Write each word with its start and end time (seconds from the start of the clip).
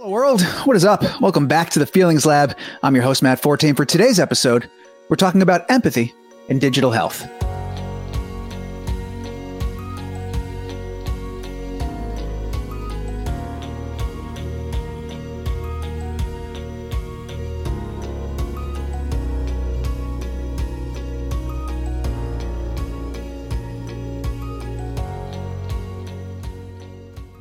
Hello, 0.00 0.10
world. 0.10 0.42
What 0.62 0.76
is 0.76 0.84
up? 0.84 1.02
Welcome 1.20 1.48
back 1.48 1.70
to 1.70 1.80
the 1.80 1.86
Feelings 1.86 2.24
Lab. 2.24 2.56
I'm 2.84 2.94
your 2.94 3.02
host, 3.02 3.20
Matt 3.20 3.42
Forte. 3.42 3.72
For 3.72 3.84
today's 3.84 4.20
episode, 4.20 4.70
we're 5.08 5.16
talking 5.16 5.42
about 5.42 5.68
empathy 5.68 6.14
and 6.48 6.60
digital 6.60 6.92
health. 6.92 7.26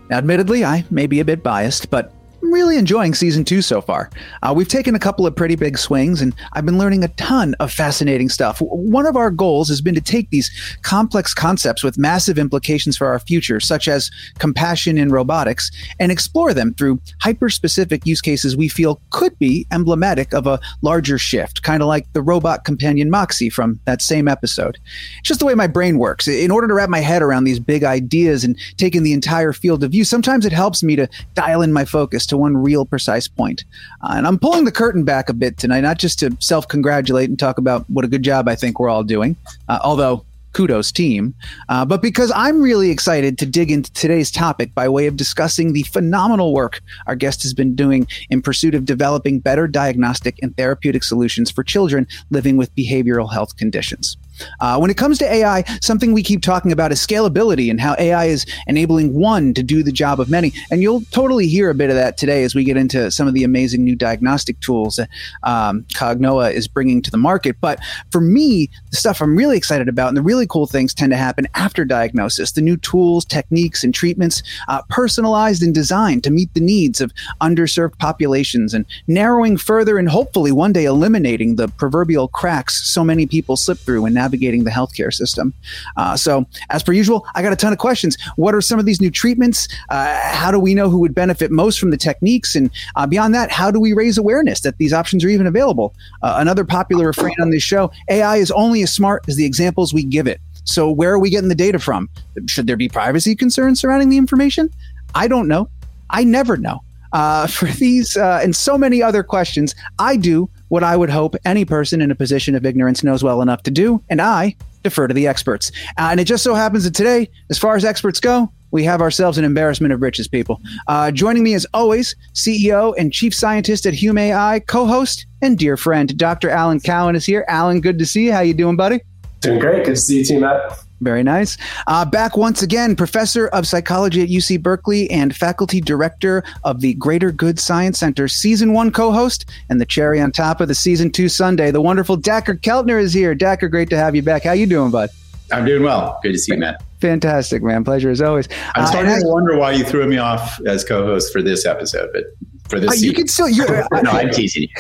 Now, 0.10 0.18
admittedly, 0.18 0.66
I 0.66 0.86
may 0.90 1.06
be 1.06 1.20
a 1.20 1.26
bit 1.26 1.44
biased, 1.44 1.92
but 1.92 2.17
I'm 2.48 2.54
really 2.54 2.78
enjoying 2.78 3.14
season 3.14 3.44
two 3.44 3.62
so 3.62 3.82
far. 3.82 4.10
Uh, 4.42 4.54
we've 4.56 4.70
taken 4.70 4.96
a 4.96 5.00
couple 5.00 5.28
of 5.28 5.36
pretty 5.36 5.58
big 5.58 5.78
swings, 5.78 6.22
and 6.22 6.34
I've 6.54 6.66
been 6.66 6.78
learning 6.78 7.04
a 7.04 7.10
ton 7.10 7.56
of 7.60 7.74
fascinating 7.74 8.30
stuff. 8.30 8.62
One 8.62 9.06
of 9.06 9.18
our 9.18 9.30
goals 9.30 9.68
has 9.68 9.82
been 9.82 9.96
to 9.96 10.02
take 10.02 10.30
these 10.30 10.50
complex 10.82 11.34
concepts 11.34 11.84
with 11.84 11.98
massive 11.98 12.40
implications 12.40 12.96
for 12.96 13.06
our 13.08 13.20
future, 13.20 13.60
such 13.60 13.90
as 13.90 14.10
compassion 14.40 14.98
in 14.98 15.10
robotics, 15.10 15.70
and 16.00 16.10
explore 16.10 16.54
them 16.54 16.74
through 16.76 17.02
hyper 17.20 17.50
specific 17.50 18.06
use 18.06 18.22
cases 18.22 18.56
we 18.56 18.70
feel 18.70 19.02
could 19.10 19.38
be 19.40 19.68
emblematic 19.74 20.34
of 20.34 20.48
a 20.48 20.58
larger 20.82 21.18
shift, 21.18 21.64
kind 21.64 21.84
of 21.84 21.90
like 21.90 22.08
the 22.14 22.22
robot 22.22 22.64
companion 22.64 23.10
Moxie 23.10 23.50
from 23.50 23.78
that 23.84 24.02
same 24.02 24.30
episode. 24.30 24.78
It's 25.20 25.28
just 25.28 25.42
the 25.42 25.46
way 25.46 25.54
my 25.54 25.68
brain 25.68 26.00
works. 26.00 26.30
In 26.30 26.52
order 26.52 26.70
to 26.70 26.74
wrap 26.74 26.90
my 26.90 27.02
head 27.02 27.22
around 27.22 27.44
these 27.44 27.60
big 27.60 27.84
ideas 27.84 28.46
and 28.46 28.58
taking 28.78 29.04
the 29.04 29.12
entire 29.12 29.52
field 29.52 29.84
of 29.84 29.92
view, 29.92 30.06
sometimes 30.06 30.46
it 30.46 30.54
helps 30.54 30.82
me 30.82 30.96
to 30.96 31.10
dial 31.34 31.62
in 31.62 31.74
my 31.74 31.84
focus 31.84 32.26
to 32.28 32.37
one 32.38 32.56
real 32.58 32.86
precise 32.86 33.28
point. 33.28 33.64
Uh, 34.02 34.14
and 34.16 34.28
I'm 34.28 34.40
pulling 34.40 34.66
the 34.66 34.72
curtain 34.72 35.04
back 35.04 35.30
a 35.30 35.34
bit 35.34 35.58
tonight, 35.58 35.82
not 35.82 35.98
just 35.98 36.20
to 36.20 36.36
self 36.40 36.68
congratulate 36.68 37.30
and 37.30 37.38
talk 37.38 37.58
about 37.58 37.90
what 37.90 38.06
a 38.06 38.08
good 38.08 38.24
job 38.24 38.48
I 38.48 38.56
think 38.56 38.80
we're 38.80 38.90
all 38.90 39.04
doing, 39.04 39.36
uh, 39.68 39.80
although 39.84 40.24
kudos 40.54 40.92
team, 40.92 41.36
uh, 41.70 41.86
but 41.86 42.02
because 42.02 42.32
I'm 42.36 42.62
really 42.62 42.90
excited 42.90 43.38
to 43.38 43.46
dig 43.46 43.70
into 43.70 43.94
today's 43.94 44.32
topic 44.32 44.74
by 44.74 44.90
way 44.90 45.06
of 45.06 45.16
discussing 45.16 45.74
the 45.74 45.84
phenomenal 45.84 46.52
work 46.52 46.82
our 47.06 47.16
guest 47.16 47.44
has 47.44 47.54
been 47.54 47.76
doing 47.76 48.08
in 48.32 48.42
pursuit 48.42 48.74
of 48.74 48.84
developing 48.84 49.40
better 49.40 49.68
diagnostic 49.68 50.40
and 50.42 50.58
therapeutic 50.58 51.04
solutions 51.04 51.52
for 51.52 51.64
children 51.64 52.08
living 52.32 52.58
with 52.58 52.76
behavioral 52.76 53.32
health 53.32 53.56
conditions. 53.56 54.18
Uh, 54.60 54.78
when 54.78 54.90
it 54.90 54.98
comes 54.98 55.18
to 55.20 55.26
AI, 55.26 55.64
something 55.82 56.14
we 56.14 56.24
keep 56.24 56.42
talking 56.42 56.72
about 56.72 56.92
is 56.92 57.00
scalability 57.00 57.70
and 57.70 57.80
how 57.80 57.96
AI 57.98 58.26
is 58.26 58.46
enabling 58.68 59.14
one 59.14 59.54
to 59.54 59.64
do 59.64 59.84
the 59.84 59.92
job 59.92 60.20
of 60.20 60.30
many. 60.30 60.54
And 60.72 60.82
you'll 60.82 61.02
totally 61.12 61.48
hear 61.48 61.70
a 61.70 61.76
bit 61.76 61.90
of 61.90 61.96
that 61.96 62.18
today 62.18 62.44
as 62.44 62.56
we 62.56 62.64
get 62.64 62.78
into 62.78 63.12
some 63.12 63.28
of 63.28 63.34
the 63.34 63.44
amazing 63.44 63.84
new 63.84 63.96
diagnostic 63.96 64.60
tools 64.60 64.98
that 64.98 65.10
um, 65.44 65.84
Cognoa 65.94 66.52
is 66.54 66.68
bringing 66.68 67.02
to 67.02 67.12
the 67.12 67.18
market. 67.18 67.58
But 67.62 67.80
for 68.12 68.22
me, 68.22 68.70
the 68.92 68.98
stuff 68.98 69.22
I'm 69.22 69.36
really 69.36 69.58
excited 69.58 69.88
about 69.88 70.10
and 70.10 70.18
the 70.18 70.22
really 70.22 70.48
cool 70.48 70.68
things 70.68 70.94
tend 70.94 71.12
to 71.12 71.18
happen 71.18 71.48
after 71.56 71.86
diagnosis. 71.86 72.52
The 72.52 72.62
new 72.62 72.78
tools, 72.78 73.26
techniques, 73.26 73.84
and 73.84 73.94
treatments 73.94 74.44
uh, 74.68 74.82
personalized 74.90 75.64
and 75.64 75.74
designed 75.74 76.24
to 76.24 76.32
meet 76.32 76.54
the 76.54 76.60
needs 76.60 77.02
of 77.02 77.14
underserved 77.42 77.98
populations 77.98 78.74
and 78.74 78.86
narrowing 79.08 79.58
further 79.58 79.98
and 79.98 80.10
hopefully 80.10 80.52
one 80.52 80.74
day 80.74 80.86
eliminating 80.86 81.56
the 81.56 81.68
proverbial 81.68 82.28
cracks 82.28 82.90
so 82.90 83.04
many 83.04 83.26
people 83.26 83.56
slip 83.56 83.78
through 83.78 84.06
and 84.06 84.16
now 84.16 84.27
navigating 84.28 84.66
the 84.66 84.72
healthcare 84.72 85.14
system. 85.14 85.54
Uh, 85.96 86.18
so, 86.18 86.46
as 86.70 86.84
per 86.84 86.92
usual, 86.92 87.26
I 87.34 87.42
got 87.42 87.54
a 87.54 87.56
ton 87.56 87.72
of 87.72 87.80
questions. 87.80 88.18
What 88.36 88.54
are 88.54 88.62
some 88.62 88.78
of 88.78 88.86
these 88.86 89.00
new 89.00 89.10
treatments? 89.10 89.68
Uh, 89.90 90.20
how 90.22 90.52
do 90.52 90.60
we 90.60 90.76
know 90.76 90.90
who 90.90 91.00
would 91.00 91.16
benefit 91.16 91.50
most 91.50 91.80
from 91.80 91.92
the 91.92 91.98
techniques? 91.98 92.56
And 92.56 92.70
uh, 92.98 93.08
beyond 93.08 93.34
that, 93.36 93.52
how 93.52 93.72
do 93.72 93.80
we 93.80 93.94
raise 93.94 94.18
awareness 94.18 94.62
that 94.62 94.78
these 94.80 94.92
options 94.92 95.24
are 95.24 95.30
even 95.30 95.48
available? 95.48 95.96
Uh, 96.22 96.36
another 96.40 96.66
popular 96.66 97.08
refrain 97.08 97.36
on 97.42 97.52
this 97.52 97.64
show 97.64 97.90
AI 98.10 98.36
is 98.38 98.52
only 98.52 98.84
as 98.84 98.92
smart 98.92 99.24
as 99.30 99.38
the 99.38 99.46
examples 99.46 99.94
we 99.94 100.04
give 100.04 100.28
it. 100.28 100.42
So, 100.66 100.92
where 100.92 101.14
are 101.14 101.20
we 101.20 101.30
getting 101.30 101.50
the 101.50 101.56
data 101.56 101.80
from? 101.80 102.10
Should 102.48 102.68
there 102.68 102.76
be 102.76 102.90
privacy 102.90 103.34
concerns 103.36 103.80
surrounding 103.80 104.10
the 104.10 104.18
information? 104.18 104.70
I 105.16 105.30
don't 105.30 105.48
know. 105.48 105.70
I 106.10 106.26
never 106.26 106.58
know. 106.58 106.82
Uh, 107.14 107.48
for 107.58 107.68
these 107.68 108.18
uh, 108.18 108.42
and 108.44 108.54
so 108.54 108.78
many 108.78 109.02
other 109.02 109.24
questions, 109.24 109.74
I 110.00 110.18
do 110.18 110.50
what 110.70 110.84
I 110.84 110.98
would 110.98 111.10
hope 111.10 111.36
any 111.46 111.66
person 111.66 112.02
in 112.02 112.12
a 112.12 112.16
position 112.16 112.56
of 112.56 112.66
ignorance 112.66 113.04
knows 113.04 113.24
well 113.24 113.42
enough 113.42 113.64
to 113.64 113.72
do, 113.72 114.04
and 114.10 114.22
I 114.22 114.56
defer 114.84 115.08
to 115.08 115.14
the 115.14 115.28
experts. 115.28 115.72
Uh, 115.98 116.10
and 116.12 116.20
it 116.20 116.26
just 116.26 116.44
so 116.44 116.54
happens 116.54 116.84
that 116.84 116.94
today, 116.94 117.30
as 117.50 117.58
far 117.58 117.76
as 117.76 117.86
experts 117.86 118.20
go, 118.20 118.52
we 118.72 118.84
have 118.84 119.02
ourselves 119.02 119.38
an 119.38 119.46
embarrassment 119.46 119.94
of 119.94 120.02
riches, 120.02 120.28
people. 120.28 120.62
Uh, 120.88 121.12
joining 121.12 121.44
me 121.44 121.54
as 121.54 121.66
always, 121.74 122.16
CEO 122.34 122.94
and 122.98 123.14
Chief 123.14 123.34
Scientist 123.34 123.86
at 123.86 123.94
Hume 123.94 124.18
AI, 124.18 124.60
co-host 124.68 125.26
and 125.42 125.58
dear 125.58 125.78
friend, 125.78 126.18
Dr. 126.18 126.50
Alan 126.50 126.80
Cowen 126.80 127.16
is 127.16 127.26
here. 127.26 127.46
Alan, 127.48 127.82
good 127.82 128.00
to 128.00 128.06
see 128.06 128.26
you. 128.26 128.34
How 128.34 128.42
you 128.42 128.54
doing, 128.54 128.76
buddy? 128.76 129.02
Doing 129.42 129.60
great. 129.60 129.86
Good 129.86 129.96
to 129.96 130.02
see 130.02 130.20
you 130.20 130.26
too, 130.26 130.40
Matt. 130.40 130.87
Very 131.02 131.22
nice. 131.22 131.58
Uh, 131.86 132.06
back 132.06 132.38
once 132.38 132.64
again, 132.64 132.96
professor 132.96 133.48
of 133.50 133.68
psychology 133.68 134.24
at 134.24 134.30
UC 134.30 134.62
Berkeley 134.62 135.10
and 135.12 135.36
faculty 135.36 135.80
director 135.80 136.44
of 136.64 136.82
the 136.82 136.96
Greater 136.96 137.32
Good 137.32 137.60
Science 137.60 138.00
Center, 138.00 138.28
season 138.28 138.74
one 138.74 138.92
co 138.92 139.12
host, 139.12 139.46
and 139.70 139.80
the 139.80 139.86
cherry 139.86 140.20
on 140.20 140.32
top 140.32 140.60
of 140.60 140.68
the 140.68 140.76
season 140.76 141.12
two 141.12 141.30
Sunday. 141.30 141.70
The 141.70 141.82
wonderful 141.82 142.18
Dacher 142.18 142.60
Keltner 142.60 143.00
is 143.00 143.14
here. 143.14 143.36
Dacher, 143.36 143.70
great 143.70 143.90
to 143.92 143.98
have 143.98 144.16
you 144.16 144.24
back. 144.24 144.44
How 144.44 144.54
you 144.54 144.66
doing, 144.66 144.90
bud? 144.90 145.10
I'm 145.52 145.66
doing 145.66 145.84
well. 145.84 146.20
Good 146.24 146.34
to 146.34 146.40
see 146.40 146.54
you, 146.54 146.60
Matt. 146.60 146.84
Fantastic, 147.00 147.62
man. 147.62 147.84
Pleasure 147.84 148.10
as 148.10 148.22
always. 148.22 148.50
I'm 148.76 148.88
starting 148.88 149.12
uh, 149.12 149.20
to 149.20 149.28
wonder 149.28 149.58
why 149.58 149.72
you 149.72 149.84
threw 149.84 150.06
me 150.08 150.18
off 150.18 150.60
as 150.66 150.84
co-host 150.84 151.32
for 151.32 151.42
this 151.42 151.66
episode, 151.66 152.10
but 152.12 152.26
for 152.70 152.80
this. 152.80 152.92
Uh, 152.92 153.06
you 153.06 153.14
can 153.14 153.28
still. 153.28 153.50
You're, 153.50 153.88
no, 154.04 154.12
I'm 154.12 154.30
teasing 154.32 154.64
you. 154.64 154.70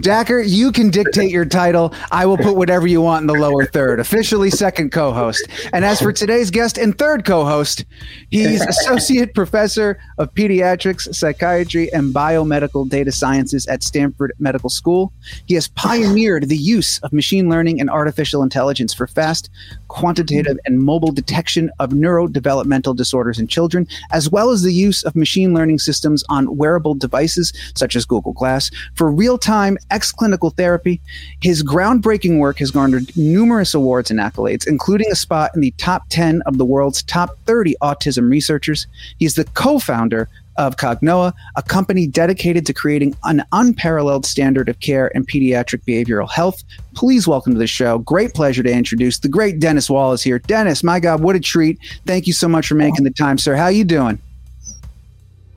Dacher, 0.00 0.42
you 0.46 0.72
can 0.72 0.90
dictate 0.90 1.30
your 1.30 1.44
title. 1.44 1.94
I 2.10 2.26
will 2.26 2.38
put 2.38 2.56
whatever 2.56 2.86
you 2.86 3.00
want 3.00 3.22
in 3.22 3.26
the 3.26 3.34
lower 3.34 3.66
third. 3.66 4.00
Officially 4.00 4.50
second 4.50 4.92
co-host. 4.92 5.46
And 5.72 5.84
as 5.84 6.00
for 6.00 6.12
today's 6.12 6.50
guest 6.50 6.78
and 6.78 6.96
third 6.98 7.24
co-host, 7.24 7.84
he's 8.30 8.60
associate 8.60 9.34
professor 9.34 9.98
of 10.18 10.32
pediatrics, 10.34 11.14
psychiatry, 11.14 11.92
and 11.92 12.14
biomedical 12.14 12.88
data 12.88 13.12
sciences 13.12 13.66
at 13.66 13.82
Stanford 13.82 14.32
Medical 14.38 14.70
School. 14.70 15.12
He 15.46 15.54
has 15.54 15.68
pioneered 15.68 16.48
the 16.48 16.56
use 16.56 16.98
of 17.00 17.12
machine 17.12 17.48
learning 17.48 17.80
and 17.80 17.90
artificial 17.90 18.42
intelligence 18.42 18.94
for 18.94 19.06
fast, 19.06 19.50
quantitative, 19.88 20.58
and 20.64 20.80
mobile 20.80 21.12
detection 21.12 21.70
of 21.78 21.90
neurodevelopmental 21.90 22.96
disorders 22.96 23.38
in 23.38 23.46
children, 23.46 23.86
as 24.10 24.30
well 24.30 24.50
as 24.50 24.62
the 24.62 24.72
use 24.72 25.02
of 25.04 25.14
machine 25.14 25.54
learning 25.54 25.78
systems 25.78 26.21
on 26.28 26.56
wearable 26.56 26.94
devices 26.94 27.52
such 27.74 27.96
as 27.96 28.04
Google 28.04 28.32
Glass 28.32 28.70
for 28.94 29.10
real 29.10 29.38
time 29.38 29.78
ex 29.90 30.12
clinical 30.12 30.50
therapy. 30.50 31.00
His 31.40 31.62
groundbreaking 31.62 32.38
work 32.38 32.58
has 32.58 32.70
garnered 32.70 33.16
numerous 33.16 33.74
awards 33.74 34.10
and 34.10 34.20
accolades, 34.20 34.66
including 34.66 35.10
a 35.10 35.16
spot 35.16 35.50
in 35.54 35.60
the 35.60 35.72
top 35.72 36.04
10 36.10 36.42
of 36.46 36.58
the 36.58 36.64
world's 36.64 37.02
top 37.02 37.30
30 37.46 37.76
autism 37.82 38.30
researchers. 38.30 38.86
He's 39.18 39.34
the 39.34 39.44
co 39.44 39.78
founder 39.78 40.28
of 40.56 40.76
Cognoa, 40.76 41.32
a 41.56 41.62
company 41.62 42.06
dedicated 42.06 42.66
to 42.66 42.74
creating 42.74 43.16
an 43.24 43.42
unparalleled 43.52 44.26
standard 44.26 44.68
of 44.68 44.78
care 44.80 45.08
in 45.08 45.24
pediatric 45.24 45.82
behavioral 45.84 46.30
health. 46.30 46.62
Please 46.94 47.26
welcome 47.26 47.52
to 47.54 47.58
the 47.58 47.66
show. 47.66 47.98
Great 47.98 48.34
pleasure 48.34 48.62
to 48.62 48.72
introduce 48.72 49.18
the 49.18 49.28
great 49.28 49.58
Dennis 49.58 49.88
Wallace 49.88 50.22
here. 50.22 50.38
Dennis, 50.38 50.82
my 50.82 51.00
God, 51.00 51.22
what 51.22 51.36
a 51.36 51.40
treat. 51.40 51.78
Thank 52.06 52.26
you 52.26 52.32
so 52.32 52.48
much 52.48 52.68
for 52.68 52.74
making 52.74 53.04
the 53.04 53.10
time, 53.10 53.38
sir. 53.38 53.54
How 53.54 53.64
are 53.64 53.72
you 53.72 53.84
doing? 53.84 54.20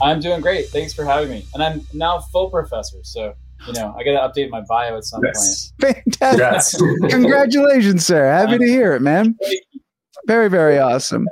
I'm 0.01 0.19
doing 0.19 0.41
great. 0.41 0.67
Thanks 0.69 0.93
for 0.93 1.05
having 1.05 1.29
me. 1.29 1.45
And 1.53 1.63
I'm 1.63 1.81
now 1.93 2.19
full 2.19 2.49
professor, 2.49 2.97
so 3.03 3.33
you 3.67 3.73
know 3.73 3.95
I 3.97 4.03
got 4.03 4.33
to 4.33 4.41
update 4.41 4.49
my 4.49 4.61
bio 4.61 4.97
at 4.97 5.05
some 5.05 5.21
yes. 5.23 5.73
point. 5.79 5.95
Fantastic! 6.19 6.81
Congratulations, 7.09 8.05
sir. 8.05 8.29
Happy 8.29 8.57
to 8.57 8.65
hear 8.65 8.93
it, 8.93 9.01
man. 9.01 9.37
Very, 10.27 10.49
very 10.49 10.79
awesome. 10.79 11.27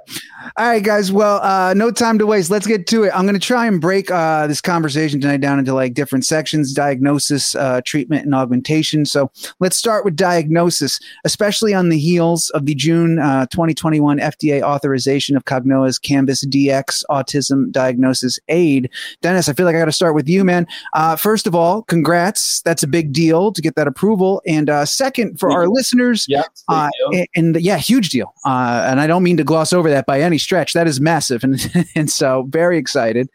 All 0.57 0.67
right, 0.67 0.83
guys. 0.83 1.11
Well, 1.11 1.41
uh, 1.41 1.73
no 1.73 1.89
time 1.89 2.19
to 2.19 2.27
waste. 2.27 2.51
Let's 2.51 2.67
get 2.67 2.85
to 2.87 3.03
it. 3.03 3.15
I'm 3.15 3.23
going 3.23 3.33
to 3.33 3.39
try 3.39 3.65
and 3.65 3.81
break 3.81 4.11
uh, 4.11 4.45
this 4.45 4.61
conversation 4.61 5.19
tonight 5.19 5.41
down 5.41 5.57
into 5.57 5.73
like 5.73 5.93
different 5.93 6.25
sections 6.25 6.73
diagnosis, 6.73 7.55
uh, 7.55 7.81
treatment, 7.85 8.25
and 8.25 8.35
augmentation. 8.35 9.05
So 9.05 9.31
let's 9.59 9.77
start 9.77 10.05
with 10.05 10.15
diagnosis, 10.15 10.99
especially 11.25 11.73
on 11.73 11.89
the 11.89 11.97
heels 11.97 12.49
of 12.51 12.65
the 12.65 12.75
June 12.75 13.19
uh, 13.19 13.47
2021 13.47 14.19
FDA 14.19 14.61
authorization 14.61 15.35
of 15.35 15.45
Cognoa's 15.45 15.97
Canvas 15.97 16.45
DX 16.45 17.03
autism 17.09 17.71
diagnosis 17.71 18.37
aid. 18.49 18.91
Dennis, 19.21 19.49
I 19.49 19.53
feel 19.53 19.65
like 19.65 19.75
I 19.75 19.79
got 19.79 19.85
to 19.85 19.91
start 19.91 20.13
with 20.13 20.29
you, 20.29 20.43
man. 20.43 20.67
Uh, 20.93 21.15
first 21.15 21.47
of 21.47 21.55
all, 21.55 21.83
congrats. 21.83 22.61
That's 22.61 22.83
a 22.83 22.87
big 22.87 23.13
deal 23.13 23.51
to 23.53 23.61
get 23.61 23.75
that 23.75 23.87
approval. 23.87 24.41
And 24.45 24.69
uh, 24.69 24.85
second, 24.85 25.39
for 25.39 25.51
our 25.51 25.67
listeners, 25.67 26.25
yeah, 26.27 26.43
and, 26.69 27.27
and, 27.35 27.61
yeah, 27.61 27.77
huge 27.77 28.09
deal. 28.09 28.33
And 28.83 28.99
I 28.99 29.07
don't 29.07 29.23
mean 29.23 29.37
to 29.37 29.43
gloss 29.43 29.71
over 29.71 29.89
that 29.89 30.05
by 30.05 30.21
any 30.21 30.33
any 30.33 30.39
stretch. 30.39 30.73
That 30.73 30.87
is 30.87 30.99
massive, 30.99 31.43
and 31.43 31.87
and 31.95 32.11
so 32.11 32.45
very 32.49 32.77
excited. 32.77 33.29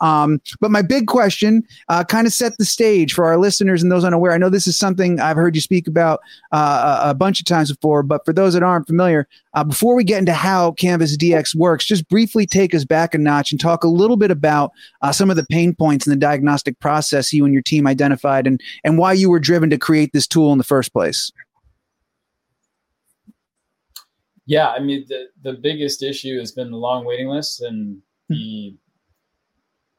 Um, 0.00 0.40
but 0.60 0.70
my 0.70 0.80
big 0.80 1.08
question 1.08 1.62
uh, 1.90 2.04
kind 2.04 2.26
of 2.26 2.32
set 2.32 2.56
the 2.56 2.64
stage 2.64 3.12
for 3.12 3.26
our 3.26 3.36
listeners 3.36 3.82
and 3.82 3.92
those 3.92 4.02
unaware. 4.02 4.32
I 4.32 4.38
know 4.38 4.48
this 4.48 4.66
is 4.66 4.78
something 4.78 5.20
I've 5.20 5.36
heard 5.36 5.54
you 5.54 5.60
speak 5.60 5.86
about 5.86 6.20
uh, 6.52 7.02
a 7.04 7.14
bunch 7.14 7.38
of 7.38 7.44
times 7.44 7.70
before, 7.70 8.02
but 8.02 8.24
for 8.24 8.32
those 8.32 8.54
that 8.54 8.62
aren't 8.62 8.86
familiar, 8.86 9.28
uh, 9.52 9.62
before 9.62 9.94
we 9.94 10.02
get 10.02 10.18
into 10.18 10.32
how 10.32 10.72
Canvas 10.72 11.18
DX 11.18 11.54
works, 11.54 11.84
just 11.84 12.08
briefly 12.08 12.46
take 12.46 12.74
us 12.74 12.86
back 12.86 13.14
a 13.14 13.18
notch 13.18 13.52
and 13.52 13.60
talk 13.60 13.84
a 13.84 13.88
little 13.88 14.16
bit 14.16 14.30
about 14.30 14.72
uh, 15.02 15.12
some 15.12 15.28
of 15.28 15.36
the 15.36 15.44
pain 15.50 15.74
points 15.74 16.06
in 16.06 16.10
the 16.10 16.16
diagnostic 16.16 16.80
process 16.80 17.30
you 17.30 17.44
and 17.44 17.52
your 17.52 17.62
team 17.62 17.86
identified 17.86 18.46
and, 18.46 18.58
and 18.84 18.96
why 18.96 19.12
you 19.12 19.28
were 19.28 19.40
driven 19.40 19.68
to 19.68 19.76
create 19.76 20.14
this 20.14 20.26
tool 20.26 20.50
in 20.50 20.56
the 20.56 20.64
first 20.64 20.94
place. 20.94 21.30
Yeah, 24.50 24.70
I 24.70 24.80
mean 24.80 25.04
the 25.06 25.28
the 25.42 25.52
biggest 25.52 26.02
issue 26.02 26.40
has 26.40 26.50
been 26.50 26.72
the 26.72 26.76
long 26.76 27.04
waiting 27.04 27.28
lists 27.28 27.60
and 27.60 28.02
hmm. 28.28 28.34
the 28.34 28.74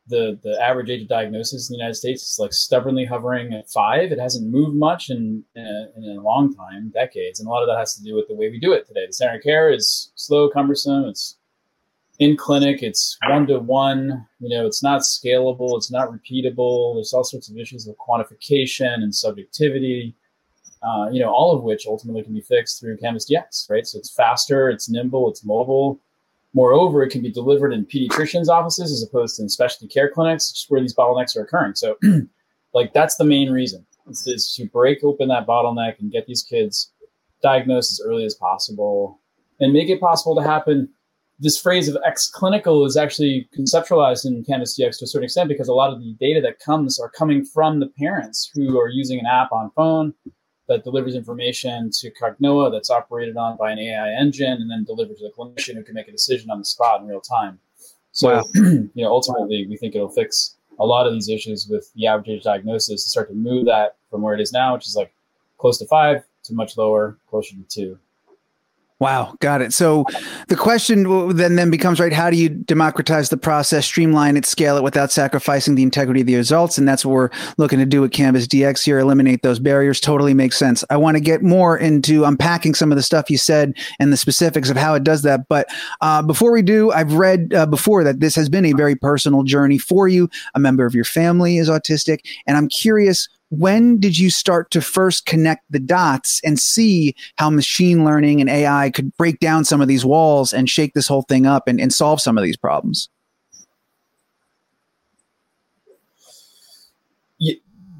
the 0.08 0.40
the 0.44 0.62
average 0.62 0.90
age 0.90 1.04
of 1.04 1.08
diagnosis 1.08 1.70
in 1.70 1.74
the 1.74 1.78
United 1.78 1.96
States 1.96 2.22
is 2.22 2.38
like 2.38 2.52
stubbornly 2.52 3.06
hovering 3.06 3.54
at 3.54 3.70
five. 3.70 4.12
It 4.12 4.20
hasn't 4.20 4.52
moved 4.52 4.76
much 4.76 5.10
in 5.10 5.46
in 5.56 5.66
a, 5.66 5.98
in 5.98 6.18
a, 6.18 6.22
long 6.22 6.54
time, 6.54 6.92
decades, 6.94 7.40
and 7.40 7.48
a 7.48 7.50
lot 7.50 7.64
of 7.64 7.70
that 7.70 7.80
has 7.80 7.96
to 7.96 8.04
do 8.04 8.14
with 8.14 8.28
the 8.28 8.36
way 8.36 8.50
we 8.50 8.60
do 8.60 8.74
it 8.74 8.86
today. 8.86 9.06
The 9.08 9.14
center 9.14 9.38
of 9.38 9.42
care 9.42 9.72
is 9.72 10.12
slow, 10.16 10.50
cumbersome. 10.50 11.06
It's 11.06 11.38
in 12.20 12.36
clinic. 12.36 12.84
It's 12.84 13.18
one 13.30 13.48
to 13.48 13.60
one. 13.60 14.28
You 14.42 14.50
know, 14.50 14.66
it's 14.66 14.84
not 14.84 15.04
scalable. 15.04 15.78
It's 15.78 15.94
not 15.94 16.10
repeatable. 16.10 16.96
There's 16.96 17.14
all 17.14 17.24
sorts 17.24 17.50
of 17.50 17.56
issues 17.56 17.88
of 17.88 17.96
quantification 18.06 18.96
and 18.96 19.16
subjectivity 19.16 20.14
uh, 20.84 21.08
you 21.12 21.22
know, 21.22 21.32
all 21.32 21.56
of 21.56 21.64
which 21.64 21.86
ultimately 21.86 22.24
can 22.24 22.34
be 22.34 22.42
fixed 22.42 22.80
through 22.80 22.98
Canvas 22.98 23.30
DX, 23.30 23.70
right? 23.70 23.86
So 23.86 24.00
it's 24.00 24.14
faster, 24.14 24.70
it's 24.70 24.90
nimble, 24.90 25.30
it's 25.30 25.46
mobile. 25.46 26.00
Moreover, 26.54 27.04
it 27.04 27.12
can 27.12 27.22
be 27.22 27.32
delivered 27.32 27.72
in 27.72 27.86
pediatricians' 27.86 28.50
offices 28.50 28.92
as 28.92 29.08
opposed 29.08 29.38
to 29.38 29.44
in 29.44 29.50
specialty 29.50 29.88
care 29.88 30.10
clinics, 30.10 30.52
just 30.52 30.70
where 30.70 30.82
these 30.82 30.96
bottlenecks 30.96 31.38
are 31.38 31.42
occurring. 31.42 31.76
So, 31.76 31.98
like, 32.74 32.94
that's 32.94 33.16
the 33.16 33.24
main 33.24 33.52
reason 33.52 33.86
is, 34.10 34.28
is 34.28 34.54
to 34.56 34.66
break 34.68 35.04
open 35.04 35.30
that 35.30 35.48
bottleneck 35.48 36.00
and 36.00 36.12
get 36.12 36.26
these 36.26 36.44
kids 36.44 36.92
diagnosed 37.42 37.92
as 37.92 38.02
early 38.06 38.26
as 38.26 38.36
possible 38.36 39.20
and 39.60 39.72
make 39.72 39.90
it 39.90 40.02
possible 40.02 40.36
to 40.36 40.42
happen. 40.42 40.90
This 41.40 41.60
phrase 41.60 41.88
of 41.88 41.98
ex 42.06 42.30
clinical 42.30 42.86
is 42.86 42.98
actually 42.98 43.50
conceptualized 43.58 44.26
in 44.26 44.44
Canvas 44.44 44.78
DX 44.78 45.00
to 45.00 45.06
a 45.06 45.08
certain 45.08 45.26
extent 45.26 45.50
because 45.50 45.68
a 45.68 45.74
lot 45.74 45.94
of 45.94 46.00
the 46.00 46.16
data 46.20 46.42
that 46.42 46.60
comes 46.60 47.00
are 47.00 47.10
coming 47.10 47.46
from 47.46 47.80
the 47.80 47.88
parents 47.88 48.52
who 48.54 48.80
are 48.80 48.90
using 48.90 49.20
an 49.20 49.26
app 49.26 49.52
on 49.52 49.72
phone 49.76 50.14
that 50.72 50.84
delivers 50.86 51.16
information 51.16 51.90
to 51.92 52.10
Cognoa 52.12 52.72
that's 52.72 52.90
operated 52.90 53.36
on 53.36 53.58
by 53.58 53.72
an 53.72 53.80
AI 53.80 54.12
engine 54.14 54.54
and 54.54 54.72
then 54.72 54.86
delivered 54.86 55.18
to 55.18 55.24
the 55.24 55.32
clinician 55.38 55.76
who 55.76 55.84
can 55.84 55.94
make 55.94 56.08
a 56.08 56.12
decision 56.12 56.50
on 56.50 56.60
the 56.60 56.66
spot 56.66 57.02
in 57.02 57.08
real 57.08 57.20
time. 57.20 57.60
So, 58.14 58.36
wow. 58.36 58.44
you 58.56 58.90
know, 58.96 59.12
ultimately, 59.12 59.68
we 59.68 59.76
think 59.76 59.96
it'll 59.96 60.10
fix 60.10 60.56
a 60.80 60.86
lot 60.86 61.08
of 61.08 61.14
these 61.14 61.30
issues 61.30 61.68
with 61.70 61.92
the 61.94 62.08
average 62.08 62.30
age 62.30 62.44
diagnosis 62.44 63.04
to 63.04 63.10
start 63.10 63.30
to 63.30 63.36
move 63.36 63.66
that 63.66 63.98
from 64.10 64.22
where 64.22 64.34
it 64.34 64.42
is 64.42 64.54
now, 64.54 64.74
which 64.74 64.88
is 64.88 64.96
like 64.96 65.14
close 65.58 65.78
to 65.80 65.86
five, 65.88 66.24
to 66.44 66.54
much 66.54 66.78
lower, 66.78 67.18
closer 67.30 67.56
to 67.56 67.64
two. 67.68 68.00
Wow, 69.02 69.36
got 69.40 69.64
it. 69.64 69.74
So 69.74 70.06
the 70.48 70.56
question 70.56 71.36
then 71.36 71.56
then 71.56 71.72
becomes 71.72 72.00
right: 72.00 72.14
How 72.14 72.30
do 72.30 72.38
you 72.38 72.50
democratize 72.50 73.30
the 73.30 73.36
process, 73.36 73.84
streamline 73.84 74.38
it, 74.38 74.46
scale 74.46 74.78
it 74.78 74.84
without 74.84 75.12
sacrificing 75.12 75.74
the 75.74 75.82
integrity 75.82 76.22
of 76.22 76.28
the 76.28 76.36
results? 76.36 76.78
And 76.78 76.88
that's 76.88 77.04
what 77.04 77.14
we're 77.14 77.30
looking 77.58 77.80
to 77.80 77.86
do 77.88 78.00
with 78.02 78.12
Canvas 78.12 78.46
DX 78.46 78.86
here. 78.86 79.00
Eliminate 79.00 79.42
those 79.42 79.58
barriers. 79.58 80.00
Totally 80.00 80.36
makes 80.36 80.56
sense. 80.56 80.84
I 80.92 80.98
want 80.98 81.18
to 81.18 81.22
get 81.22 81.42
more 81.42 81.76
into 81.76 82.26
unpacking 82.26 82.76
some 82.76 82.92
of 82.92 82.96
the 82.96 83.02
stuff 83.02 83.32
you 83.32 83.40
said 83.40 83.74
and 84.00 84.14
the 84.14 84.18
specifics 84.18 84.70
of 84.70 84.78
how 84.78 84.94
it 84.94 85.04
does 85.04 85.24
that. 85.24 85.48
But 85.50 85.66
uh, 86.02 86.22
before 86.22 86.52
we 86.52 86.62
do, 86.62 86.92
I've 86.92 87.14
read 87.14 87.56
uh, 87.56 87.66
before 87.66 88.04
that 88.04 88.20
this 88.20 88.36
has 88.36 88.50
been 88.50 88.66
a 88.66 88.74
very 88.74 88.96
personal 88.96 89.42
journey 89.42 89.80
for 89.80 90.08
you. 90.10 90.30
A 90.54 90.60
member 90.60 90.86
of 90.86 90.94
your 90.94 91.06
family 91.06 91.58
is 91.58 91.70
autistic, 91.70 92.20
and 92.46 92.56
I'm 92.56 92.68
curious 92.70 93.28
when 93.52 94.00
did 94.00 94.18
you 94.18 94.30
start 94.30 94.72
to 94.72 94.80
first 94.80 95.26
connect 95.26 95.66
the 95.70 95.80
dots 95.80 96.40
and 96.44 96.58
see 96.58 97.14
how 97.36 97.50
machine 97.50 98.06
learning 98.06 98.40
and 98.40 98.50
AI 98.50 98.90
could 98.90 99.16
break 99.18 99.40
down 99.40 99.66
some 99.66 99.82
of 99.82 99.90
these 99.90 100.06
walls 100.06 100.54
and 100.54 100.70
shake 100.70 100.94
this 100.94 101.08
whole 101.08 101.24
thing 101.24 101.46
up 101.46 101.68
and, 101.68 101.80
and 101.80 101.94
solve 101.94 102.22
some 102.22 102.38
of 102.38 102.46
these 102.46 102.56
problems? 102.56 103.10
Yeah. 107.40 107.56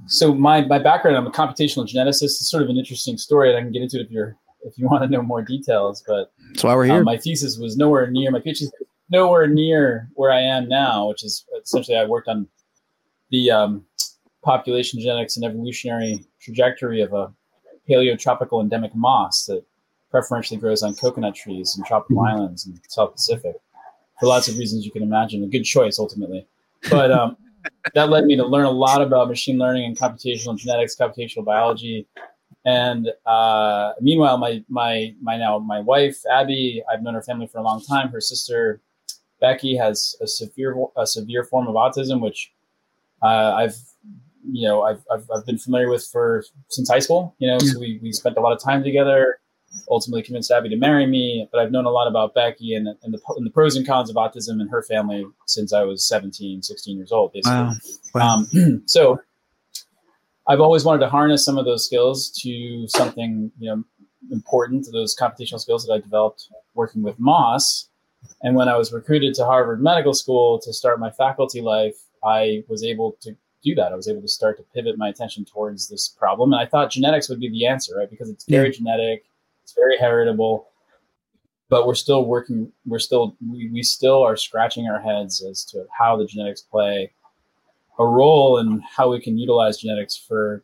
So 0.08 0.34
my, 0.34 0.62
my 0.66 0.80
background, 0.80 1.18
I'm 1.18 1.28
a 1.28 1.32
computational 1.32 1.86
geneticist. 1.86 2.24
It's 2.24 2.50
sort 2.50 2.64
of 2.64 2.70
an 2.70 2.78
interesting 2.78 3.18
story, 3.18 3.50
and 3.50 3.58
I 3.58 3.62
can 3.62 3.74
get 3.74 3.82
into 3.82 4.00
it 4.00 4.06
if 4.06 4.12
you're 4.12 4.38
if 4.64 4.78
you 4.78 4.88
want 4.88 5.04
to 5.04 5.10
know 5.10 5.22
more 5.22 5.42
details. 5.42 6.02
But 6.08 6.32
that's 6.50 6.64
why 6.64 6.76
we're 6.76 6.86
here. 6.86 7.02
Uh, 7.02 7.04
my 7.04 7.18
thesis 7.18 7.58
was 7.58 7.76
nowhere 7.76 8.10
near 8.10 8.32
my 8.32 8.40
PhD, 8.40 8.68
nowhere 9.10 9.48
near 9.48 10.10
where 10.14 10.32
I 10.32 10.40
am 10.40 10.70
now, 10.70 11.10
which 11.10 11.26
is 11.26 11.46
essentially 11.62 11.98
I 11.98 12.06
worked 12.06 12.30
on 12.30 12.48
the 13.32 13.50
um, 13.50 13.86
population 14.44 15.00
genetics 15.00 15.36
and 15.38 15.46
evolutionary 15.46 16.26
trajectory 16.40 17.02
of 17.02 17.14
a 17.14 17.32
paleotropical 17.90 18.62
endemic 18.62 18.94
moss 18.96 19.46
that 19.46 19.64
preferentially 20.10 20.60
grows 20.60 20.84
on 20.84 20.94
coconut 20.96 21.36
trees 21.36 21.76
in 21.78 21.84
tropical 21.84 22.18
mm-hmm. 22.18 22.36
islands 22.36 22.66
in 22.66 22.74
the 22.74 22.82
South 22.88 23.14
Pacific 23.14 23.56
for 24.20 24.28
lots 24.28 24.48
of 24.48 24.58
reasons 24.58 24.86
you 24.86 24.92
can 24.92 25.04
imagine. 25.04 25.44
A 25.44 25.48
good 25.48 25.64
choice 25.64 26.00
ultimately, 26.00 26.46
but 26.90 27.12
um, 27.12 27.38
that 27.96 28.10
led 28.10 28.26
me 28.26 28.36
to 28.36 28.46
learn 28.46 28.66
a 28.66 28.72
lot 28.72 29.02
about 29.02 29.28
machine 29.28 29.58
learning 29.58 29.86
and 29.86 29.98
computational 29.98 30.58
genetics, 30.58 30.96
computational 30.96 31.46
biology. 31.46 32.08
And 32.66 33.10
uh, 33.26 33.94
meanwhile, 34.02 34.38
my 34.38 34.64
my 34.70 35.16
my 35.22 35.38
now 35.38 35.58
my 35.60 35.80
wife 35.80 36.22
Abby, 36.32 36.84
I've 36.92 37.02
known 37.02 37.16
her 37.16 37.24
family 37.24 37.48
for 37.48 37.58
a 37.58 37.64
long 37.64 37.82
time. 37.82 38.10
Her 38.10 38.22
sister 38.22 38.82
Becky 39.40 39.76
has 39.76 40.16
a 40.22 40.28
severe 40.28 40.76
a 40.96 41.08
severe 41.08 41.44
form 41.44 41.68
of 41.68 41.74
autism, 41.74 42.22
which 42.22 42.52
uh, 43.24 43.54
I've 43.56 43.76
you 44.50 44.68
know 44.68 44.84
I've, 44.84 45.04
I've, 45.12 45.30
I've 45.36 45.46
been 45.46 45.58
familiar 45.58 45.90
with 45.90 46.06
for 46.12 46.44
since 46.70 46.90
high 46.90 47.00
school. 47.00 47.36
You 47.40 47.48
know, 47.48 47.60
so 47.60 47.80
we 47.80 48.00
we 48.02 48.12
spent 48.12 48.38
a 48.38 48.42
lot 48.42 48.54
of 48.54 48.62
time 48.62 48.84
together. 48.84 49.38
Ultimately, 49.90 50.22
convinced 50.22 50.52
Abby 50.52 50.68
to 50.70 50.76
marry 50.76 51.06
me, 51.06 51.48
but 51.50 51.62
I've 51.62 51.72
known 51.72 51.86
a 51.86 51.90
lot 51.90 52.06
about 52.06 52.34
Becky 52.34 52.76
and, 52.76 52.90
and 53.04 53.14
the 53.14 53.22
and 53.38 53.46
the 53.46 53.52
pros 53.52 53.78
and 53.78 53.88
cons 53.88 54.10
of 54.10 54.18
autism 54.18 54.60
and 54.60 54.70
her 54.70 54.84
family 54.84 55.26
since 55.48 55.72
I 55.72 55.84
was 55.84 56.06
17, 56.06 56.62
16 56.62 56.98
years 56.98 57.12
old, 57.12 57.32
basically. 57.32 57.54
Wow. 57.54 57.74
Wow. 58.14 58.34
Um, 58.34 58.84
so 58.86 59.22
I've 60.48 60.60
always 60.60 60.84
wanted 60.84 61.00
to 61.00 61.10
harness 61.10 61.46
some 61.46 61.58
of 61.58 61.64
those 61.64 61.86
skills 61.86 62.30
to 62.42 62.86
something 62.90 63.52
you 63.60 63.70
know 63.70 63.84
important 64.32 64.86
to 64.86 64.92
those 64.92 65.16
computational 65.16 65.60
skills 65.60 65.86
that 65.86 65.94
I 65.94 66.00
developed 66.00 66.50
working 66.74 67.02
with 67.02 67.20
Moss. 67.20 67.88
And 68.44 68.56
when 68.56 68.68
I 68.68 68.78
was 68.78 68.92
recruited 68.92 69.34
to 69.36 69.46
Harvard 69.46 69.82
Medical 69.82 70.14
School 70.14 70.60
to 70.60 70.74
start 70.74 71.00
my 71.00 71.12
faculty 71.12 71.62
life, 71.62 71.96
I 72.24 72.64
was 72.68 72.84
able 72.84 73.18
to 73.22 73.36
do 73.64 73.76
that. 73.76 73.92
I 73.92 73.96
was 73.96 74.08
able 74.08 74.22
to 74.22 74.28
start 74.28 74.58
to 74.58 74.64
pivot 74.74 74.98
my 74.98 75.10
attention 75.10 75.46
towards 75.46 75.88
this 75.88 76.08
problem. 76.08 76.54
And 76.54 76.62
I 76.62 76.66
thought 76.66 76.92
genetics 76.92 77.30
would 77.30 77.40
be 77.40 77.50
the 77.50 77.66
answer, 77.66 77.98
right? 77.98 78.10
Because 78.10 78.30
it's 78.30 78.46
very 78.46 78.68
yeah. 78.68 78.78
genetic, 78.78 79.26
it's 79.64 79.74
very 79.74 79.98
heritable, 79.98 80.68
but 81.70 81.88
we're 81.88 81.96
still 81.96 82.26
working, 82.26 82.72
we're 82.86 83.00
still, 83.00 83.36
we, 83.50 83.70
we 83.70 83.84
still 83.84 84.24
are 84.24 84.36
scratching 84.36 84.88
our 84.88 85.00
heads 85.00 85.44
as 85.44 85.64
to 85.66 85.86
how 85.98 86.18
the 86.18 86.26
genetics 86.26 86.62
play 86.62 87.12
a 88.00 88.06
role 88.06 88.58
and 88.58 88.82
how 88.84 89.12
we 89.12 89.22
can 89.22 89.38
utilize 89.38 89.78
genetics 89.78 90.18
for 90.18 90.64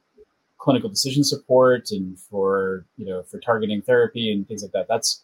clinical 0.58 0.90
decision 0.90 1.24
support 1.24 1.92
and 1.92 2.18
for, 2.18 2.86
you 2.98 3.06
know, 3.06 3.22
for 3.24 3.40
targeting 3.40 3.82
therapy 3.82 4.32
and 4.32 4.48
things 4.48 4.64
like 4.64 4.72
that. 4.72 4.88
That's 4.88 5.24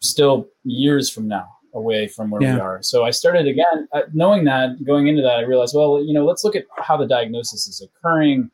still 0.00 0.48
years 0.64 1.10
from 1.10 1.28
now 1.28 1.48
away 1.74 2.08
from 2.08 2.30
where 2.30 2.42
yeah. 2.42 2.54
we 2.54 2.60
are. 2.60 2.82
So 2.82 3.04
I 3.04 3.10
started 3.10 3.46
again, 3.46 3.88
uh, 3.92 4.02
knowing 4.12 4.44
that 4.44 4.84
going 4.84 5.08
into 5.08 5.22
that, 5.22 5.36
I 5.36 5.42
realized, 5.42 5.74
well, 5.74 6.02
you 6.02 6.12
know, 6.12 6.24
let's 6.24 6.44
look 6.44 6.56
at 6.56 6.66
how 6.78 6.96
the 6.96 7.06
diagnosis 7.06 7.66
is 7.66 7.80
occurring. 7.80 8.50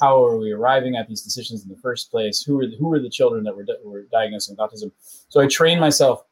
How 0.00 0.24
are 0.24 0.38
we 0.38 0.52
arriving 0.52 0.96
at 0.96 1.08
these 1.08 1.22
decisions 1.22 1.64
in 1.64 1.68
the 1.68 1.76
first 1.76 2.10
place? 2.10 2.42
Who 2.42 2.60
are 2.60 2.66
the, 2.66 2.76
who 2.76 2.92
are 2.92 3.00
the 3.00 3.10
children 3.10 3.42
that 3.44 3.56
were, 3.56 3.64
di- 3.64 3.82
were 3.84 4.02
diagnosing 4.12 4.56
with 4.56 4.60
autism? 4.60 4.92
So 5.28 5.40
I 5.40 5.46
trained 5.46 5.80
myself 5.80 6.24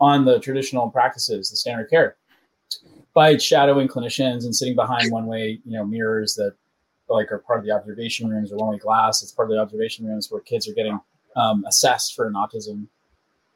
on 0.00 0.24
the 0.24 0.40
traditional 0.40 0.90
practices, 0.90 1.50
the 1.50 1.56
standard 1.56 1.90
care, 1.90 2.16
by 3.14 3.36
shadowing 3.36 3.86
clinicians 3.86 4.44
and 4.44 4.54
sitting 4.54 4.74
behind 4.74 5.12
one-way, 5.12 5.60
you 5.64 5.76
know, 5.76 5.84
mirrors 5.84 6.34
that 6.34 6.54
like 7.08 7.30
are 7.30 7.38
part 7.38 7.60
of 7.60 7.64
the 7.64 7.70
observation 7.70 8.28
rooms 8.28 8.50
or 8.50 8.56
one-way 8.56 8.78
glass. 8.78 9.22
It's 9.22 9.30
part 9.30 9.50
of 9.50 9.54
the 9.54 9.60
observation 9.60 10.06
rooms 10.06 10.30
where 10.30 10.40
kids 10.40 10.68
are 10.68 10.74
getting 10.74 10.98
um, 11.36 11.64
assessed 11.66 12.16
for 12.16 12.26
an 12.26 12.32
autism 12.34 12.88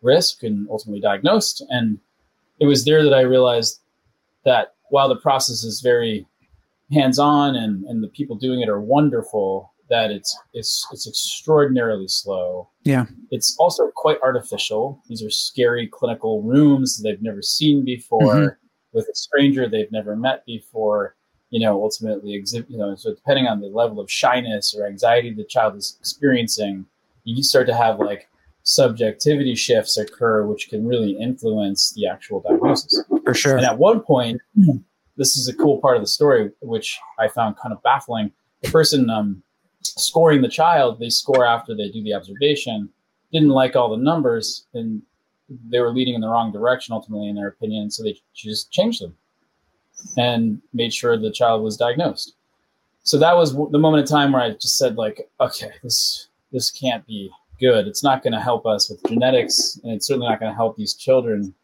risk 0.02 0.44
and 0.44 0.68
ultimately 0.70 1.00
diagnosed. 1.00 1.64
And 1.70 1.98
it 2.60 2.66
was 2.66 2.84
there 2.84 3.02
that 3.02 3.14
I 3.14 3.20
realized 3.22 3.80
that 4.44 4.74
while 4.90 5.08
the 5.08 5.16
process 5.16 5.64
is 5.64 5.80
very 5.80 6.26
hands-on 6.92 7.54
and, 7.54 7.84
and 7.84 8.02
the 8.02 8.08
people 8.08 8.36
doing 8.36 8.60
it 8.60 8.68
are 8.68 8.80
wonderful, 8.80 9.72
that 9.88 10.10
it's 10.10 10.38
it's 10.52 10.86
it's 10.92 11.08
extraordinarily 11.08 12.08
slow. 12.08 12.68
Yeah. 12.84 13.06
It's 13.30 13.56
also 13.58 13.90
quite 13.94 14.18
artificial. 14.22 15.02
These 15.08 15.22
are 15.22 15.30
scary 15.30 15.86
clinical 15.86 16.42
rooms 16.42 17.02
they've 17.02 17.22
never 17.22 17.42
seen 17.42 17.84
before 17.84 18.34
mm-hmm. 18.34 18.56
with 18.92 19.08
a 19.08 19.14
stranger 19.14 19.68
they've 19.68 19.92
never 19.92 20.16
met 20.16 20.44
before. 20.46 21.16
You 21.50 21.60
know, 21.60 21.82
ultimately 21.82 22.34
exhibit. 22.34 22.70
You 22.70 22.78
know, 22.78 22.94
so 22.96 23.14
depending 23.14 23.46
on 23.46 23.60
the 23.60 23.68
level 23.68 24.00
of 24.00 24.10
shyness 24.10 24.74
or 24.78 24.86
anxiety 24.86 25.32
the 25.32 25.44
child 25.44 25.76
is 25.76 25.96
experiencing, 25.98 26.84
you 27.24 27.42
start 27.42 27.66
to 27.68 27.74
have 27.74 27.98
like 27.98 28.28
subjectivity 28.68 29.54
shifts 29.54 29.96
occur, 29.96 30.44
which 30.44 30.68
can 30.68 30.86
really 30.86 31.12
influence 31.18 31.90
the 31.94 32.06
actual 32.06 32.40
diagnosis. 32.46 33.02
For 33.24 33.32
sure. 33.32 33.56
And 33.56 33.64
at 33.64 33.78
one 33.78 34.00
point, 34.00 34.42
this 35.16 35.38
is 35.38 35.48
a 35.48 35.54
cool 35.54 35.80
part 35.80 35.96
of 35.96 36.02
the 36.02 36.06
story, 36.06 36.50
which 36.60 36.98
I 37.18 37.28
found 37.28 37.56
kind 37.56 37.72
of 37.72 37.82
baffling. 37.82 38.30
The 38.60 38.70
person 38.70 39.08
um, 39.08 39.42
scoring 39.80 40.42
the 40.42 40.50
child, 40.50 41.00
they 41.00 41.08
score 41.08 41.46
after 41.46 41.74
they 41.74 41.88
do 41.88 42.02
the 42.02 42.12
observation, 42.12 42.90
didn't 43.32 43.48
like 43.48 43.74
all 43.74 43.88
the 43.88 44.02
numbers, 44.02 44.66
and 44.74 45.00
they 45.70 45.80
were 45.80 45.94
leading 45.94 46.14
in 46.14 46.20
the 46.20 46.28
wrong 46.28 46.52
direction 46.52 46.92
ultimately, 46.92 47.28
in 47.28 47.36
their 47.36 47.48
opinion. 47.48 47.90
So 47.90 48.02
they 48.02 48.20
just 48.34 48.70
changed 48.70 49.00
them 49.02 49.16
and 50.18 50.60
made 50.74 50.92
sure 50.92 51.16
the 51.16 51.32
child 51.32 51.62
was 51.62 51.78
diagnosed. 51.78 52.34
So 53.02 53.18
that 53.18 53.34
was 53.34 53.54
the 53.54 53.78
moment 53.78 54.02
in 54.02 54.06
time 54.06 54.32
where 54.32 54.42
I 54.42 54.50
just 54.50 54.76
said, 54.76 54.96
like, 54.96 55.30
okay, 55.40 55.70
this 55.82 56.28
this 56.52 56.70
can't 56.70 57.06
be 57.06 57.30
good. 57.60 57.86
It's 57.86 58.02
not 58.02 58.22
going 58.22 58.32
to 58.32 58.40
help 58.40 58.66
us 58.66 58.90
with 58.90 59.02
genetics, 59.08 59.78
and 59.82 59.92
it's 59.92 60.06
certainly 60.06 60.28
not 60.28 60.40
going 60.40 60.50
to 60.52 60.56
help 60.56 60.76
these 60.76 60.94
children, 60.94 61.54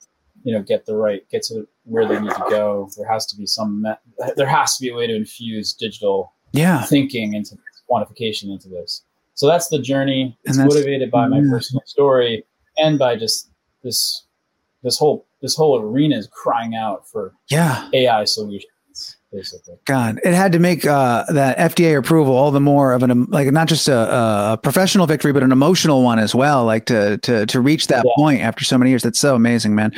you 0.44 0.52
know, 0.54 0.62
get 0.62 0.86
the 0.86 0.96
right, 0.96 1.28
get 1.30 1.42
to 1.44 1.66
where 1.84 2.06
they 2.06 2.20
need 2.20 2.30
to 2.30 2.46
go. 2.50 2.88
There 2.96 3.08
has 3.08 3.26
to 3.26 3.36
be 3.36 3.46
some, 3.46 3.82
me- 3.82 4.30
there 4.36 4.46
has 4.48 4.76
to 4.76 4.82
be 4.82 4.90
a 4.90 4.94
way 4.94 5.06
to 5.06 5.14
infuse 5.14 5.72
digital 5.72 6.32
Yeah. 6.52 6.82
thinking 6.82 7.34
into 7.34 7.56
quantification 7.90 8.50
into 8.50 8.68
this. 8.68 9.02
So 9.34 9.46
that's 9.48 9.68
the 9.68 9.78
journey. 9.80 10.36
It's 10.44 10.58
motivated 10.58 11.10
by 11.10 11.26
my 11.26 11.40
personal 11.40 11.82
story 11.86 12.44
and 12.78 12.98
by 12.98 13.16
just 13.16 13.50
this 13.82 14.24
this 14.82 14.96
whole 14.98 15.26
this 15.42 15.56
whole 15.56 15.80
arena 15.80 16.16
is 16.16 16.28
crying 16.28 16.74
out 16.76 17.08
for 17.08 17.34
Yeah. 17.50 17.88
AI 17.92 18.24
solutions, 18.24 18.70
basically. 19.34 19.74
God, 19.84 20.20
it 20.24 20.32
had 20.34 20.52
to 20.52 20.58
make 20.58 20.86
uh, 20.86 21.24
that 21.30 21.58
FDA 21.58 21.98
approval 21.98 22.34
all 22.34 22.50
the 22.50 22.60
more 22.60 22.92
of 22.92 23.02
an 23.02 23.24
like 23.26 23.50
not 23.52 23.68
just 23.68 23.88
a, 23.88 24.52
a 24.52 24.58
professional 24.62 25.06
victory, 25.06 25.32
but 25.32 25.42
an 25.42 25.52
emotional 25.52 26.02
one 26.02 26.18
as 26.18 26.34
well. 26.34 26.64
Like 26.64 26.86
to 26.86 27.18
to 27.18 27.46
to 27.46 27.60
reach 27.60 27.88
that 27.88 28.04
Yeah. 28.06 28.12
point 28.16 28.40
after 28.42 28.64
so 28.64 28.78
many 28.78 28.90
years. 28.90 29.02
That's 29.02 29.18
so 29.18 29.34
amazing, 29.34 29.74
man. 29.74 29.92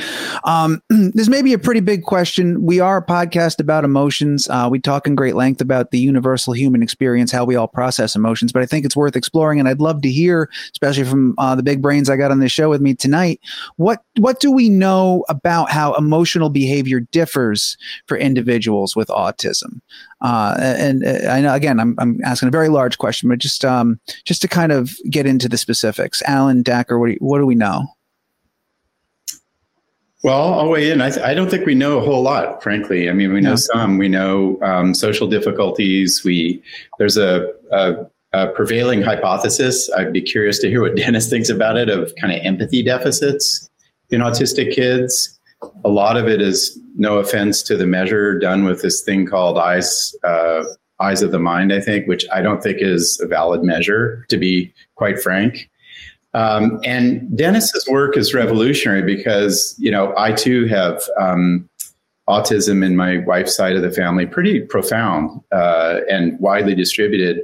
Um, 0.44 0.82
this 0.90 1.28
may 1.28 1.42
be 1.42 1.52
a 1.52 1.58
pretty 1.58 1.80
big 1.80 2.04
question. 2.04 2.64
We 2.64 2.80
are 2.80 2.96
a 2.98 3.04
podcast 3.04 3.60
about 3.60 3.84
emotions. 3.84 4.48
Uh, 4.48 4.68
we 4.70 4.78
talk 4.80 5.06
in 5.06 5.14
great 5.14 5.34
length 5.36 5.60
about 5.60 5.90
the 5.90 5.98
universal 5.98 6.52
human 6.54 6.82
experience, 6.82 7.30
how 7.30 7.44
we 7.44 7.56
all 7.56 7.68
process 7.68 8.16
emotions. 8.16 8.52
But 8.52 8.62
I 8.62 8.66
think 8.66 8.84
it's 8.86 8.96
worth 8.96 9.16
exploring, 9.16 9.60
and 9.60 9.68
I'd 9.68 9.80
love 9.80 10.02
to 10.02 10.10
hear, 10.10 10.48
especially 10.72 11.04
from 11.04 11.34
uh, 11.38 11.54
the 11.54 11.62
big 11.62 11.82
brains 11.82 12.08
I 12.08 12.16
got 12.16 12.30
on 12.30 12.40
this 12.40 12.52
show 12.52 12.70
with 12.70 12.80
me 12.80 12.94
tonight. 12.94 13.40
What 13.76 14.02
what 14.18 14.40
do 14.40 14.50
we 14.50 14.68
know 14.68 15.24
about 15.28 15.70
how 15.70 15.94
emotional 15.94 16.48
behavior 16.48 17.00
differs 17.00 17.76
for 18.06 18.16
individuals 18.16 18.96
with 18.96 19.08
autism? 19.08 19.25
Uh, 20.20 20.54
and 20.58 21.04
uh, 21.06 21.28
I 21.28 21.40
know 21.40 21.54
again, 21.54 21.80
I'm 21.80 21.94
I'm 21.98 22.20
asking 22.24 22.48
a 22.48 22.52
very 22.52 22.68
large 22.68 22.98
question, 22.98 23.28
but 23.28 23.38
just 23.38 23.64
um 23.64 24.00
just 24.24 24.42
to 24.42 24.48
kind 24.48 24.72
of 24.72 24.96
get 25.10 25.26
into 25.26 25.48
the 25.48 25.58
specifics. 25.58 26.22
Alan 26.26 26.62
Dacher, 26.62 26.98
what 26.98 27.06
do 27.06 27.12
you, 27.12 27.18
what 27.20 27.38
do 27.38 27.46
we 27.46 27.54
know? 27.54 27.86
Well, 30.26 30.54
I'll 30.54 30.70
weigh 30.70 30.90
in. 30.90 31.00
I, 31.00 31.10
th- 31.10 31.24
I 31.24 31.34
don't 31.34 31.48
think 31.48 31.66
we 31.66 31.76
know 31.76 31.98
a 31.98 32.00
whole 32.00 32.22
lot, 32.22 32.60
frankly. 32.60 33.08
I 33.08 33.12
mean, 33.12 33.32
we 33.32 33.40
know 33.40 33.54
some. 33.54 33.96
We 33.96 34.08
know 34.08 34.58
um, 34.60 34.92
social 34.92 35.28
difficulties. 35.28 36.24
We 36.24 36.60
there's 36.98 37.16
a, 37.16 37.52
a, 37.70 38.06
a 38.32 38.48
prevailing 38.48 39.02
hypothesis. 39.02 39.88
I'd 39.92 40.12
be 40.12 40.22
curious 40.22 40.58
to 40.60 40.68
hear 40.68 40.80
what 40.80 40.96
Dennis 40.96 41.30
thinks 41.30 41.48
about 41.48 41.76
it 41.76 41.88
of 41.88 42.12
kind 42.20 42.32
of 42.32 42.40
empathy 42.44 42.82
deficits 42.82 43.70
in 44.10 44.20
autistic 44.20 44.74
kids. 44.74 45.35
A 45.84 45.88
lot 45.88 46.16
of 46.16 46.28
it 46.28 46.40
is 46.40 46.78
no 46.96 47.18
offense 47.18 47.62
to 47.64 47.76
the 47.76 47.86
measure 47.86 48.38
done 48.38 48.64
with 48.64 48.82
this 48.82 49.02
thing 49.02 49.26
called 49.26 49.58
eyes 49.58 50.14
uh, 50.24 50.64
eyes 51.00 51.22
of 51.22 51.32
the 51.32 51.38
mind. 51.38 51.72
I 51.72 51.80
think, 51.80 52.06
which 52.06 52.26
I 52.32 52.42
don't 52.42 52.62
think 52.62 52.78
is 52.80 53.20
a 53.22 53.26
valid 53.26 53.62
measure, 53.62 54.26
to 54.28 54.36
be 54.36 54.72
quite 54.96 55.20
frank. 55.20 55.70
Um, 56.34 56.80
and 56.84 57.36
Dennis's 57.36 57.86
work 57.88 58.16
is 58.16 58.34
revolutionary 58.34 59.02
because 59.02 59.74
you 59.78 59.90
know 59.90 60.12
I 60.18 60.32
too 60.32 60.66
have 60.66 61.02
um, 61.18 61.68
autism 62.28 62.84
in 62.84 62.96
my 62.96 63.18
wife's 63.18 63.56
side 63.56 63.76
of 63.76 63.82
the 63.82 63.90
family, 63.90 64.26
pretty 64.26 64.60
profound 64.60 65.40
uh, 65.52 66.00
and 66.10 66.38
widely 66.40 66.74
distributed. 66.74 67.42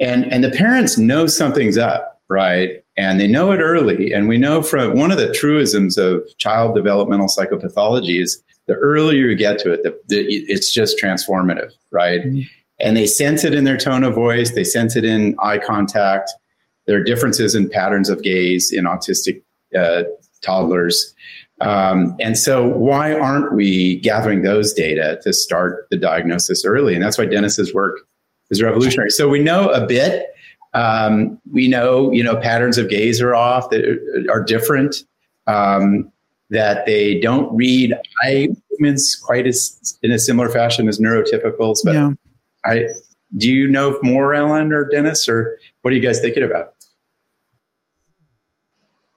And 0.00 0.24
and 0.32 0.44
the 0.44 0.50
parents 0.50 0.96
know 0.96 1.26
something's 1.26 1.76
up, 1.76 2.22
right? 2.28 2.84
And 2.98 3.20
they 3.20 3.28
know 3.28 3.52
it 3.52 3.58
early. 3.58 4.12
And 4.12 4.28
we 4.28 4.36
know 4.36 4.60
from 4.62 4.98
one 4.98 5.12
of 5.12 5.18
the 5.18 5.32
truisms 5.32 5.96
of 5.96 6.24
child 6.38 6.74
developmental 6.74 7.28
psychopathology 7.28 8.20
is 8.20 8.42
the 8.66 8.74
earlier 8.74 9.26
you 9.26 9.36
get 9.36 9.58
to 9.60 9.72
it, 9.72 9.82
the, 9.84 9.98
the, 10.08 10.26
it's 10.26 10.72
just 10.74 11.00
transformative, 11.02 11.72
right? 11.90 12.20
And 12.80 12.96
they 12.96 13.06
sense 13.06 13.44
it 13.44 13.54
in 13.54 13.64
their 13.64 13.78
tone 13.78 14.04
of 14.04 14.14
voice. 14.14 14.50
They 14.50 14.64
sense 14.64 14.96
it 14.96 15.04
in 15.04 15.36
eye 15.40 15.58
contact. 15.58 16.30
There 16.86 17.00
are 17.00 17.04
differences 17.04 17.54
in 17.54 17.70
patterns 17.70 18.08
of 18.08 18.22
gaze 18.22 18.72
in 18.72 18.84
autistic 18.84 19.42
uh, 19.78 20.02
toddlers. 20.42 21.14
Um, 21.60 22.16
and 22.20 22.38
so, 22.38 22.68
why 22.68 23.14
aren't 23.14 23.52
we 23.52 23.96
gathering 24.00 24.42
those 24.42 24.72
data 24.72 25.18
to 25.22 25.32
start 25.32 25.86
the 25.90 25.96
diagnosis 25.96 26.64
early? 26.64 26.94
And 26.94 27.02
that's 27.02 27.18
why 27.18 27.26
Dennis's 27.26 27.74
work 27.74 27.98
is 28.50 28.62
revolutionary. 28.62 29.10
So 29.10 29.28
we 29.28 29.40
know 29.40 29.68
a 29.70 29.86
bit. 29.86 30.26
Um, 30.74 31.40
we 31.52 31.68
know, 31.68 32.12
you 32.12 32.22
know, 32.22 32.36
patterns 32.36 32.78
of 32.78 32.88
gaze 32.88 33.20
are 33.20 33.34
off 33.34 33.70
that 33.70 34.26
are 34.30 34.42
different. 34.42 34.96
Um, 35.46 36.12
that 36.50 36.86
they 36.86 37.20
don't 37.20 37.54
read 37.54 37.94
eye 38.22 38.48
movements 38.70 39.14
quite 39.16 39.46
as 39.46 39.98
in 40.02 40.10
a 40.10 40.18
similar 40.18 40.48
fashion 40.48 40.88
as 40.88 40.98
neurotypicals. 40.98 41.78
But 41.84 41.94
yeah. 41.94 42.10
I 42.64 42.86
do 43.36 43.52
you 43.52 43.68
know 43.68 43.98
more, 44.02 44.34
Alan 44.34 44.72
or 44.72 44.88
Dennis, 44.88 45.28
or 45.28 45.58
what 45.82 45.92
are 45.92 45.96
you 45.96 46.02
guys 46.02 46.20
thinking 46.20 46.42
about? 46.42 46.74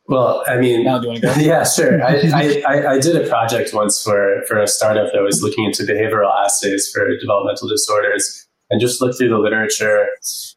Well, 0.08 0.44
I 0.46 0.58
mean, 0.58 0.84
Now, 0.84 1.00
do 1.00 1.08
want 1.08 1.22
to 1.22 1.28
go? 1.28 1.34
yeah, 1.40 1.64
sure. 1.64 2.04
I, 2.04 2.16
I, 2.34 2.64
I- 2.68 2.92
I 2.96 3.00
did 3.00 3.16
a 3.16 3.28
project 3.30 3.74
once 3.74 4.04
for, 4.04 4.44
for 4.48 4.60
a 4.60 4.68
startup 4.68 5.14
that 5.14 5.22
was 5.22 5.42
looking 5.42 5.64
into 5.64 5.84
behavioral 5.84 6.30
assays 6.44 6.92
for 6.92 7.08
developmental 7.18 7.70
disorders 7.70 8.46
and 8.72 8.82
just 8.82 9.02
looked 9.02 9.18
through 9.18 9.30
the 9.30 9.38
literature. 9.38 10.08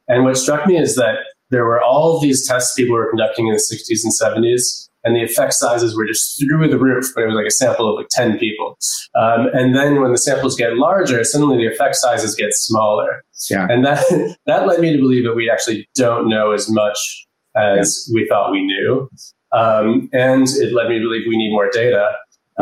And 0.09 0.25
what 0.25 0.37
struck 0.37 0.66
me 0.66 0.78
is 0.78 0.94
that 0.97 1.16
there 1.50 1.64
were 1.64 1.83
all 1.83 2.21
these 2.21 2.47
tests 2.47 2.75
people 2.75 2.94
were 2.94 3.11
conducting 3.11 3.49
in 3.49 3.52
the 3.52 3.61
60s 3.61 4.00
and 4.04 4.12
70s, 4.12 4.88
and 5.04 5.14
the 5.14 5.23
effect 5.23 5.52
sizes 5.52 5.94
were 5.94 6.06
just 6.06 6.40
through 6.40 6.68
the 6.68 6.78
roof, 6.78 7.12
but 7.14 7.23
it 7.23 7.26
was 7.26 7.35
like 7.35 7.47
a 7.47 7.50
sample 7.50 7.90
of 7.90 7.97
like 7.97 8.09
10 8.11 8.38
people. 8.38 8.78
Um, 9.14 9.49
and 9.52 9.75
then 9.76 10.00
when 10.00 10.12
the 10.12 10.18
samples 10.18 10.56
get 10.56 10.76
larger, 10.76 11.23
suddenly 11.25 11.59
the 11.59 11.66
effect 11.66 11.97
sizes 11.97 12.35
get 12.35 12.54
smaller. 12.54 13.23
Yeah. 13.50 13.66
And 13.68 13.85
that, 13.85 14.02
that 14.47 14.66
led 14.66 14.80
me 14.80 14.92
to 14.92 14.99
believe 14.99 15.25
that 15.25 15.35
we 15.35 15.50
actually 15.50 15.87
don't 15.94 16.28
know 16.28 16.52
as 16.52 16.71
much 16.71 17.26
as 17.54 18.11
we 18.12 18.26
thought 18.28 18.50
we 18.50 18.64
knew. 18.64 19.09
Um, 19.52 20.09
and 20.12 20.49
it 20.49 20.73
led 20.73 20.88
me 20.88 20.99
to 20.99 21.04
believe 21.04 21.23
we 21.28 21.37
need 21.37 21.52
more 21.52 21.71
data. 21.71 22.12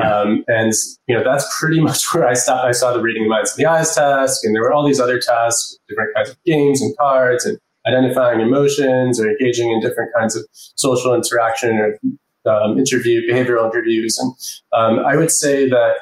Um, 0.02 0.44
and 0.48 0.72
you 1.06 1.16
know 1.16 1.22
that's 1.24 1.46
pretty 1.58 1.80
much 1.88 2.12
where 2.14 2.26
I 2.26 2.34
stopped. 2.34 2.64
I 2.64 2.72
saw 2.72 2.92
the 2.92 3.00
reading 3.00 3.24
the 3.24 3.28
minds 3.28 3.52
of 3.52 3.56
the 3.56 3.66
eyes 3.66 3.94
task, 3.94 4.44
and 4.44 4.54
there 4.54 4.62
were 4.62 4.72
all 4.72 4.86
these 4.86 5.00
other 5.00 5.18
tasks, 5.18 5.76
different 5.88 6.14
kinds 6.14 6.30
of 6.30 6.42
games 6.44 6.80
and 6.80 6.96
cards, 6.96 7.44
and 7.44 7.58
identifying 7.86 8.40
emotions 8.40 9.20
or 9.20 9.28
engaging 9.28 9.70
in 9.70 9.80
different 9.80 10.12
kinds 10.14 10.36
of 10.36 10.46
social 10.52 11.14
interaction 11.14 11.76
or 11.78 11.98
um, 12.46 12.78
interview 12.78 13.20
behavioral 13.28 13.70
interviews. 13.70 14.18
And 14.18 14.34
um, 14.72 15.04
I 15.04 15.16
would 15.16 15.30
say 15.30 15.68
that 15.68 15.94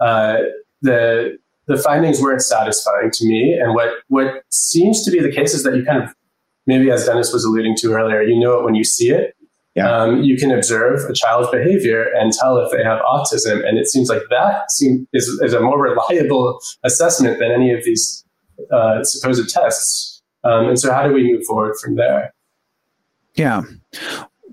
uh, 0.00 0.38
the 0.82 1.38
the 1.66 1.76
findings 1.76 2.20
weren't 2.20 2.42
satisfying 2.42 3.10
to 3.12 3.26
me. 3.26 3.58
And 3.60 3.74
what 3.74 3.90
what 4.08 4.42
seems 4.50 5.04
to 5.04 5.10
be 5.10 5.20
the 5.20 5.30
case 5.30 5.54
is 5.54 5.62
that 5.62 5.76
you 5.76 5.84
kind 5.84 6.02
of 6.02 6.14
maybe 6.66 6.90
as 6.90 7.06
Dennis 7.06 7.32
was 7.32 7.44
alluding 7.44 7.76
to 7.76 7.92
earlier, 7.92 8.22
you 8.22 8.38
know 8.38 8.58
it 8.58 8.64
when 8.64 8.74
you 8.74 8.84
see 8.84 9.10
it. 9.10 9.34
Yeah. 9.78 9.90
Um, 9.90 10.22
you 10.22 10.36
can 10.36 10.50
observe 10.50 11.08
a 11.08 11.12
child's 11.12 11.48
behavior 11.50 12.06
and 12.18 12.32
tell 12.32 12.58
if 12.58 12.72
they 12.72 12.82
have 12.82 13.00
autism, 13.02 13.64
and 13.66 13.78
it 13.78 13.86
seems 13.86 14.08
like 14.08 14.22
that 14.30 14.70
seem, 14.72 15.06
is, 15.12 15.28
is 15.42 15.54
a 15.54 15.60
more 15.60 15.80
reliable 15.88 16.58
assessment 16.84 17.38
than 17.38 17.52
any 17.52 17.72
of 17.72 17.84
these 17.84 18.24
uh, 18.72 19.04
supposed 19.04 19.48
tests. 19.48 20.20
Um, 20.42 20.68
and 20.68 20.78
so, 20.78 20.92
how 20.92 21.06
do 21.06 21.12
we 21.12 21.32
move 21.32 21.44
forward 21.44 21.76
from 21.80 21.94
there? 21.94 22.34
Yeah. 23.34 23.62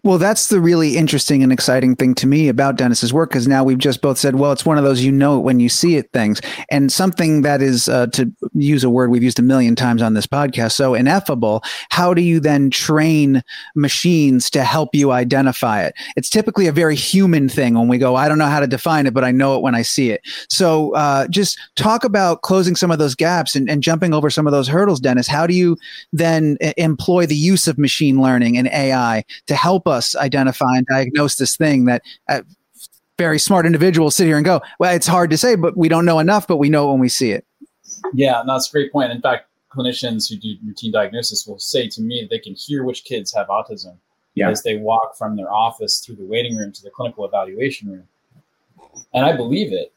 Well, 0.05 0.19
that's 0.19 0.49
the 0.49 0.59
really 0.59 0.97
interesting 0.97 1.41
and 1.41 1.51
exciting 1.51 1.95
thing 1.95 2.13
to 2.15 2.27
me 2.27 2.47
about 2.47 2.75
Dennis's 2.75 3.11
work 3.11 3.31
because 3.31 3.47
now 3.47 3.63
we've 3.63 3.79
just 3.79 4.03
both 4.03 4.19
said, 4.19 4.35
well, 4.35 4.51
it's 4.51 4.63
one 4.63 4.77
of 4.77 4.83
those 4.83 5.01
you 5.01 5.11
know 5.11 5.39
it 5.39 5.41
when 5.41 5.59
you 5.59 5.67
see 5.67 5.95
it 5.95 6.11
things, 6.13 6.39
and 6.69 6.91
something 6.91 7.41
that 7.41 7.59
is 7.59 7.89
uh, 7.89 8.05
to 8.13 8.31
use 8.53 8.83
a 8.83 8.89
word 8.91 9.09
we've 9.09 9.23
used 9.23 9.39
a 9.39 9.41
million 9.41 9.75
times 9.75 10.03
on 10.03 10.13
this 10.13 10.27
podcast, 10.27 10.73
so 10.73 10.93
ineffable. 10.93 11.63
How 11.89 12.13
do 12.13 12.21
you 12.21 12.39
then 12.39 12.69
train 12.69 13.41
machines 13.75 14.51
to 14.51 14.63
help 14.63 14.93
you 14.93 15.09
identify 15.09 15.81
it? 15.81 15.95
It's 16.15 16.29
typically 16.29 16.67
a 16.67 16.71
very 16.71 16.95
human 16.95 17.49
thing 17.49 17.73
when 17.73 17.87
we 17.87 17.97
go, 17.97 18.15
I 18.15 18.27
don't 18.29 18.37
know 18.37 18.45
how 18.45 18.59
to 18.59 18.67
define 18.67 19.07
it, 19.07 19.13
but 19.15 19.23
I 19.23 19.31
know 19.31 19.55
it 19.55 19.63
when 19.63 19.73
I 19.73 19.81
see 19.81 20.11
it. 20.11 20.21
So, 20.51 20.93
uh, 20.93 21.27
just 21.29 21.59
talk 21.77 22.03
about 22.03 22.43
closing 22.43 22.75
some 22.75 22.91
of 22.91 22.99
those 22.99 23.15
gaps 23.15 23.55
and, 23.55 23.67
and 23.67 23.81
jumping 23.81 24.13
over 24.13 24.29
some 24.29 24.45
of 24.45 24.51
those 24.51 24.67
hurdles, 24.67 24.99
Dennis. 24.99 25.27
How 25.27 25.47
do 25.47 25.55
you 25.55 25.77
then 26.13 26.59
employ 26.77 27.25
the 27.25 27.35
use 27.35 27.67
of 27.67 27.79
machine 27.79 28.21
learning 28.21 28.55
and 28.55 28.67
AI 28.67 29.25
to 29.47 29.55
help 29.55 29.87
us 29.87 29.94
identify 30.15 30.75
and 30.77 30.85
diagnose 30.87 31.35
this 31.35 31.55
thing 31.55 31.85
that 31.85 32.01
uh, 32.29 32.41
very 33.17 33.39
smart 33.39 33.65
individuals 33.65 34.15
sit 34.15 34.27
here 34.27 34.37
and 34.37 34.45
go, 34.45 34.61
well, 34.79 34.93
it's 34.93 35.07
hard 35.07 35.29
to 35.29 35.37
say, 35.37 35.55
but 35.55 35.77
we 35.77 35.87
don't 35.87 36.05
know 36.05 36.19
enough, 36.19 36.47
but 36.47 36.57
we 36.57 36.69
know 36.69 36.91
when 36.91 36.99
we 36.99 37.09
see 37.09 37.31
it. 37.31 37.45
Yeah, 38.13 38.43
no, 38.45 38.53
that's 38.53 38.69
a 38.69 38.71
great 38.71 38.91
point. 38.91 39.11
In 39.11 39.21
fact, 39.21 39.47
clinicians 39.73 40.29
who 40.29 40.37
do 40.37 40.55
routine 40.65 40.91
diagnosis 40.91 41.45
will 41.47 41.59
say 41.59 41.87
to 41.89 42.01
me 42.01 42.21
that 42.21 42.29
they 42.29 42.39
can 42.39 42.55
hear 42.55 42.83
which 42.83 43.03
kids 43.03 43.33
have 43.33 43.47
autism 43.47 43.97
Yeah. 44.35 44.49
as 44.49 44.63
they 44.63 44.77
walk 44.77 45.17
from 45.17 45.35
their 45.35 45.51
office 45.51 45.99
through 45.99 46.15
the 46.15 46.25
waiting 46.25 46.55
room 46.55 46.71
to 46.71 46.83
the 46.83 46.89
clinical 46.89 47.25
evaluation 47.25 47.89
room. 47.89 48.07
And 49.13 49.25
I 49.25 49.35
believe 49.35 49.73
it. 49.73 49.91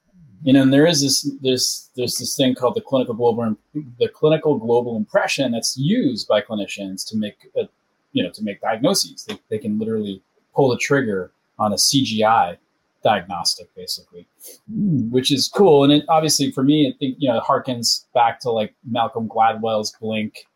You 0.44 0.52
know, 0.52 0.62
and 0.62 0.72
there 0.72 0.86
is 0.86 1.02
this 1.02 1.28
there's 1.42 1.90
there's 1.96 2.16
this 2.16 2.36
thing 2.36 2.54
called 2.54 2.76
the 2.76 2.80
clinical 2.80 3.12
global 3.14 3.56
the 3.98 4.08
clinical 4.08 4.56
global 4.56 4.96
impression 4.96 5.50
that's 5.50 5.76
used 5.76 6.28
by 6.28 6.40
clinicians 6.40 7.04
to 7.08 7.16
make 7.16 7.50
a, 7.56 7.68
you 8.12 8.22
know 8.22 8.30
to 8.30 8.42
make 8.42 8.60
diagnoses. 8.60 9.24
They, 9.24 9.38
they 9.48 9.58
can 9.58 9.78
literally 9.78 10.22
pull 10.54 10.70
the 10.70 10.78
trigger 10.78 11.32
on 11.58 11.72
a 11.72 11.76
CGI 11.76 12.56
diagnostic, 13.02 13.74
basically, 13.74 14.26
which 14.68 15.30
is 15.32 15.48
cool. 15.48 15.84
And 15.84 15.92
it, 15.92 16.04
obviously, 16.08 16.50
for 16.50 16.62
me, 16.62 16.88
I 16.88 16.96
think 16.98 17.16
you 17.18 17.28
know 17.28 17.38
it 17.38 17.44
harkens 17.44 18.04
back 18.14 18.40
to 18.40 18.50
like 18.50 18.74
Malcolm 18.84 19.28
Gladwell's 19.28 19.94
Blink 20.00 20.46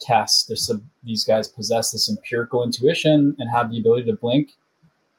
test. 0.00 0.48
There's 0.48 0.66
some, 0.66 0.88
these 1.04 1.24
guys 1.24 1.48
possess 1.48 1.92
this 1.92 2.08
empirical 2.08 2.64
intuition 2.64 3.34
and 3.38 3.50
have 3.50 3.70
the 3.70 3.78
ability 3.78 4.10
to 4.10 4.16
blink 4.16 4.52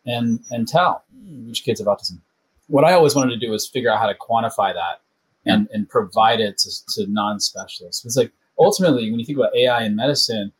and 0.05 0.39
and 0.51 0.67
tell 0.67 1.03
which 1.47 1.63
kids 1.63 1.79
have 1.79 1.87
autism. 1.87 2.19
What 2.67 2.85
I 2.85 2.93
always 2.93 3.15
wanted 3.15 3.31
to 3.31 3.45
do 3.45 3.51
was 3.51 3.67
figure 3.67 3.91
out 3.91 3.99
how 3.99 4.07
to 4.07 4.15
quantify 4.15 4.73
that 4.73 5.01
and 5.45 5.67
and 5.73 5.89
provide 5.89 6.39
it 6.39 6.57
to, 6.59 6.85
to 6.95 7.11
non-specialists. 7.11 8.05
It's 8.05 8.17
like 8.17 8.31
ultimately 8.59 9.09
when 9.09 9.19
you 9.19 9.25
think 9.25 9.37
about 9.37 9.55
AI 9.55 9.83
in 9.83 9.95
medicine, 9.95 10.51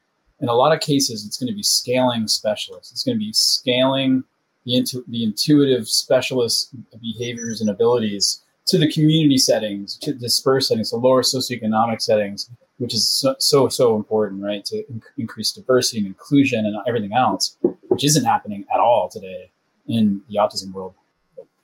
in 0.42 0.50
a 0.50 0.54
lot 0.54 0.74
of 0.74 0.80
cases, 0.80 1.26
it's 1.26 1.38
going 1.38 1.52
to 1.52 1.56
be 1.56 1.64
scaling 1.64 2.28
specialists. 2.28 2.92
It's 2.92 3.04
going 3.04 3.18
to 3.18 3.24
be 3.24 3.32
scaling 3.34 4.24
the, 4.66 4.78
intu- 4.78 5.06
the 5.08 5.24
intuitive 5.24 5.88
specialist 5.88 6.70
behaviors 7.00 7.62
and 7.62 7.70
abilities 7.70 8.42
to 8.68 8.78
the 8.78 8.92
community 8.92 9.38
settings, 9.38 9.98
to 9.98 10.14
dispersed 10.14 10.70
settings, 10.70 10.90
to 10.92 10.96
lower 10.96 11.22
socioeconomic 11.22 12.02
settings, 12.02 12.50
which 12.78 12.94
is 12.94 13.10
so, 13.10 13.36
so, 13.40 13.68
so 13.68 13.96
important, 13.96 14.44
right? 14.44 14.66
To 14.66 14.78
in- 14.90 15.02
increase 15.18 15.52
diversity 15.52 16.00
and 16.00 16.08
inclusion 16.08 16.66
and 16.66 16.76
everything 16.88 17.14
else, 17.14 17.58
which 17.90 18.04
isn't 18.04 18.26
happening 18.26 18.66
at 18.74 18.80
all 18.80 19.10
today 19.10 19.52
in 19.88 20.22
the 20.30 20.38
autism 20.38 20.72
world, 20.74 20.94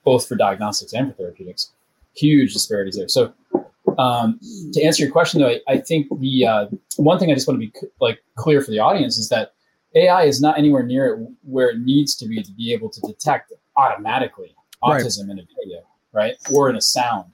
both 0.04 0.26
for 0.26 0.36
diagnostics 0.36 0.92
and 0.92 1.08
for 1.08 1.14
therapeutics. 1.14 1.70
Huge 2.14 2.52
disparities 2.52 2.96
there. 2.96 3.08
So, 3.08 3.32
um, 3.98 4.38
to 4.72 4.82
answer 4.82 5.02
your 5.02 5.12
question, 5.12 5.40
though, 5.40 5.48
I, 5.48 5.60
I 5.66 5.78
think 5.78 6.06
the 6.20 6.46
uh, 6.46 6.66
one 6.96 7.18
thing 7.18 7.30
I 7.30 7.34
just 7.34 7.48
want 7.48 7.60
to 7.60 7.66
be 7.66 7.72
like 8.00 8.20
clear 8.36 8.62
for 8.62 8.70
the 8.70 8.78
audience 8.78 9.18
is 9.18 9.28
that 9.28 9.54
AI 9.94 10.24
is 10.24 10.40
not 10.40 10.56
anywhere 10.56 10.84
near 10.84 11.14
it 11.14 11.28
where 11.42 11.70
it 11.70 11.80
needs 11.80 12.14
to 12.16 12.26
be 12.26 12.42
to 12.42 12.52
be 12.52 12.72
able 12.72 12.88
to 12.90 13.00
detect 13.00 13.52
automatically 13.76 14.54
autism 14.82 15.28
right. 15.28 15.32
in 15.32 15.38
a 15.40 15.46
video, 15.60 15.82
right, 16.12 16.36
or 16.52 16.70
in 16.70 16.76
a 16.76 16.80
sound. 16.80 17.30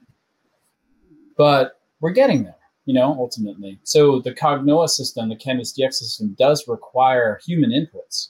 But 1.37 1.80
we're 2.00 2.12
getting 2.12 2.44
there, 2.44 2.56
you 2.87 2.94
know, 2.94 3.14
ultimately. 3.18 3.78
So 3.85 4.21
the 4.21 4.33
Cognoa 4.33 4.88
system, 4.88 5.28
the 5.28 5.37
Canvas 5.37 5.78
DX 5.78 5.94
system, 5.94 6.35
does 6.38 6.66
require 6.66 7.40
human 7.44 7.71
inputs 7.71 8.28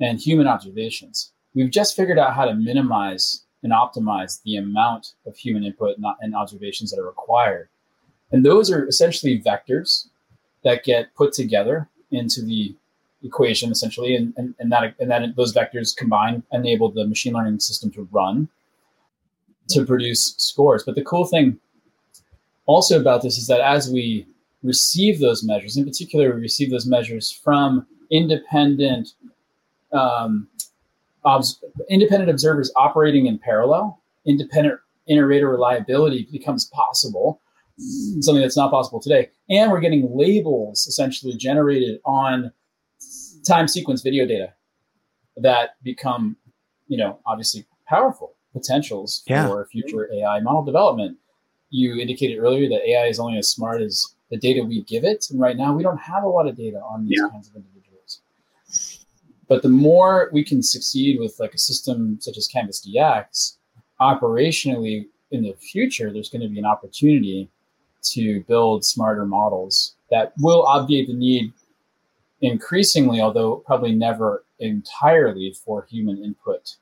and 0.00 0.20
human 0.20 0.46
observations. 0.46 1.32
We've 1.54 1.70
just 1.70 1.96
figured 1.96 2.18
out 2.18 2.34
how 2.34 2.44
to 2.44 2.54
minimize 2.54 3.44
and 3.62 3.72
optimize 3.72 4.42
the 4.42 4.56
amount 4.56 5.14
of 5.26 5.36
human 5.36 5.64
input 5.64 5.96
and 6.20 6.34
observations 6.34 6.90
that 6.90 7.00
are 7.00 7.06
required. 7.06 7.68
And 8.32 8.44
those 8.44 8.70
are 8.70 8.86
essentially 8.86 9.40
vectors 9.40 10.08
that 10.64 10.84
get 10.84 11.14
put 11.14 11.32
together 11.32 11.88
into 12.10 12.42
the 12.42 12.74
equation 13.24 13.70
essentially, 13.70 14.16
and, 14.16 14.34
and, 14.36 14.54
and 14.58 14.72
that 14.72 14.94
and 14.98 15.10
that 15.10 15.36
those 15.36 15.54
vectors 15.54 15.96
combined 15.96 16.42
enable 16.52 16.90
the 16.90 17.06
machine 17.06 17.34
learning 17.34 17.60
system 17.60 17.90
to 17.92 18.08
run 18.10 18.48
to 19.68 19.84
produce 19.84 20.34
scores. 20.38 20.82
But 20.82 20.96
the 20.96 21.04
cool 21.04 21.24
thing 21.24 21.58
also 22.66 23.00
about 23.00 23.22
this 23.22 23.38
is 23.38 23.46
that 23.46 23.60
as 23.60 23.90
we 23.90 24.26
receive 24.62 25.20
those 25.20 25.44
measures, 25.44 25.76
in 25.76 25.84
particular, 25.84 26.34
we 26.34 26.40
receive 26.40 26.70
those 26.70 26.86
measures 26.86 27.30
from 27.30 27.86
independent 28.10 29.14
um, 29.92 30.48
independent 31.88 32.30
observers 32.30 32.72
operating 32.76 33.26
in 33.26 33.38
parallel. 33.38 34.02
Independent 34.26 34.78
inter-rater 35.06 35.48
reliability 35.48 36.28
becomes 36.30 36.66
possible, 36.66 37.40
something 38.20 38.40
that's 38.40 38.56
not 38.56 38.70
possible 38.70 39.00
today. 39.00 39.30
And 39.50 39.70
we're 39.70 39.80
getting 39.80 40.08
labels 40.16 40.86
essentially 40.86 41.36
generated 41.36 42.00
on 42.04 42.52
time 43.46 43.66
sequence 43.66 44.02
video 44.02 44.26
data 44.26 44.52
that 45.36 45.70
become, 45.82 46.36
you 46.86 46.96
know, 46.96 47.18
obviously 47.26 47.66
powerful 47.88 48.34
potentials 48.52 49.22
yeah. 49.26 49.46
for 49.46 49.66
future 49.66 50.08
AI 50.12 50.40
model 50.40 50.64
development. 50.64 51.16
You 51.70 51.96
indicated 51.96 52.38
earlier 52.38 52.68
that 52.68 52.86
AI 52.86 53.06
is 53.06 53.18
only 53.18 53.38
as 53.38 53.48
smart 53.48 53.80
as 53.80 54.06
the 54.30 54.36
data 54.36 54.62
we 54.62 54.82
give 54.82 55.04
it. 55.04 55.26
And 55.30 55.40
right 55.40 55.56
now, 55.56 55.74
we 55.74 55.82
don't 55.82 55.98
have 55.98 56.22
a 56.22 56.28
lot 56.28 56.46
of 56.46 56.56
data 56.56 56.78
on 56.78 57.06
these 57.06 57.18
yeah. 57.20 57.28
kinds 57.30 57.48
of 57.48 57.56
individuals. 57.56 57.81
But 59.52 59.60
the 59.60 59.68
more 59.68 60.30
we 60.32 60.42
can 60.42 60.62
succeed 60.62 61.20
with 61.20 61.38
like 61.38 61.52
a 61.52 61.58
system 61.58 62.16
such 62.22 62.38
as 62.38 62.48
Canvas 62.48 62.80
DX, 62.88 63.58
operationally 64.00 65.08
in 65.30 65.42
the 65.42 65.52
future, 65.52 66.10
there's 66.10 66.30
going 66.30 66.40
to 66.40 66.48
be 66.48 66.58
an 66.58 66.64
opportunity 66.64 67.50
to 68.04 68.40
build 68.48 68.82
smarter 68.82 69.26
models 69.26 69.96
that 70.10 70.32
will 70.38 70.62
obviate 70.62 71.06
the 71.06 71.12
need 71.12 71.52
increasingly, 72.40 73.20
although 73.20 73.56
probably 73.56 73.92
never 73.92 74.42
entirely, 74.60 75.54
for 75.62 75.84
human 75.84 76.24
input 76.24 76.76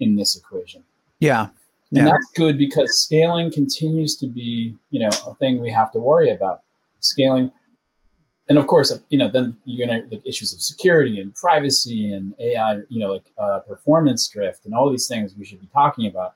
in 0.00 0.14
this 0.14 0.36
equation. 0.36 0.84
Yeah. 1.20 1.48
And 1.96 2.06
that's 2.06 2.30
good 2.36 2.58
because 2.58 3.00
scaling 3.00 3.50
continues 3.50 4.14
to 4.16 4.26
be, 4.26 4.76
you 4.90 5.00
know, 5.00 5.08
a 5.26 5.34
thing 5.36 5.58
we 5.58 5.70
have 5.70 5.90
to 5.92 5.98
worry 5.98 6.28
about. 6.28 6.60
Scaling, 7.00 7.50
and 8.50 8.58
of 8.58 8.66
course, 8.66 8.92
you 9.10 9.16
know, 9.16 9.28
then 9.28 9.56
you're 9.64 9.86
gonna 9.86 10.02
like 10.10 10.26
issues 10.26 10.52
of 10.52 10.60
security 10.60 11.20
and 11.20 11.32
privacy 11.36 12.12
and 12.12 12.34
AI, 12.40 12.80
you 12.88 12.98
know, 12.98 13.12
like 13.12 13.24
uh, 13.38 13.60
performance 13.60 14.26
drift 14.26 14.66
and 14.66 14.74
all 14.74 14.90
these 14.90 15.06
things 15.06 15.34
we 15.38 15.44
should 15.44 15.60
be 15.60 15.68
talking 15.72 16.08
about, 16.08 16.34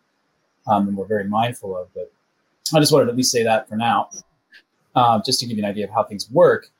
um, 0.69 0.87
and 0.87 0.97
we're 0.97 1.07
very 1.07 1.25
mindful 1.25 1.77
of. 1.77 1.89
But 1.93 2.13
I 2.73 2.79
just 2.79 2.93
wanted 2.93 3.07
to 3.07 3.11
at 3.11 3.17
least 3.17 3.33
say 3.33 3.43
that 3.43 3.69
for 3.69 3.75
now, 3.75 4.11
uh, 4.95 5.21
just 5.27 5.41
to 5.41 5.47
give 5.47 5.59
you 5.59 5.65
an 5.65 5.69
idea 5.69 5.87
of 5.87 5.91
how 5.91 6.05
things 6.05 6.31
work. 6.31 6.71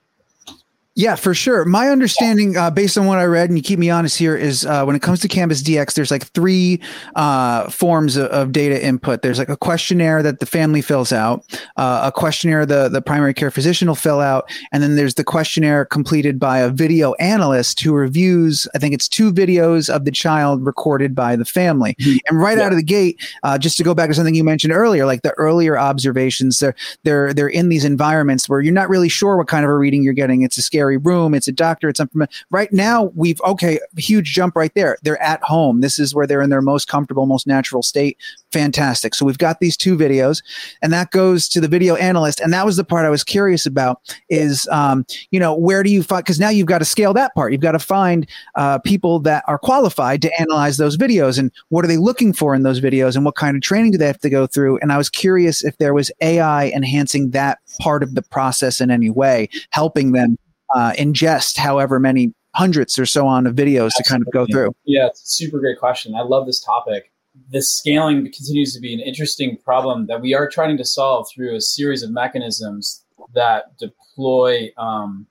Yeah, 0.97 1.15
for 1.15 1.33
sure. 1.33 1.65
My 1.65 1.89
understanding, 1.89 2.55
uh, 2.55 2.71
based 2.71 2.97
on 2.97 3.05
what 3.05 3.19
I 3.19 3.25
read, 3.25 3.49
and 3.49 3.57
you 3.57 3.61
keep 3.61 3.79
me 3.79 3.89
honest 3.89 4.17
here, 4.17 4.33
is 4.33 4.65
uh, 4.65 4.85
when 4.85 4.95
it 4.95 5.01
comes 5.01 5.19
to 5.19 5.27
Canvas 5.27 5.61
DX, 5.61 5.93
there's 5.93 6.09
like 6.09 6.23
three 6.27 6.79
uh, 7.15 7.69
forms 7.69 8.15
of, 8.15 8.27
of, 8.27 8.53
data 8.53 8.81
input. 8.81 9.21
There's 9.21 9.37
like 9.37 9.49
a 9.49 9.57
questionnaire 9.57 10.23
that 10.23 10.39
the 10.39 10.45
family 10.45 10.81
fills 10.81 11.11
out, 11.11 11.43
uh, 11.75 12.03
a 12.05 12.11
questionnaire 12.13 12.65
the 12.65 12.87
the 12.87 13.01
primary 13.01 13.33
care 13.33 13.51
physician 13.51 13.89
will 13.89 13.95
fill 13.95 14.21
out, 14.21 14.49
and 14.71 14.81
then 14.81 14.95
there's 14.95 15.15
the 15.15 15.25
questionnaire 15.25 15.83
completed 15.83 16.39
by 16.39 16.59
a 16.59 16.69
video 16.69 17.13
analyst 17.15 17.81
who 17.81 17.91
reviews. 17.91 18.65
I 18.73 18.79
think 18.79 18.93
it's 18.93 19.09
two 19.09 19.33
videos 19.33 19.93
of 19.93 20.05
the 20.05 20.11
child 20.11 20.65
recorded 20.65 21.13
by 21.13 21.35
the 21.35 21.43
family. 21.43 21.95
Mm-hmm. 21.95 22.17
And 22.29 22.39
right 22.39 22.57
yeah. 22.57 22.63
out 22.63 22.71
of 22.71 22.77
the 22.77 22.83
gate, 22.83 23.21
uh, 23.43 23.57
just 23.57 23.75
to 23.77 23.83
go 23.83 23.93
back 23.93 24.07
to 24.07 24.13
something 24.13 24.33
you 24.33 24.45
mentioned 24.45 24.71
earlier, 24.71 25.05
like 25.05 25.23
the 25.23 25.33
earlier 25.33 25.77
observations, 25.77 26.59
they're 26.59 26.75
they're 27.03 27.33
they're 27.33 27.49
in 27.49 27.67
these 27.67 27.83
environments 27.83 28.47
where 28.47 28.61
you're 28.61 28.73
not 28.73 28.87
really 28.87 29.09
sure 29.09 29.35
what 29.35 29.49
kind 29.49 29.65
of 29.65 29.69
a 29.69 29.75
reading 29.75 30.01
you're 30.01 30.13
getting. 30.13 30.43
It's 30.43 30.57
a 30.57 30.61
scary 30.61 30.84
room. 30.93 31.33
It's 31.33 31.47
a 31.47 31.51
doctor. 31.51 31.89
It's 31.89 31.97
something. 31.97 32.27
Right 32.49 32.71
now, 32.71 33.11
we've 33.15 33.41
okay, 33.41 33.79
huge 33.97 34.33
jump 34.33 34.55
right 34.55 34.73
there. 34.75 34.97
They're 35.03 35.21
at 35.21 35.43
home. 35.43 35.81
This 35.81 35.99
is 35.99 36.13
where 36.13 36.27
they're 36.27 36.41
in 36.41 36.49
their 36.49 36.61
most 36.61 36.87
comfortable, 36.87 37.25
most 37.25 37.47
natural 37.47 37.81
state. 37.81 38.17
Fantastic. 38.51 39.15
So 39.15 39.25
we've 39.25 39.37
got 39.37 39.59
these 39.59 39.75
two 39.75 39.97
videos, 39.97 40.41
and 40.81 40.93
that 40.93 41.11
goes 41.11 41.49
to 41.49 41.59
the 41.59 41.67
video 41.67 41.95
analyst. 41.95 42.39
And 42.39 42.53
that 42.53 42.65
was 42.65 42.77
the 42.77 42.83
part 42.83 43.05
I 43.05 43.09
was 43.09 43.23
curious 43.23 43.65
about. 43.65 44.01
Is 44.29 44.67
um, 44.71 45.05
you 45.31 45.39
know 45.39 45.55
where 45.55 45.83
do 45.83 45.89
you 45.89 46.03
find? 46.03 46.23
Because 46.23 46.39
now 46.39 46.49
you've 46.49 46.67
got 46.67 46.79
to 46.79 46.85
scale 46.85 47.13
that 47.13 47.33
part. 47.35 47.51
You've 47.51 47.61
got 47.61 47.73
to 47.73 47.79
find 47.79 48.27
uh, 48.55 48.79
people 48.79 49.19
that 49.21 49.43
are 49.47 49.57
qualified 49.57 50.21
to 50.21 50.39
analyze 50.39 50.77
those 50.77 50.97
videos, 50.97 51.37
and 51.37 51.51
what 51.69 51.83
are 51.83 51.87
they 51.87 51.97
looking 51.97 52.33
for 52.33 52.55
in 52.55 52.63
those 52.63 52.79
videos, 52.79 53.15
and 53.15 53.25
what 53.25 53.35
kind 53.35 53.55
of 53.55 53.61
training 53.63 53.91
do 53.91 53.97
they 53.97 54.07
have 54.07 54.19
to 54.19 54.29
go 54.29 54.47
through? 54.47 54.77
And 54.79 54.91
I 54.91 54.97
was 54.97 55.09
curious 55.09 55.63
if 55.63 55.77
there 55.77 55.93
was 55.93 56.11
AI 56.21 56.69
enhancing 56.69 57.31
that 57.31 57.59
part 57.79 58.03
of 58.03 58.15
the 58.15 58.21
process 58.21 58.81
in 58.81 58.91
any 58.91 59.09
way, 59.09 59.49
helping 59.71 60.11
them 60.11 60.37
uh, 60.75 60.91
ingest 60.93 61.57
however 61.57 61.99
many 61.99 62.33
hundreds 62.53 62.99
or 62.99 63.05
so 63.05 63.25
on 63.27 63.47
of 63.47 63.55
videos 63.55 63.87
Absolutely. 63.87 64.03
to 64.03 64.09
kind 64.09 64.23
of 64.27 64.33
go 64.33 64.45
through? 64.51 64.75
Yeah, 64.85 65.07
it's 65.07 65.23
a 65.23 65.27
super 65.27 65.59
great 65.59 65.79
question. 65.79 66.15
I 66.15 66.21
love 66.21 66.45
this 66.45 66.59
topic. 66.59 67.11
This 67.49 67.71
scaling 67.71 68.23
continues 68.25 68.73
to 68.75 68.79
be 68.79 68.93
an 68.93 68.99
interesting 68.99 69.57
problem 69.57 70.07
that 70.07 70.21
we 70.21 70.33
are 70.33 70.49
trying 70.49 70.77
to 70.77 70.85
solve 70.85 71.27
through 71.33 71.55
a 71.55 71.61
series 71.61 72.03
of 72.03 72.11
mechanisms 72.11 73.03
that 73.33 73.77
deploy 73.77 74.71
um, 74.77 75.25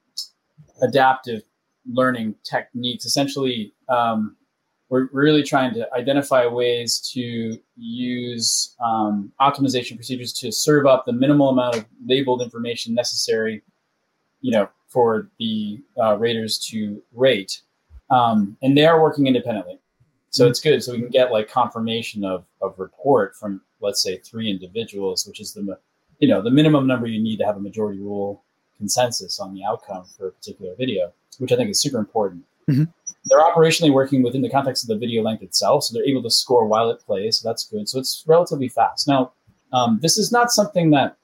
adaptive 0.83 1.43
learning 1.91 2.35
techniques. 2.45 3.05
Essentially, 3.05 3.73
um, 3.89 4.37
we're 4.91 5.09
really 5.13 5.43
trying 5.43 5.73
to 5.75 5.93
identify 5.95 6.47
ways 6.47 7.01
to 7.15 7.59
use 7.77 8.77
um, 8.85 9.33
optimization 9.41 9.97
procedures 9.97 10.33
to 10.35 10.53
serve 10.53 10.87
up 10.87 11.05
the 11.07 11.13
minimal 11.13 11.49
amount 11.49 11.77
of 11.77 11.87
labeled 12.07 12.43
information 12.43 12.95
necessary, 12.95 13.63
you 14.41 14.53
know, 14.53 14.69
for 14.95 15.29
the 15.39 15.81
uh, 16.03 16.17
raters 16.17 16.53
to 16.71 17.03
rate, 17.13 17.53
um, 18.11 18.57
and 18.63 18.71
they 18.77 18.87
are 18.87 19.03
working 19.03 19.27
independently. 19.27 19.79
So 20.31 20.47
it's 20.49 20.61
good. 20.61 20.83
So 20.83 20.93
we 20.93 21.01
can 21.01 21.11
get 21.11 21.33
like 21.37 21.49
confirmation 21.51 22.25
of, 22.25 22.45
of 22.61 22.79
report 22.79 23.37
from 23.37 23.61
let's 23.81 24.03
say 24.03 24.19
three 24.19 24.49
individuals, 24.51 25.27
which 25.27 25.41
is 25.41 25.53
the 25.53 25.79
you 26.21 26.29
know 26.29 26.41
the 26.41 26.51
minimum 26.51 26.87
number 26.87 27.07
you 27.07 27.23
need 27.29 27.39
to 27.39 27.45
have 27.45 27.57
a 27.57 27.61
majority 27.61 28.01
rule 28.01 28.43
consensus 28.79 29.41
on 29.41 29.55
the 29.55 29.63
outcome 29.65 30.05
for 30.17 30.29
a 30.29 30.33
particular 30.33 30.75
video, 30.77 31.13
which 31.39 31.53
I 31.53 31.57
think 31.57 31.71
is 31.71 31.81
super 31.81 31.99
important. 31.99 32.43
Mm-hmm. 32.71 32.85
They're 33.27 33.47
operationally 33.51 33.93
working 33.93 34.23
within 34.23 34.43
the 34.43 34.51
context 34.51 34.85
of 34.85 34.89
the 34.89 34.99
video 35.05 35.23
length 35.23 35.43
itself, 35.43 35.85
so 35.85 35.95
they're 35.95 36.11
able 36.13 36.23
to 36.23 36.31
score 36.31 36.67
while 36.67 36.91
it 36.91 37.01
plays. 37.07 37.39
So 37.39 37.49
that's 37.49 37.65
good. 37.69 37.89
So 37.89 37.99
it's 37.99 38.25
relatively 38.27 38.69
fast. 38.69 39.09
Now, 39.09 39.33
Um, 39.79 39.99
this 40.05 40.17
is 40.23 40.31
not 40.31 40.51
something 40.59 40.87
that 40.97 41.17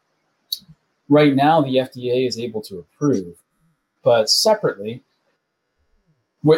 right 1.09 1.35
now 1.35 1.61
the 1.61 1.77
FDA 1.89 2.27
is 2.27 2.37
able 2.47 2.63
to 2.63 2.75
approve, 2.83 3.37
but 4.03 4.31
separately. 4.31 5.03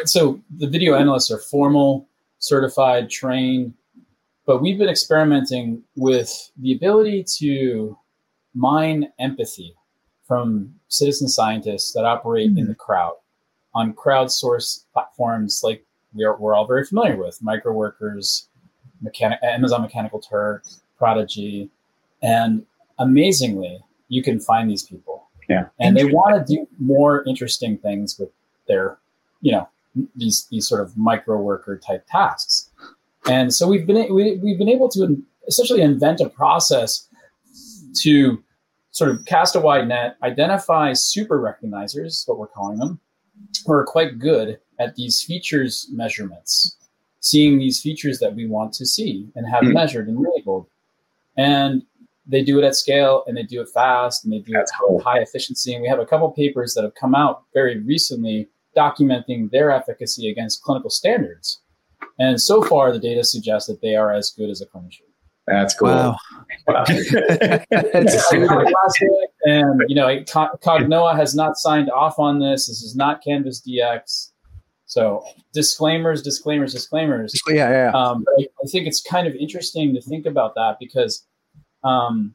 So 0.04 0.40
the 0.58 0.68
video 0.68 0.94
analysts 0.94 1.30
are 1.30 1.38
formal, 1.38 2.08
certified, 2.38 3.10
trained, 3.10 3.74
but 4.46 4.62
we've 4.62 4.78
been 4.78 4.88
experimenting 4.88 5.82
with 5.96 6.50
the 6.56 6.74
ability 6.74 7.24
to 7.38 7.96
mine 8.54 9.08
empathy 9.18 9.74
from 10.26 10.74
citizen 10.88 11.28
scientists 11.28 11.92
that 11.92 12.04
operate 12.04 12.50
mm-hmm. 12.50 12.58
in 12.58 12.68
the 12.68 12.74
crowd 12.74 13.14
on 13.74 13.94
crowdsourced 13.94 14.84
platforms 14.92 15.62
like 15.64 15.84
we 16.14 16.24
are, 16.24 16.36
we're 16.36 16.54
all 16.54 16.66
very 16.66 16.84
familiar 16.84 17.16
with 17.16 17.38
MicroWorkers, 17.42 18.48
Mechanic, 19.00 19.38
Amazon 19.42 19.80
Mechanical 19.80 20.20
Turk, 20.20 20.64
Prodigy, 20.98 21.70
and 22.22 22.66
amazingly, 22.98 23.80
you 24.08 24.22
can 24.22 24.38
find 24.38 24.70
these 24.70 24.82
people. 24.82 25.21
Yeah. 25.52 25.66
And 25.78 25.96
they 25.96 26.04
want 26.04 26.46
to 26.46 26.54
do 26.54 26.66
more 26.78 27.24
interesting 27.26 27.78
things 27.78 28.18
with 28.18 28.30
their, 28.68 28.98
you 29.40 29.52
know, 29.52 29.68
these 30.16 30.46
these 30.50 30.66
sort 30.66 30.80
of 30.80 30.96
micro 30.96 31.40
worker 31.40 31.78
type 31.78 32.06
tasks. 32.08 32.70
And 33.28 33.52
so 33.52 33.68
we've 33.68 33.86
been 33.86 34.12
we, 34.14 34.36
we've 34.38 34.58
been 34.58 34.68
able 34.68 34.88
to 34.90 35.22
essentially 35.46 35.82
invent 35.82 36.20
a 36.20 36.28
process 36.28 37.08
to 38.00 38.42
sort 38.90 39.10
of 39.10 39.24
cast 39.26 39.56
a 39.56 39.60
wide 39.60 39.88
net, 39.88 40.16
identify 40.22 40.92
super 40.92 41.38
recognizers, 41.38 42.26
what 42.28 42.38
we're 42.38 42.46
calling 42.46 42.78
them, 42.78 43.00
who 43.66 43.72
are 43.72 43.84
quite 43.84 44.18
good 44.18 44.58
at 44.78 44.94
these 44.96 45.22
features 45.22 45.88
measurements, 45.90 46.76
seeing 47.20 47.58
these 47.58 47.80
features 47.80 48.18
that 48.18 48.34
we 48.34 48.46
want 48.46 48.72
to 48.74 48.86
see 48.86 49.28
and 49.34 49.48
have 49.48 49.62
mm-hmm. 49.62 49.74
measured 49.74 50.08
and 50.08 50.24
labeled. 50.36 50.66
And 51.36 51.82
they 52.26 52.42
do 52.42 52.58
it 52.58 52.64
at 52.64 52.76
scale 52.76 53.24
and 53.26 53.36
they 53.36 53.42
do 53.42 53.60
it 53.60 53.68
fast 53.74 54.24
and 54.24 54.32
they 54.32 54.38
do 54.38 54.52
That's 54.52 54.70
it 54.70 54.76
cool. 54.80 55.00
high 55.00 55.18
efficiency. 55.18 55.74
And 55.74 55.82
we 55.82 55.88
have 55.88 55.98
a 55.98 56.06
couple 56.06 56.30
papers 56.30 56.74
that 56.74 56.84
have 56.84 56.94
come 56.94 57.14
out 57.14 57.44
very 57.52 57.80
recently 57.80 58.48
documenting 58.76 59.50
their 59.50 59.70
efficacy 59.70 60.30
against 60.30 60.62
clinical 60.62 60.90
standards. 60.90 61.60
And 62.18 62.40
so 62.40 62.62
far, 62.62 62.92
the 62.92 62.98
data 62.98 63.24
suggests 63.24 63.68
that 63.68 63.80
they 63.80 63.96
are 63.96 64.12
as 64.12 64.30
good 64.30 64.50
as 64.50 64.60
a 64.60 64.66
clinician. 64.66 65.02
That's 65.46 65.74
cool. 65.74 65.88
Wow. 65.88 66.16
wow. 66.68 66.84
and 69.44 69.82
you 69.88 69.96
know, 69.96 70.06
Cognoa 70.24 71.16
has 71.16 71.34
not 71.34 71.56
signed 71.56 71.90
off 71.90 72.18
on 72.18 72.38
this. 72.38 72.68
This 72.68 72.82
is 72.82 72.94
not 72.94 73.22
Canvas 73.24 73.60
DX. 73.60 74.30
So 74.86 75.24
disclaimers, 75.52 76.22
disclaimers, 76.22 76.72
disclaimers. 76.72 77.34
Yeah, 77.48 77.70
yeah. 77.70 77.90
Um, 77.92 78.24
I, 78.38 78.46
I 78.62 78.68
think 78.68 78.86
it's 78.86 79.00
kind 79.00 79.26
of 79.26 79.34
interesting 79.34 79.94
to 79.94 80.02
think 80.02 80.26
about 80.26 80.54
that 80.54 80.76
because 80.78 81.26
um, 81.84 82.34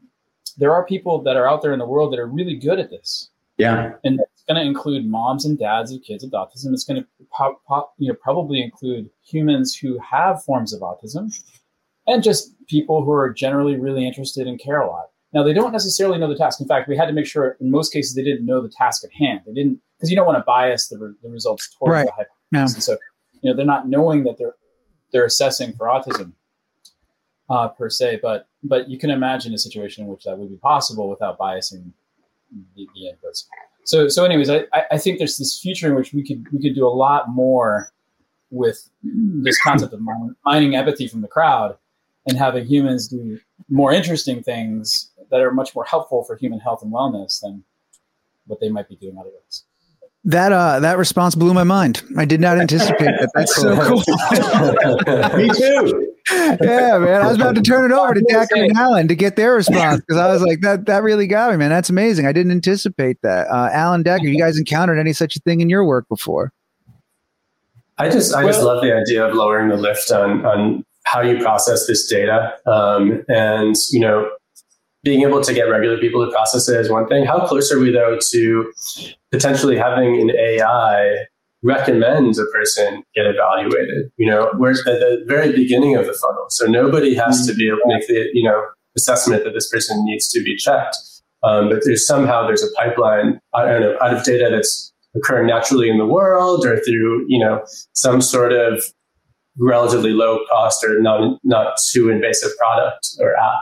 there 0.58 0.74
are 0.74 0.86
people 0.86 1.22
that 1.24 1.36
are 1.36 1.48
out 1.48 1.62
there 1.62 1.74
in 1.74 1.80
the 1.80 1.86
world 1.86 2.12
that 2.14 2.20
are 2.20 2.28
really 2.28 2.56
good 2.56 2.80
at 2.80 2.90
this. 2.90 3.30
Yeah. 3.58 3.94
And 4.04 4.20
it's 4.20 4.44
going 4.48 4.62
to 4.62 4.68
include 4.68 5.06
moms 5.06 5.46
and 5.46 5.58
dads 5.58 5.92
of 5.92 6.02
kids 6.04 6.24
with 6.24 6.34
autism. 6.34 6.74
It's 6.74 6.84
going 6.84 7.02
to 7.02 7.08
po- 7.36 7.60
po- 7.68 7.90
you 7.98 8.10
know, 8.10 8.18
probably 8.22 8.62
include 8.62 9.10
humans 9.24 9.76
who 9.76 10.00
have 10.00 10.44
forms 10.44 10.74
of 10.74 10.82
autism 10.82 11.36
and 12.06 12.24
just 12.24 12.54
people 12.68 13.04
who 13.04 13.12
are 13.12 13.32
generally 13.34 13.78
really 13.78 14.08
interested 14.08 14.48
and 14.48 14.60
care 14.60 14.82
a 14.82 14.88
lot. 14.88 15.10
Now, 15.34 15.44
they 15.44 15.54
don't 15.54 15.72
necessarily 15.72 16.18
know 16.18 16.30
the 16.30 16.38
task. 16.38 16.62
In 16.62 16.68
fact, 16.68 16.88
we 16.88 16.96
had 16.96 17.08
to 17.08 17.14
make 17.14 17.26
sure 17.26 17.58
in 17.60 17.70
most 17.70 17.92
cases 17.92 18.16
they 18.16 18.24
didn't 18.24 18.46
know 18.46 18.62
the 18.62 18.70
task 18.70 19.04
at 19.04 19.12
hand. 19.12 19.42
They 19.46 19.54
didn't, 19.54 19.80
because 19.98 20.10
you 20.10 20.16
don't 20.16 20.26
want 20.26 20.38
to 20.38 20.44
bias 20.44 20.88
the, 20.88 20.98
re- 20.98 21.14
the 21.22 21.30
results 21.30 21.76
towards 21.78 21.94
right. 21.94 22.06
the 22.06 22.26
hypothesis. 22.52 22.88
Yeah. 22.88 22.96
So, 22.96 22.98
you 23.42 23.50
know, 23.50 23.56
they're 23.56 23.66
not 23.66 23.88
knowing 23.88 24.24
that 24.24 24.38
they're 24.38 24.56
they're 25.12 25.26
assessing 25.26 25.74
for 25.74 25.88
autism 25.88 26.34
uh, 27.50 27.68
per 27.70 27.90
se, 27.90 28.20
but 28.22 28.48
but 28.64 28.90
you 28.90 28.98
can 28.98 29.10
imagine 29.10 29.54
a 29.54 29.58
situation 29.58 30.04
in 30.04 30.10
which 30.10 30.24
that 30.26 30.38
would 30.38 30.50
be 30.50 30.58
possible 30.58 31.10
without 31.10 31.38
biasing 31.38 31.92
the, 32.76 32.88
the 32.96 33.12
inputs. 33.12 33.46
So 33.84 34.08
so 34.08 34.26
anyways, 34.26 34.50
I, 34.50 34.66
I 34.92 34.98
think 34.98 35.18
there's 35.18 35.38
this 35.38 35.60
future 35.60 35.88
in 35.88 35.96
which 35.96 36.14
we 36.14 36.26
could 36.26 36.46
we 36.52 36.60
could 36.62 36.76
do 36.76 36.86
a 36.86 36.90
lot 36.90 37.30
more 37.30 37.92
with 38.50 38.90
this 39.04 39.62
concept 39.62 39.94
of 39.94 40.02
mining 40.46 40.76
empathy 40.76 41.08
from 41.08 41.22
the 41.22 41.28
crowd 41.28 41.78
and 42.28 42.38
having 42.38 42.66
humans 42.66 43.08
do 43.08 43.40
more 43.70 43.92
interesting 43.92 44.42
things 44.44 45.12
that 45.32 45.42
are 45.42 45.52
much 45.52 45.76
more 45.76 45.84
helpful 45.84 46.24
for 46.24 46.36
human 46.38 46.60
health 46.60 46.82
and 46.82 46.92
wellness 46.92 47.42
than 47.42 47.64
what 48.46 48.60
they 48.60 48.70
might 48.70 48.88
be 48.88 48.96
doing 48.96 49.18
otherwise. 49.18 49.64
That 50.28 50.52
uh, 50.52 50.82
that 50.82 50.98
response 50.98 51.36
blew 51.36 51.54
my 51.54 51.64
mind. 51.64 52.04
I 52.18 52.26
did 52.26 52.42
not 52.42 52.60
anticipate 52.60 53.06
that. 53.06 53.32
That's 53.34 53.56
so 53.62 53.78
cool. 53.78 54.00
Me 55.38 55.48
too. 55.48 56.14
Yeah, 56.62 56.98
man. 56.98 57.22
I 57.22 57.28
was 57.28 57.38
about 57.38 57.56
to 57.56 57.62
turn 57.62 57.90
it 57.90 57.96
over 57.96 58.14
to 58.14 58.20
Dacher 58.30 58.62
and 58.68 58.76
Alan 58.76 59.08
to 59.08 59.16
get 59.16 59.38
their 59.38 59.54
response 59.54 60.02
because 60.02 60.18
I 60.18 60.28
was 60.28 60.42
like, 60.42 60.60
that 60.62 60.86
that 60.88 61.02
really 61.02 61.28
got 61.28 61.52
me, 61.52 61.58
man. 61.58 61.70
That's 61.70 61.90
amazing. 61.90 62.26
I 62.26 62.34
didn't 62.34 62.52
anticipate 62.52 63.22
that. 63.22 63.48
Uh, 63.48 63.70
Alan 63.72 64.04
Dacher, 64.04 64.24
you 64.24 64.38
guys 64.38 64.60
encountered 64.60 65.00
any 65.00 65.14
such 65.14 65.38
a 65.38 65.40
thing 65.40 65.62
in 65.62 65.70
your 65.70 65.86
work 65.86 66.10
before? 66.10 66.52
I 67.98 68.10
just 68.10 68.36
I 68.36 68.44
just 68.44 68.62
love 68.62 68.84
the 68.84 68.94
idea 68.94 69.26
of 69.26 69.34
lowering 69.34 69.70
the 69.70 69.78
lift 69.78 70.12
on 70.12 70.46
on 70.46 70.86
how 71.06 71.22
you 71.22 71.40
process 71.42 71.88
this 71.88 72.06
data, 72.06 72.54
um, 72.66 73.24
and 73.30 73.78
you 73.92 74.02
know 74.02 74.30
being 75.08 75.22
able 75.22 75.42
to 75.42 75.54
get 75.54 75.64
regular 75.64 75.98
people 75.98 76.26
to 76.26 76.30
process 76.34 76.68
it 76.68 76.78
is 76.78 76.90
one 76.92 77.08
thing. 77.08 77.26
How 77.26 77.48
close 77.48 77.72
are 77.72 77.80
we 77.80 77.92
though 77.92 78.20
to 78.32 78.74
potentially 79.32 79.78
having 79.78 80.20
an 80.20 80.32
AI 80.32 81.26
recommend 81.64 82.36
a 82.38 82.44
person 82.52 83.04
get 83.16 83.26
evaluated? 83.26 84.12
You 84.18 84.30
know, 84.30 84.52
we're 84.56 84.72
at 84.72 84.84
the 84.84 85.24
very 85.26 85.54
beginning 85.54 85.96
of 85.96 86.08
the 86.08 86.12
funnel, 86.12 86.48
so 86.50 86.66
nobody 86.66 87.16
has 87.16 87.48
to 87.48 87.54
be 87.54 87.70
able 87.70 87.78
to 87.78 87.88
make 87.88 88.06
the 88.08 88.28
you 88.34 88.44
know 88.44 88.62
assessment 88.98 89.46
that 89.46 89.54
this 89.54 89.72
person 89.72 90.04
needs 90.04 90.28
to 90.28 90.44
be 90.44 90.58
checked. 90.58 90.98
Um, 91.42 91.70
but 91.70 91.86
there's 91.86 92.06
somehow 92.06 92.46
there's 92.46 92.64
a 92.64 92.72
pipeline 92.76 93.40
I 93.54 93.64
don't 93.64 93.80
know 93.80 93.96
out 94.02 94.14
of 94.14 94.26
data 94.26 94.50
that's 94.52 94.92
occurring 95.16 95.48
naturally 95.48 95.90
in 95.90 96.00
the 96.00 96.06
world 96.06 96.66
or 96.66 96.80
through 96.82 97.26
you 97.30 97.40
know 97.40 97.66
some 97.94 98.20
sort 98.20 98.52
of 98.52 98.84
relatively 99.58 100.12
low 100.12 100.40
cost 100.50 100.84
or 100.84 101.00
not 101.00 101.40
not 101.46 101.78
too 101.94 102.10
invasive 102.10 102.52
product 102.58 103.08
or 103.22 103.38
app 103.38 103.62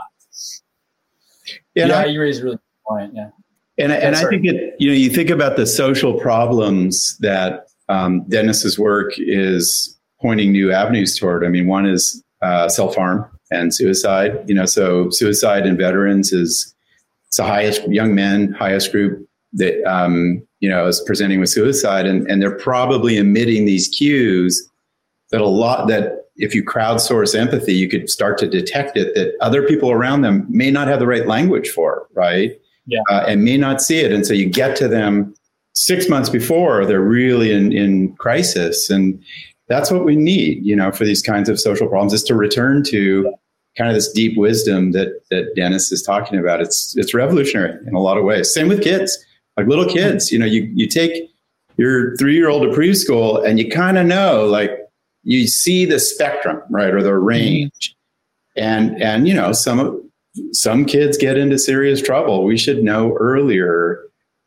yeah, 1.75 1.88
yeah 1.88 1.99
I, 1.99 2.05
you 2.05 2.21
raise 2.21 2.39
a 2.39 2.43
really 2.43 2.55
good 2.55 2.88
point. 2.88 3.13
Yeah. 3.13 3.29
And, 3.77 3.91
and 3.91 4.15
I 4.15 4.29
think 4.29 4.45
it, 4.45 4.75
you 4.79 4.89
know, 4.89 4.95
you 4.95 5.09
think 5.09 5.29
about 5.29 5.57
the 5.57 5.67
social 5.67 6.17
problems 6.17 7.17
that 7.17 7.67
um, 7.89 8.23
Dennis's 8.29 8.79
work 8.79 9.13
is 9.17 9.97
pointing 10.21 10.51
new 10.51 10.71
avenues 10.71 11.17
toward. 11.17 11.43
I 11.43 11.49
mean, 11.49 11.67
one 11.67 11.85
is 11.85 12.23
uh, 12.41 12.69
self 12.69 12.95
harm 12.95 13.25
and 13.51 13.73
suicide. 13.75 14.43
You 14.47 14.55
know, 14.55 14.65
so 14.65 15.09
suicide 15.09 15.65
in 15.65 15.77
veterans 15.77 16.31
is 16.31 16.73
it's 17.27 17.38
the 17.38 17.43
highest 17.43 17.88
young 17.89 18.15
men, 18.15 18.53
highest 18.53 18.91
group 18.91 19.27
that 19.53 19.83
um, 19.83 20.45
you 20.61 20.69
know 20.69 20.88
is 20.88 21.01
presenting 21.01 21.41
with 21.41 21.49
suicide, 21.49 22.05
and 22.05 22.29
and 22.29 22.41
they're 22.41 22.57
probably 22.57 23.17
emitting 23.17 23.65
these 23.65 23.89
cues 23.89 24.69
that 25.31 25.41
a 25.41 25.47
lot 25.47 25.88
that 25.88 26.24
if 26.38 26.54
you 26.54 26.63
crowdsource 26.63 27.38
empathy, 27.38 27.74
you 27.74 27.88
could 27.88 28.10
start 28.10 28.38
to 28.39 28.48
detect 28.48 28.98
it 28.98 29.15
that 29.15 29.34
other 29.41 29.65
people 29.65 29.91
around 29.91 30.21
them 30.21 30.45
may 30.50 30.69
not 30.69 30.88
have 30.88 31.00
the 31.00 31.08
right 31.08 31.28
language 31.28 31.69
for, 31.69 32.08
right? 32.13 32.60
Yeah. 32.88 33.02
Uh, 33.10 33.26
and 33.28 33.43
may 33.43 33.58
not 33.58 33.82
see 33.82 34.00
it. 34.00 34.12
And 34.12 34.26
so 34.26 34.34
you 34.34 34.48
get 34.48 34.76
to 34.78 34.88
them 34.88 35.34
six 35.74 36.10
months 36.10 36.30
before 36.30 36.86
they're 36.86 37.02
really 37.02 37.52
in, 37.52 37.71
in 37.71 38.15
crisis. 38.17 38.89
And 38.89 39.21
that's 39.67 39.89
what 39.91 40.06
we 40.06 40.15
need, 40.15 40.63
you 40.63 40.76
know, 40.76 40.91
for 40.91 41.06
these 41.06 41.21
kinds 41.21 41.50
of 41.50 41.60
social 41.60 41.88
problems 41.88 42.13
is 42.13 42.24
to 42.24 42.36
return 42.36 42.84
to 42.84 43.34
kind 43.78 43.89
of 43.89 43.95
this 43.95 44.12
deep 44.12 44.38
wisdom 44.38 44.91
that, 44.91 45.21
that 45.32 45.54
Dennis 45.56 45.91
is 45.91 46.04
talking 46.04 46.39
about. 46.39 46.62
It's, 46.62 46.95
it's 46.95 47.13
revolutionary 47.13 47.78
in 47.88 47.95
a 47.95 48.00
lot 48.00 48.17
of 48.17 48.24
ways. 48.24 48.54
Same 48.54 48.67
with 48.67 48.84
kids, 48.84 49.17
like 49.58 49.67
little 49.67 49.88
kids, 49.88 50.32
you 50.32 50.39
know, 50.39 50.45
you, 50.45 50.69
you 50.76 50.88
take 50.88 51.30
your 51.78 52.15
three-year-old 52.17 52.62
to 52.62 52.69
preschool 52.69 53.45
and 53.45 53.58
you 53.58 53.69
kind 53.69 53.98
of 53.98 54.06
know 54.06 54.45
like, 54.45 54.71
you 55.25 55.47
see 55.47 55.85
the 55.85 55.99
spectrum, 55.99 56.61
right, 56.69 56.93
or 56.93 57.03
the 57.03 57.09
mm-hmm. 57.09 57.25
range. 57.25 57.95
And 58.55 59.01
and 59.01 59.27
you 59.27 59.33
know, 59.33 59.51
some 59.51 60.09
some 60.53 60.85
kids 60.85 61.17
get 61.17 61.38
into 61.38 61.59
serious 61.59 62.01
trouble. 62.01 62.45
We 62.45 62.57
should 62.57 62.83
know 62.83 63.13
earlier 63.19 64.01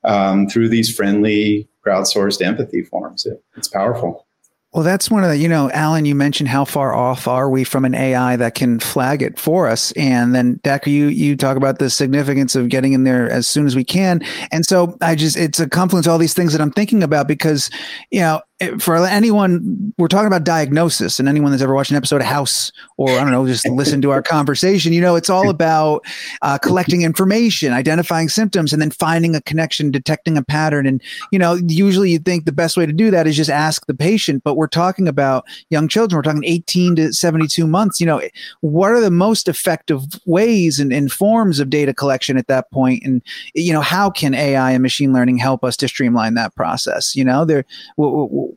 um, 0.04 0.48
through 0.48 0.70
these 0.70 0.94
friendly 0.94 1.68
crowdsourced 1.86 2.40
empathy 2.40 2.82
forms. 2.82 3.26
It, 3.26 3.42
it's 3.56 3.68
powerful. 3.68 4.26
Well, 4.72 4.84
that's 4.84 5.10
one 5.10 5.24
of 5.24 5.30
the, 5.30 5.38
you 5.38 5.48
know, 5.48 5.70
Alan, 5.70 6.04
you 6.04 6.14
mentioned 6.14 6.50
how 6.50 6.66
far 6.66 6.94
off 6.94 7.26
are 7.26 7.48
we 7.48 7.64
from 7.64 7.86
an 7.86 7.94
AI 7.94 8.36
that 8.36 8.54
can 8.54 8.78
flag 8.78 9.22
it 9.22 9.38
for 9.38 9.66
us? 9.66 9.92
And 9.92 10.34
then 10.34 10.56
Dacher, 10.58 10.88
you, 10.88 11.06
you 11.06 11.36
talk 11.36 11.56
about 11.56 11.78
the 11.78 11.88
significance 11.88 12.54
of 12.54 12.68
getting 12.68 12.92
in 12.92 13.04
there 13.04 13.30
as 13.30 13.46
soon 13.46 13.66
as 13.66 13.74
we 13.74 13.82
can. 13.82 14.20
And 14.52 14.66
so 14.66 14.98
I 15.00 15.14
just, 15.14 15.38
it's 15.38 15.58
a 15.58 15.70
confluence 15.70 16.06
of 16.06 16.12
all 16.12 16.18
these 16.18 16.34
things 16.34 16.52
that 16.52 16.60
I'm 16.60 16.70
thinking 16.70 17.02
about 17.02 17.26
because, 17.26 17.70
you 18.10 18.20
know, 18.20 18.42
for 18.78 18.96
anyone, 19.06 19.94
we're 19.98 20.08
talking 20.08 20.26
about 20.26 20.42
diagnosis, 20.42 21.20
and 21.20 21.28
anyone 21.28 21.52
that's 21.52 21.62
ever 21.62 21.74
watched 21.74 21.92
an 21.92 21.96
episode 21.96 22.20
of 22.20 22.26
House 22.26 22.72
or 22.96 23.10
I 23.10 23.20
don't 23.20 23.30
know, 23.30 23.46
just 23.46 23.68
listen 23.68 24.02
to 24.02 24.10
our 24.10 24.20
conversation, 24.20 24.92
you 24.92 25.00
know, 25.00 25.14
it's 25.14 25.30
all 25.30 25.48
about 25.48 26.04
uh, 26.42 26.58
collecting 26.58 27.02
information, 27.02 27.72
identifying 27.72 28.28
symptoms, 28.28 28.72
and 28.72 28.82
then 28.82 28.90
finding 28.90 29.36
a 29.36 29.40
connection, 29.40 29.92
detecting 29.92 30.36
a 30.36 30.42
pattern. 30.42 30.86
And 30.86 31.00
you 31.30 31.38
know, 31.38 31.54
usually 31.68 32.10
you 32.10 32.18
think 32.18 32.44
the 32.44 32.52
best 32.52 32.76
way 32.76 32.84
to 32.84 32.92
do 32.92 33.12
that 33.12 33.28
is 33.28 33.36
just 33.36 33.50
ask 33.50 33.86
the 33.86 33.94
patient, 33.94 34.42
but 34.42 34.56
we're 34.56 34.66
talking 34.66 35.06
about 35.06 35.44
young 35.70 35.86
children. 35.86 36.18
We're 36.18 36.22
talking 36.22 36.44
18 36.44 36.96
to 36.96 37.12
72 37.12 37.64
months. 37.64 38.00
You 38.00 38.06
know, 38.06 38.22
what 38.60 38.90
are 38.90 39.00
the 39.00 39.10
most 39.10 39.46
effective 39.46 40.02
ways 40.26 40.80
and, 40.80 40.92
and 40.92 41.12
forms 41.12 41.60
of 41.60 41.70
data 41.70 41.94
collection 41.94 42.36
at 42.36 42.48
that 42.48 42.70
point? 42.72 43.04
And 43.04 43.22
you 43.54 43.72
know, 43.72 43.82
how 43.82 44.10
can 44.10 44.34
AI 44.34 44.72
and 44.72 44.82
machine 44.82 45.12
learning 45.12 45.38
help 45.38 45.62
us 45.62 45.76
to 45.76 45.86
streamline 45.86 46.34
that 46.34 46.56
process? 46.56 47.14
You 47.14 47.24
know, 47.24 47.44
there. 47.44 47.64
W- 47.96 48.26
w- 48.26 48.47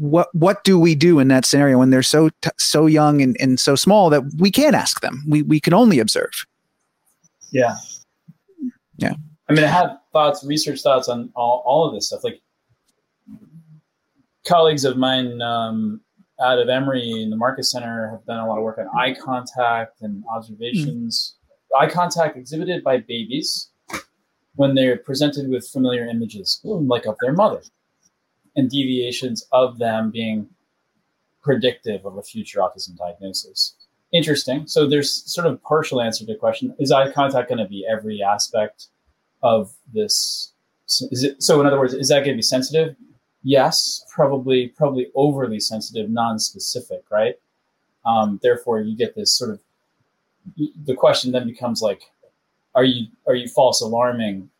what 0.00 0.34
what 0.34 0.64
do 0.64 0.80
we 0.80 0.94
do 0.94 1.18
in 1.18 1.28
that 1.28 1.44
scenario 1.44 1.78
when 1.78 1.90
they're 1.90 2.02
so 2.02 2.30
t- 2.40 2.50
so 2.58 2.86
young 2.86 3.20
and, 3.20 3.36
and 3.38 3.60
so 3.60 3.74
small 3.74 4.08
that 4.08 4.22
we 4.38 4.50
can't 4.50 4.74
ask 4.74 5.02
them? 5.02 5.22
We 5.28 5.42
we 5.42 5.60
can 5.60 5.74
only 5.74 5.98
observe. 5.98 6.46
Yeah. 7.52 7.76
Yeah. 8.96 9.14
I 9.48 9.52
mean 9.52 9.64
i 9.64 9.68
have 9.68 9.98
thoughts 10.12 10.44
research 10.44 10.80
thoughts 10.80 11.08
on 11.08 11.30
all, 11.36 11.62
all 11.66 11.86
of 11.86 11.94
this 11.94 12.06
stuff. 12.06 12.24
Like 12.24 12.40
colleagues 14.46 14.84
of 14.86 14.96
mine 14.96 15.42
um, 15.42 16.00
out 16.42 16.58
of 16.58 16.68
emory 16.70 17.22
in 17.22 17.28
the 17.28 17.36
marcus 17.36 17.70
center 17.70 18.10
have 18.10 18.24
done 18.24 18.38
a 18.38 18.48
lot 18.48 18.56
of 18.56 18.64
work 18.64 18.78
on 18.78 18.88
eye 18.98 19.14
contact 19.14 20.00
and 20.00 20.24
observations. 20.34 21.36
Mm-hmm. 21.74 21.84
eye 21.84 21.90
contact 21.92 22.38
exhibited 22.38 22.82
by 22.82 22.98
babies 22.98 23.68
when 24.54 24.74
they're 24.74 24.96
presented 24.96 25.50
with 25.50 25.68
familiar 25.68 26.06
images 26.06 26.60
like 26.64 27.04
of 27.06 27.16
their 27.20 27.34
mother 27.34 27.60
and 28.60 28.70
deviations 28.70 29.46
of 29.50 29.78
them 29.78 30.10
being 30.10 30.48
predictive 31.42 32.04
of 32.04 32.16
a 32.16 32.22
future 32.22 32.60
autism 32.60 32.96
diagnosis. 32.96 33.74
Interesting. 34.12 34.66
So 34.66 34.86
there's 34.86 35.10
sort 35.32 35.46
of 35.46 35.62
partial 35.62 36.00
answer 36.00 36.24
to 36.24 36.32
the 36.32 36.38
question: 36.38 36.74
Is 36.78 36.92
eye 36.92 37.10
contact 37.10 37.48
going 37.48 37.58
to 37.58 37.68
be 37.68 37.86
every 37.90 38.22
aspect 38.22 38.86
of 39.42 39.72
this? 39.92 40.52
Is 40.86 41.24
it 41.24 41.42
so? 41.42 41.60
In 41.60 41.66
other 41.66 41.78
words, 41.78 41.94
is 41.94 42.08
that 42.08 42.20
going 42.20 42.32
to 42.32 42.36
be 42.36 42.42
sensitive? 42.42 42.96
Yes, 43.42 44.04
probably, 44.12 44.68
probably 44.68 45.06
overly 45.14 45.60
sensitive, 45.60 46.10
non-specific, 46.10 47.04
right? 47.10 47.36
Um, 48.04 48.38
therefore, 48.42 48.80
you 48.80 48.96
get 48.96 49.14
this 49.14 49.32
sort 49.32 49.50
of. 49.50 49.60
The 50.84 50.94
question 50.94 51.30
then 51.30 51.46
becomes 51.46 51.80
like, 51.80 52.02
are 52.74 52.84
you 52.84 53.06
are 53.28 53.36
you 53.36 53.48
false 53.48 53.80
alarming 53.80 54.50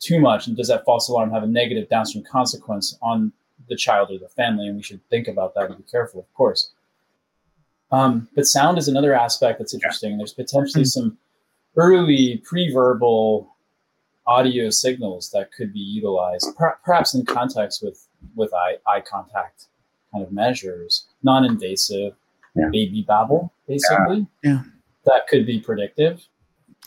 too 0.00 0.18
much, 0.18 0.46
and 0.46 0.56
does 0.56 0.68
that 0.68 0.84
false 0.86 1.08
alarm 1.08 1.30
have 1.30 1.42
a 1.42 1.46
negative 1.46 1.88
downstream 1.90 2.24
consequence 2.24 2.96
on 3.02 3.32
the 3.68 3.76
child 3.76 4.10
or 4.10 4.18
the 4.18 4.28
family? 4.28 4.66
And 4.66 4.76
we 4.76 4.82
should 4.82 5.06
think 5.08 5.28
about 5.28 5.54
that 5.54 5.66
and 5.66 5.76
be 5.76 5.84
careful, 5.84 6.20
of 6.20 6.34
course. 6.34 6.72
Um, 7.90 8.28
but 8.34 8.46
sound 8.46 8.78
is 8.78 8.88
another 8.88 9.14
aspect 9.14 9.58
that's 9.58 9.74
interesting. 9.74 10.18
There's 10.18 10.32
potentially 10.32 10.84
mm-hmm. 10.84 11.00
some 11.00 11.18
early 11.76 12.42
pre-verbal 12.44 13.54
audio 14.26 14.70
signals 14.70 15.30
that 15.30 15.52
could 15.52 15.72
be 15.72 15.80
utilized, 15.80 16.56
per- 16.56 16.78
perhaps 16.84 17.14
in 17.14 17.24
context 17.24 17.82
with 17.82 18.06
with 18.34 18.52
eye, 18.54 18.76
eye 18.86 19.00
contact 19.00 19.66
kind 20.10 20.24
of 20.24 20.32
measures, 20.32 21.06
non-invasive 21.22 22.14
yeah. 22.56 22.68
baby 22.72 23.04
babble, 23.06 23.52
basically. 23.68 24.26
Yeah. 24.42 24.50
yeah. 24.50 24.62
That 25.04 25.28
could 25.28 25.44
be 25.44 25.60
predictive. 25.60 26.26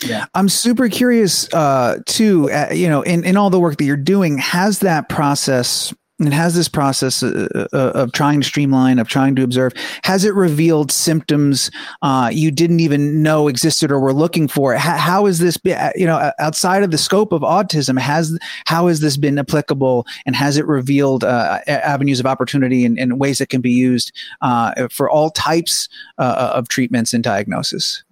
Yeah. 0.04 0.26
I'm 0.34 0.50
super 0.50 0.90
curious 0.90 1.52
uh, 1.54 2.00
too, 2.06 2.52
uh, 2.52 2.70
you 2.72 2.90
know, 2.90 3.02
in, 3.02 3.24
in 3.24 3.38
all 3.38 3.50
the 3.50 3.60
work 3.60 3.78
that 3.78 3.86
you're 3.86 3.98
doing, 3.98 4.38
has 4.38 4.80
that 4.80 5.10
process 5.10 5.94
it 6.20 6.34
has 6.34 6.56
this 6.56 6.68
process 6.68 7.22
uh, 7.22 7.68
uh, 7.72 7.78
of 7.78 8.12
trying 8.12 8.42
to 8.42 8.48
streamline, 8.48 8.98
of 8.98 9.08
trying 9.08 9.36
to 9.36 9.44
observe. 9.44 9.74
Has 10.04 10.26
it 10.26 10.34
revealed 10.34 10.92
symptoms 10.92 11.70
uh, 12.02 12.32
you 12.34 12.50
didn't 12.50 12.80
even 12.80 13.22
know 13.22 13.48
existed 13.48 13.92
or 13.92 14.00
were 14.00 14.14
looking 14.14 14.48
for? 14.48 14.74
How, 14.76 15.28
is 15.28 15.38
this, 15.38 15.60
uh, 15.66 15.92
you 15.96 16.08
know, 16.08 16.32
outside 16.40 16.82
of 16.82 16.90
the 16.90 16.98
scope 16.98 17.32
of 17.32 17.42
autism? 17.42 18.00
Has 18.00 18.38
how 18.66 18.88
has 18.88 19.00
this 19.00 19.16
been 19.16 19.38
applicable, 19.38 20.08
and 20.26 20.36
has 20.36 20.58
it 20.58 20.66
revealed 20.66 21.24
uh, 21.24 21.60
avenues 21.68 22.20
of 22.20 22.26
opportunity 22.26 22.84
and, 22.84 22.98
and, 22.98 23.20
ways 23.20 23.40
that 23.40 23.50
can 23.50 23.62
be 23.62 23.72
used 23.72 24.12
uh, 24.42 24.88
for 24.90 25.10
all 25.10 25.32
types 25.32 25.90
of 26.18 26.68
treatments 26.68 27.14
and 27.14 27.24
diagnosis? 27.24 28.04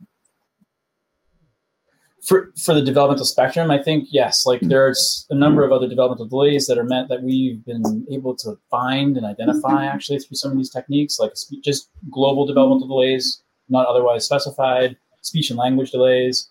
For 2.25 2.51
for 2.63 2.73
the 2.73 2.81
developmental 2.81 3.25
spectrum, 3.25 3.69
I 3.69 3.81
think 3.81 4.07
yes, 4.11 4.45
like 4.45 4.61
there's 4.61 5.27
a 5.29 5.35
number 5.35 5.63
of 5.63 5.71
other 5.71 5.87
developmental 5.87 6.25
delays 6.25 6.65
that 6.67 6.77
are 6.77 6.83
meant 6.83 7.07
that 7.09 7.21
we've 7.21 7.63
been 7.65 8.05
able 8.11 8.35
to 8.37 8.57
find 8.71 9.15
and 9.15 9.25
identify 9.25 9.85
actually 9.85 10.19
through 10.19 10.35
some 10.35 10.51
of 10.51 10.57
these 10.57 10.71
techniques, 10.71 11.19
like 11.19 11.33
just 11.63 11.89
global 12.09 12.45
developmental 12.45 12.87
delays, 12.87 13.43
not 13.69 13.85
otherwise 13.85 14.25
specified, 14.25 14.97
speech 15.21 15.51
and 15.51 15.59
language 15.59 15.91
delays. 15.91 16.49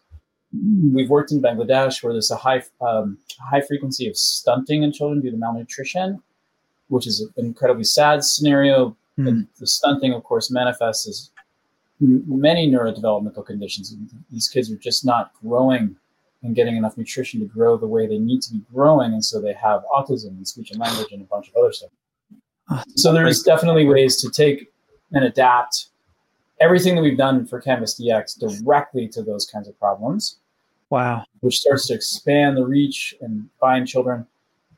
We've 0.92 1.10
worked 1.10 1.32
in 1.32 1.42
Bangladesh 1.42 2.02
where 2.02 2.12
there's 2.12 2.30
a 2.30 2.36
high 2.36 2.62
um, 2.80 3.18
high 3.50 3.62
frequency 3.62 4.08
of 4.08 4.16
stunting 4.16 4.84
in 4.84 4.92
children 4.92 5.20
due 5.20 5.32
to 5.32 5.36
malnutrition, 5.36 6.22
which 6.86 7.08
is 7.08 7.20
an 7.36 7.46
incredibly 7.46 7.84
sad 7.84 8.22
scenario. 8.22 8.96
Mm. 9.18 9.28
And 9.28 9.46
the 9.58 9.66
stunting, 9.66 10.12
of 10.12 10.22
course, 10.24 10.50
manifests 10.50 11.08
as 11.08 11.30
many 12.00 12.70
neurodevelopmental 12.70 13.46
conditions. 13.46 13.94
These 14.30 14.48
kids 14.48 14.70
are 14.70 14.76
just 14.76 15.04
not 15.04 15.32
growing 15.42 15.96
and 16.42 16.54
getting 16.54 16.76
enough 16.76 16.98
nutrition 16.98 17.40
to 17.40 17.46
grow 17.46 17.76
the 17.76 17.86
way 17.86 18.06
they 18.06 18.18
need 18.18 18.42
to 18.42 18.52
be 18.52 18.60
growing, 18.72 19.12
and 19.12 19.24
so 19.24 19.40
they 19.40 19.54
have 19.54 19.82
autism 19.92 20.28
and 20.28 20.46
speech 20.46 20.70
and 20.70 20.80
language 20.80 21.10
and 21.12 21.22
a 21.22 21.24
bunch 21.24 21.48
of 21.48 21.56
other 21.56 21.72
stuff. 21.72 21.90
So 22.96 23.12
there's 23.12 23.42
definitely 23.42 23.86
ways 23.86 24.20
to 24.22 24.30
take 24.30 24.70
and 25.12 25.24
adapt 25.24 25.88
everything 26.60 26.94
that 26.94 27.02
we've 27.02 27.16
done 27.16 27.46
for 27.46 27.60
Canvas 27.60 28.00
DX 28.00 28.38
directly 28.38 29.08
to 29.08 29.22
those 29.22 29.46
kinds 29.46 29.68
of 29.68 29.78
problems. 29.78 30.36
Wow. 30.90 31.24
Which 31.40 31.58
starts 31.58 31.86
to 31.88 31.94
expand 31.94 32.56
the 32.56 32.64
reach 32.64 33.14
and 33.20 33.48
find 33.58 33.86
children, 33.86 34.26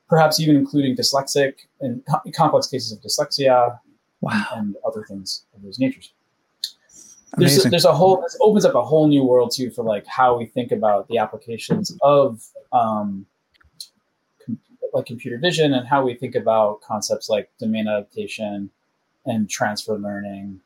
perhaps 0.09 0.41
even 0.41 0.57
including 0.57 0.97
dyslexic 0.97 1.55
and 1.81 2.03
complex 2.35 2.69
cases 2.69 2.93
of 2.93 3.01
dyslexia 3.01 3.79
wow. 4.21 4.47
and 4.55 4.77
other 4.87 5.05
things 5.05 5.45
of 5.55 5.63
those 5.63 5.79
natures 5.79 6.13
there's 7.35 7.65
a, 7.65 7.69
there's 7.69 7.85
a 7.85 7.93
whole 7.93 8.21
this 8.23 8.37
opens 8.41 8.65
up 8.65 8.75
a 8.75 8.83
whole 8.83 9.09
new 9.09 9.25
world 9.25 9.53
too 9.55 9.71
for 9.71 9.83
like 9.83 10.07
how 10.07 10.37
we 10.37 10.47
think 10.47 10.73
about 10.73 11.09
the 11.09 11.19
applications 11.19 11.97
of 12.03 12.43
um, 12.73 13.27
com- 14.45 14.59
like 14.93 15.07
computer 15.07 15.39
vision 15.39 15.75
and 15.75 15.87
how 15.87 16.05
we 16.05 16.15
think 16.15 16.35
about 16.35 16.81
concepts 16.81 17.29
like 17.29 17.51
domain 17.59 17.89
adaptation 17.89 18.71
and 19.27 19.51
transfer 19.51 19.99
learning 19.99 20.61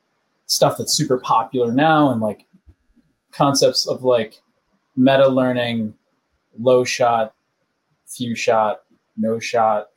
stuff 0.47 0.77
that's 0.79 0.95
super 0.95 1.19
popular 1.19 1.73
now 1.73 2.11
and 2.11 2.21
like 2.21 2.47
concepts 3.33 3.87
of 3.87 4.03
like 4.03 4.41
meta 4.97 5.29
learning 5.29 5.95
low 6.59 6.85
shot 6.85 7.35
few 8.07 8.35
shot 8.35 8.83
no 9.17 9.39
shot 9.39 9.89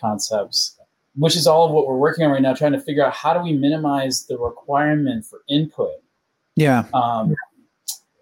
concepts 0.00 0.78
which 1.16 1.36
is 1.36 1.46
all 1.46 1.66
of 1.66 1.72
what 1.72 1.86
we're 1.86 1.96
working 1.96 2.24
on 2.24 2.32
right 2.32 2.42
now, 2.42 2.54
trying 2.54 2.72
to 2.72 2.80
figure 2.80 3.04
out 3.04 3.12
how 3.12 3.32
do 3.34 3.40
we 3.40 3.52
minimize 3.52 4.26
the 4.26 4.36
requirement 4.36 5.24
for 5.24 5.42
input. 5.48 6.02
Yeah. 6.56 6.84
Um, 6.92 7.34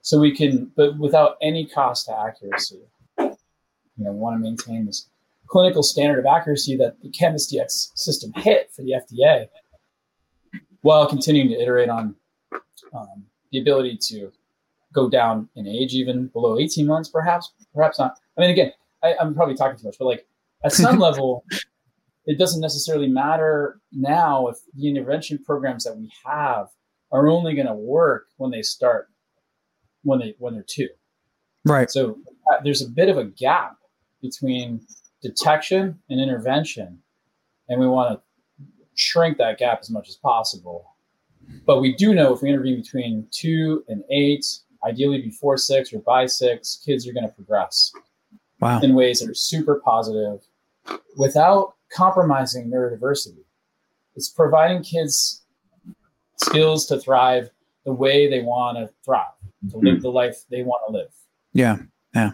so 0.03 0.19
we 0.19 0.35
can, 0.35 0.71
but 0.77 0.99
without 0.99 1.37
any 1.41 1.67
cost 1.67 2.07
to 2.07 2.19
accuracy. 2.19 2.81
You 3.19 4.07
know, 4.07 4.13
want 4.13 4.37
to 4.37 4.41
maintain 4.41 4.87
this 4.87 5.09
clinical 5.47 5.83
standard 5.83 6.19
of 6.19 6.27
accuracy 6.27 6.77
that 6.79 7.01
the 7.03 7.11
Canvas 7.11 7.53
DX 7.53 7.91
system 7.95 8.33
hit 8.37 8.71
for 8.73 8.83
the 8.83 8.93
FDA, 8.93 9.49
while 10.81 11.07
continuing 11.07 11.51
to 11.51 11.61
iterate 11.61 11.91
on 11.91 12.17
um, 12.95 13.25
the 13.53 13.61
ability 13.61 13.99
to 14.09 14.33
go 14.93 15.09
down 15.09 15.49
in 15.55 15.67
age, 15.67 15.95
even 15.95 16.29
below 16.29 16.59
18 16.59 16.87
months, 16.87 17.09
perhaps, 17.09 17.53
perhaps 17.75 17.99
not. 17.99 18.17
I 18.37 18.41
mean, 18.41 18.51
again, 18.51 18.73
I, 19.03 19.15
I'm 19.21 19.35
probably 19.35 19.55
talking 19.55 19.79
too 19.79 19.87
much, 19.87 19.97
but 19.99 20.07
like 20.07 20.27
at 20.65 20.73
some 20.73 20.99
level, 21.09 21.45
it 22.27 22.39
doesn't 22.39 22.61
necessarily 22.61 23.09
matter 23.09 23.81
now 23.93 24.49
if 24.49 24.57
the 24.75 24.89
intervention 24.89 25.39
programs 25.45 25.85
that 25.85 25.97
we 25.97 26.11
have 26.25 26.69
are 27.11 27.29
only 27.29 27.55
going 27.55 27.67
to 27.67 27.75
work 27.75 28.29
when 28.37 28.51
they 28.51 28.63
start 28.63 29.09
when 30.03 30.19
they 30.19 30.35
when 30.39 30.55
they're 30.55 30.65
two. 30.67 30.89
Right. 31.65 31.91
So 31.91 32.19
uh, 32.51 32.57
there's 32.65 32.83
a 32.83 32.89
bit 32.89 33.09
of 33.09 33.19
a 33.19 33.25
gap 33.25 33.77
between 34.21 34.81
detection 35.21 35.99
and 36.11 36.21
intervention 36.21 36.99
and 37.69 37.81
we 37.81 37.87
want 37.87 38.19
to 38.19 38.67
shrink 38.95 39.39
that 39.39 39.59
gap 39.59 39.79
as 39.81 39.91
much 39.91 40.09
as 40.09 40.17
possible. 40.17 40.87
But 41.67 41.81
we 41.81 41.95
do 41.95 42.15
know 42.15 42.35
if 42.35 42.43
we 42.43 42.49
intervene 42.49 42.81
between 42.81 43.27
two 43.31 43.85
and 43.89 44.03
eight 44.11 44.47
ideally 44.85 45.21
before 45.23 45.57
six 45.57 45.93
or 45.93 46.01
by 46.01 46.27
six 46.27 46.83
kids 46.85 47.07
are 47.07 47.13
going 47.13 47.27
to 47.27 47.33
progress 47.33 47.93
wow. 48.61 48.81
in 48.81 48.95
ways 48.95 49.21
that 49.21 49.31
are 49.31 49.35
super 49.35 49.81
positive 49.85 50.41
without 51.17 51.75
compromising 51.95 52.71
neurodiversity. 52.71 53.45
It's 54.15 54.29
providing 54.29 54.83
kids 54.83 55.43
skills 56.37 56.87
to 56.87 56.99
thrive 56.99 57.51
the 57.85 57.93
way 57.93 58.29
they 58.29 58.41
want 58.41 58.77
to 58.79 58.91
thrive, 59.05 59.27
to 59.71 59.77
live 59.77 59.95
mm-hmm. 59.95 60.03
the 60.03 60.11
life 60.11 60.45
they 60.51 60.63
want 60.63 60.83
to 60.87 60.93
live. 60.93 61.11
Yeah. 61.53 61.79
Yeah. 62.15 62.33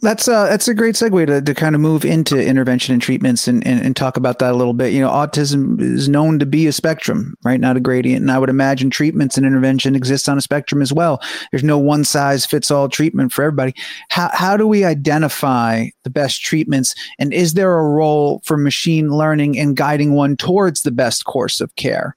That's 0.00 0.28
uh, 0.28 0.46
that's 0.48 0.66
a 0.66 0.74
great 0.74 0.94
segue 0.94 1.26
to, 1.26 1.42
to 1.42 1.54
kind 1.54 1.74
of 1.74 1.80
move 1.80 2.04
into 2.04 2.42
intervention 2.42 2.94
and 2.94 3.02
treatments 3.02 3.46
and, 3.46 3.66
and, 3.66 3.84
and 3.84 3.94
talk 3.94 4.16
about 4.16 4.38
that 4.38 4.52
a 4.52 4.56
little 4.56 4.72
bit. 4.72 4.92
You 4.92 5.00
know, 5.00 5.10
autism 5.10 5.80
is 5.80 6.08
known 6.08 6.38
to 6.38 6.46
be 6.46 6.66
a 6.66 6.72
spectrum, 6.72 7.34
right? 7.44 7.60
Not 7.60 7.76
a 7.76 7.80
gradient. 7.80 8.22
And 8.22 8.30
I 8.30 8.38
would 8.38 8.48
imagine 8.48 8.88
treatments 8.88 9.36
and 9.36 9.46
intervention 9.46 9.94
exist 9.94 10.28
on 10.28 10.38
a 10.38 10.40
spectrum 10.42 10.80
as 10.80 10.92
well. 10.92 11.22
There's 11.50 11.64
no 11.64 11.78
one 11.78 12.04
size 12.04 12.46
fits 12.46 12.70
all 12.70 12.88
treatment 12.88 13.32
for 13.32 13.42
everybody. 13.42 13.74
How, 14.08 14.30
how 14.32 14.56
do 14.56 14.66
we 14.66 14.84
identify 14.84 15.88
the 16.02 16.10
best 16.10 16.42
treatments? 16.42 16.94
And 17.18 17.34
is 17.34 17.54
there 17.54 17.78
a 17.78 17.88
role 17.88 18.40
for 18.44 18.56
machine 18.56 19.10
learning 19.10 19.56
in 19.56 19.74
guiding 19.74 20.14
one 20.14 20.36
towards 20.36 20.82
the 20.82 20.92
best 20.92 21.24
course 21.26 21.60
of 21.60 21.74
care? 21.76 22.16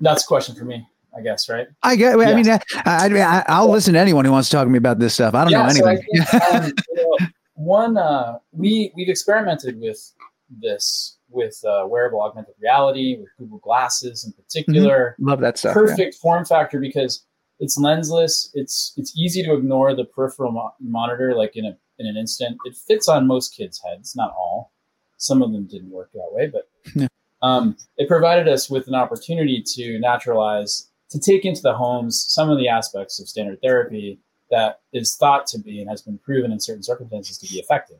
That's 0.00 0.24
a 0.24 0.26
question 0.26 0.54
for 0.54 0.64
me. 0.64 0.86
I 1.16 1.20
guess, 1.20 1.48
right? 1.48 1.66
I 1.82 1.96
get. 1.96 2.18
I 2.18 2.34
mean, 2.34 2.48
I, 2.48 2.60
I, 2.86 3.44
I, 3.46 3.60
will 3.60 3.70
listen 3.70 3.94
to 3.94 4.00
anyone 4.00 4.24
who 4.24 4.32
wants 4.32 4.48
to 4.48 4.56
talk 4.56 4.64
to 4.64 4.70
me 4.70 4.78
about 4.78 4.98
this 4.98 5.14
stuff. 5.14 5.34
I 5.34 5.44
don't 5.44 5.52
yeah, 5.52 5.62
know 5.62 5.68
anything. 5.68 6.24
So 6.24 6.38
think, 6.38 6.50
um, 6.54 6.72
you 6.88 7.18
know, 7.20 7.26
one, 7.54 7.96
uh, 7.98 8.38
we 8.52 8.92
we've 8.96 9.08
experimented 9.08 9.78
with 9.78 10.12
this 10.60 11.18
with 11.28 11.62
uh, 11.64 11.86
wearable 11.86 12.22
augmented 12.22 12.54
reality, 12.60 13.16
with 13.18 13.28
Google 13.38 13.58
Glasses 13.58 14.24
in 14.24 14.32
particular. 14.32 15.14
Mm-hmm. 15.18 15.28
Love 15.28 15.40
that 15.40 15.58
stuff. 15.58 15.74
Perfect 15.74 16.14
yeah. 16.14 16.20
form 16.20 16.44
factor 16.44 16.80
because 16.80 17.24
it's 17.60 17.78
lensless. 17.78 18.50
It's 18.54 18.92
it's 18.96 19.16
easy 19.16 19.42
to 19.42 19.54
ignore 19.54 19.94
the 19.94 20.04
peripheral 20.04 20.52
mo- 20.52 20.74
monitor 20.80 21.34
like 21.34 21.56
in 21.56 21.66
a 21.66 21.76
in 21.98 22.06
an 22.06 22.16
instant. 22.16 22.56
It 22.64 22.76
fits 22.76 23.08
on 23.08 23.26
most 23.26 23.54
kids' 23.54 23.80
heads, 23.84 24.16
not 24.16 24.30
all. 24.30 24.72
Some 25.18 25.42
of 25.42 25.52
them 25.52 25.66
didn't 25.66 25.90
work 25.90 26.10
that 26.14 26.28
way, 26.32 26.48
but 26.48 26.68
yeah. 26.96 27.06
um, 27.42 27.76
it 27.96 28.08
provided 28.08 28.48
us 28.48 28.68
with 28.68 28.88
an 28.88 28.94
opportunity 28.94 29.62
to 29.74 30.00
naturalize 30.00 30.88
to 31.12 31.20
take 31.20 31.44
into 31.44 31.62
the 31.62 31.74
homes 31.74 32.24
some 32.28 32.50
of 32.50 32.58
the 32.58 32.68
aspects 32.68 33.20
of 33.20 33.28
standard 33.28 33.60
therapy 33.62 34.18
that 34.50 34.80
is 34.92 35.16
thought 35.16 35.46
to 35.46 35.58
be 35.58 35.80
and 35.80 35.88
has 35.88 36.02
been 36.02 36.18
proven 36.18 36.52
in 36.52 36.60
certain 36.60 36.82
circumstances 36.82 37.38
to 37.38 37.50
be 37.50 37.58
effective, 37.58 37.98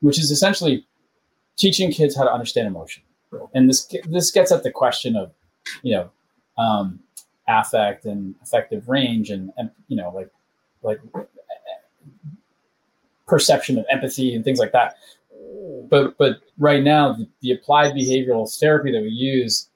which 0.00 0.18
is 0.18 0.30
essentially 0.30 0.86
teaching 1.56 1.90
kids 1.90 2.16
how 2.16 2.24
to 2.24 2.32
understand 2.32 2.66
emotion. 2.66 3.02
And 3.54 3.68
this 3.68 3.92
this 4.08 4.30
gets 4.30 4.52
at 4.52 4.62
the 4.62 4.70
question 4.70 5.16
of, 5.16 5.32
you 5.82 5.94
know, 5.94 6.10
um, 6.62 7.00
affect 7.48 8.04
and 8.04 8.34
affective 8.42 8.88
range 8.88 9.30
and, 9.30 9.52
and 9.56 9.70
you 9.88 9.96
know 9.96 10.10
like 10.14 10.30
like 10.82 11.00
perception 13.26 13.78
of 13.78 13.86
empathy 13.90 14.34
and 14.34 14.44
things 14.44 14.58
like 14.58 14.72
that. 14.72 14.96
But 15.88 16.16
but 16.18 16.40
right 16.58 16.82
now 16.82 17.12
the, 17.12 17.28
the 17.40 17.52
applied 17.52 17.94
behavioral 17.94 18.50
therapy 18.58 18.92
that 18.92 19.02
we 19.02 19.08
use 19.08 19.68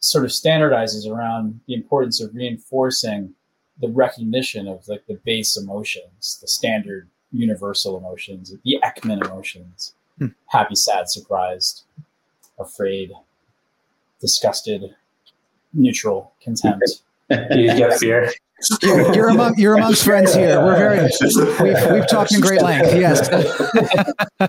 sort 0.00 0.24
of 0.24 0.30
standardizes 0.30 1.08
around 1.08 1.60
the 1.66 1.74
importance 1.74 2.20
of 2.20 2.34
reinforcing 2.34 3.34
the 3.80 3.88
recognition 3.88 4.68
of 4.68 4.86
like 4.88 5.06
the 5.06 5.18
base 5.24 5.56
emotions, 5.56 6.38
the 6.40 6.48
standard 6.48 7.08
universal 7.32 7.98
emotions, 7.98 8.54
the 8.64 8.78
Ekman 8.82 9.24
emotions, 9.24 9.94
hmm. 10.18 10.28
happy, 10.46 10.74
sad, 10.74 11.08
surprised, 11.08 11.84
afraid, 12.58 13.12
disgusted, 14.20 14.94
neutral, 15.72 16.32
contempt. 16.42 17.02
you 17.30 17.66
get 17.66 17.98
fear. 17.98 18.32
You're, 18.82 19.14
you're, 19.14 19.28
among 19.28 19.58
you're 19.58 19.74
amongst 19.74 20.04
friends 20.04 20.34
here. 20.34 20.58
We're 20.60 20.78
very 20.78 21.10
we've, 21.60 21.92
we've 21.92 22.08
talked 22.08 22.32
in 22.32 22.40
great 22.40 22.62
length. 22.62 22.94
Yes. 22.94 23.28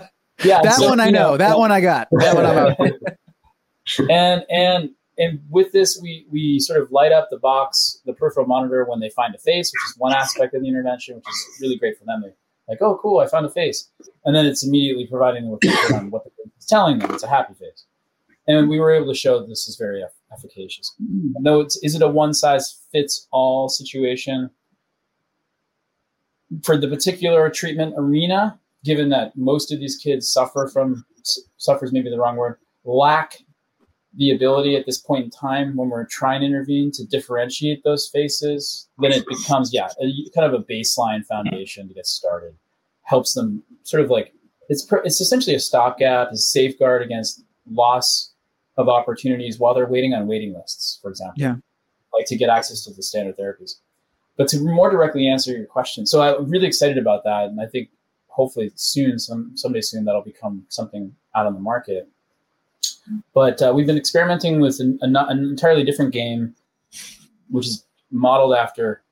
yeah, 0.42 0.62
that 0.62 0.76
so, 0.76 0.88
one 0.88 0.98
I 0.98 1.10
know. 1.10 1.32
know. 1.32 1.36
That 1.36 1.58
one 1.58 1.70
I 1.70 1.82
got. 1.82 2.08
That 2.12 2.34
one 2.34 2.46
I'm 2.46 4.08
and 4.10 4.44
and 4.48 4.90
and 5.18 5.40
with 5.50 5.72
this, 5.72 5.98
we 6.00 6.26
we 6.30 6.60
sort 6.60 6.80
of 6.80 6.92
light 6.92 7.12
up 7.12 7.28
the 7.30 7.38
box, 7.38 8.00
the 8.06 8.12
peripheral 8.12 8.46
monitor 8.46 8.84
when 8.84 9.00
they 9.00 9.10
find 9.10 9.34
a 9.34 9.38
face, 9.38 9.72
which 9.72 9.82
is 9.90 9.94
one 9.98 10.12
aspect 10.12 10.54
of 10.54 10.62
the 10.62 10.68
intervention, 10.68 11.16
which 11.16 11.28
is 11.28 11.58
really 11.60 11.76
great 11.76 11.98
for 11.98 12.04
them. 12.04 12.22
They're 12.22 12.34
like, 12.68 12.82
oh, 12.82 12.98
cool, 13.02 13.18
I 13.18 13.26
found 13.26 13.44
a 13.44 13.50
face, 13.50 13.90
and 14.24 14.34
then 14.34 14.46
it's 14.46 14.64
immediately 14.64 15.06
providing 15.06 15.42
them 15.42 15.50
with 15.52 15.92
on 15.92 16.10
what 16.10 16.24
the 16.24 16.30
face 16.30 16.52
is 16.58 16.66
telling 16.66 17.00
them. 17.00 17.12
It's 17.12 17.24
a 17.24 17.28
happy 17.28 17.54
face, 17.54 17.84
and 18.46 18.68
we 18.68 18.78
were 18.78 18.92
able 18.92 19.08
to 19.08 19.18
show 19.18 19.40
that 19.40 19.48
this 19.48 19.66
is 19.66 19.76
very 19.76 20.04
efficacious. 20.32 20.94
No, 20.98 21.60
it's 21.60 21.76
is 21.82 21.96
it 21.96 22.02
a 22.02 22.08
one 22.08 22.32
size 22.32 22.78
fits 22.92 23.26
all 23.32 23.68
situation 23.68 24.50
for 26.62 26.76
the 26.76 26.88
particular 26.88 27.50
treatment 27.50 27.94
arena? 27.96 28.58
Given 28.84 29.08
that 29.08 29.36
most 29.36 29.72
of 29.72 29.80
these 29.80 29.96
kids 29.96 30.32
suffer 30.32 30.70
from 30.72 31.04
suffers 31.56 31.92
maybe 31.92 32.08
the 32.08 32.18
wrong 32.18 32.36
word 32.36 32.58
lack 32.84 33.38
the 34.14 34.30
ability 34.30 34.74
at 34.74 34.86
this 34.86 34.98
point 34.98 35.24
in 35.24 35.30
time 35.30 35.76
when 35.76 35.90
we're 35.90 36.06
trying 36.06 36.40
to 36.40 36.46
intervene 36.46 36.90
to 36.92 37.04
differentiate 37.06 37.84
those 37.84 38.08
faces, 38.08 38.88
then 38.98 39.12
it 39.12 39.26
becomes, 39.26 39.72
yeah, 39.72 39.88
a, 40.00 40.30
kind 40.34 40.52
of 40.52 40.58
a 40.58 40.64
baseline 40.64 41.24
foundation 41.24 41.88
to 41.88 41.94
get 41.94 42.06
started. 42.06 42.54
Helps 43.02 43.34
them 43.34 43.62
sort 43.84 44.02
of 44.02 44.10
like, 44.10 44.32
it's, 44.68 44.86
it's 45.04 45.20
essentially 45.20 45.54
a 45.54 45.60
stopgap, 45.60 46.30
a 46.30 46.36
safeguard 46.36 47.02
against 47.02 47.44
loss 47.70 48.32
of 48.76 48.88
opportunities 48.88 49.58
while 49.58 49.74
they're 49.74 49.86
waiting 49.86 50.14
on 50.14 50.26
waiting 50.26 50.54
lists, 50.54 50.98
for 51.02 51.10
example. 51.10 51.34
Yeah. 51.36 51.56
Like 52.12 52.26
to 52.26 52.36
get 52.36 52.48
access 52.48 52.84
to 52.84 52.92
the 52.92 53.02
standard 53.02 53.36
therapies. 53.36 53.72
But 54.36 54.48
to 54.48 54.60
more 54.60 54.90
directly 54.90 55.28
answer 55.28 55.52
your 55.52 55.66
question, 55.66 56.06
so 56.06 56.22
I'm 56.22 56.48
really 56.48 56.66
excited 56.66 56.96
about 56.96 57.24
that. 57.24 57.44
And 57.44 57.60
I 57.60 57.66
think 57.66 57.90
hopefully 58.28 58.70
soon, 58.76 59.18
some 59.18 59.56
someday 59.56 59.80
soon, 59.80 60.04
that'll 60.04 60.22
become 60.22 60.64
something 60.68 61.14
out 61.34 61.46
on 61.46 61.54
the 61.54 61.60
market. 61.60 62.08
But 63.34 63.62
uh, 63.62 63.72
we've 63.74 63.86
been 63.86 63.96
experimenting 63.96 64.60
with 64.60 64.80
an, 64.80 64.98
an, 65.02 65.16
entirely 65.44 65.84
different 65.84 66.12
game, 66.12 66.54
which 67.48 67.66
is 67.66 67.84
modeled 68.10 68.54
after 68.54 69.02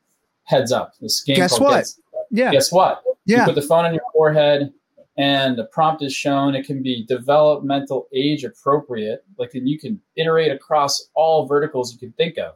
Heads 0.45 0.73
Up. 0.73 0.93
This 1.01 1.23
game. 1.23 1.37
Guess 1.37 1.61
what? 1.61 1.77
Guess, 1.77 2.01
yeah. 2.31 2.51
Guess 2.51 2.73
what? 2.73 3.03
Yeah. 3.25 3.41
You 3.41 3.45
put 3.47 3.55
the 3.55 3.63
phone 3.63 3.85
on 3.85 3.95
your 3.95 4.03
forehead, 4.13 4.73
and 5.17 5.57
the 5.57 5.65
prompt 5.65 6.03
is 6.03 6.15
shown. 6.15 6.55
It 6.55 6.67
can 6.67 6.83
be 6.83 7.05
developmental 7.07 8.09
age 8.15 8.45
appropriate. 8.45 9.25
Like, 9.39 9.55
and 9.55 9.69
you 9.69 9.79
can 9.79 10.01
iterate 10.17 10.53
across 10.53 11.09
all 11.15 11.47
verticals 11.47 11.93
you 11.93 11.99
can 11.99 12.13
think 12.13 12.39
of 12.39 12.55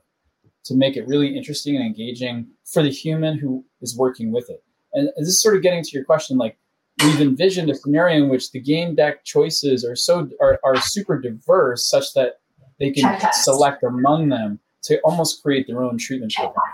to 0.65 0.75
make 0.75 0.97
it 0.97 1.07
really 1.07 1.37
interesting 1.37 1.77
and 1.77 1.85
engaging 1.85 2.47
for 2.65 2.83
the 2.83 2.91
human 2.91 3.39
who 3.39 3.65
is 3.81 3.97
working 3.97 4.31
with 4.31 4.49
it. 4.51 4.63
And 4.93 5.09
this 5.17 5.29
is 5.29 5.43
sort 5.43 5.57
of 5.57 5.63
getting 5.63 5.83
to 5.83 5.91
your 5.93 6.05
question, 6.05 6.37
like 6.37 6.59
we've 7.05 7.21
envisioned 7.21 7.71
a 7.71 7.75
scenario 7.75 8.25
in 8.25 8.29
which 8.29 8.51
the 8.53 8.61
game 8.61 8.95
deck 8.95 9.25
choices 9.25 9.85
are 9.85 9.97
so 9.97 10.29
are, 10.41 10.59
are 10.65 10.77
super 10.81 11.21
diverse 11.21 11.89
such 11.89 12.13
that 12.15 12.41
they 12.79 12.91
can 12.91 13.19
select 13.33 13.83
among 13.83 14.29
them 14.29 14.59
to 14.83 14.99
almost 15.03 15.43
create 15.43 15.67
their 15.67 15.83
own 15.83 15.99
treatment 15.99 16.33
program. 16.35 16.65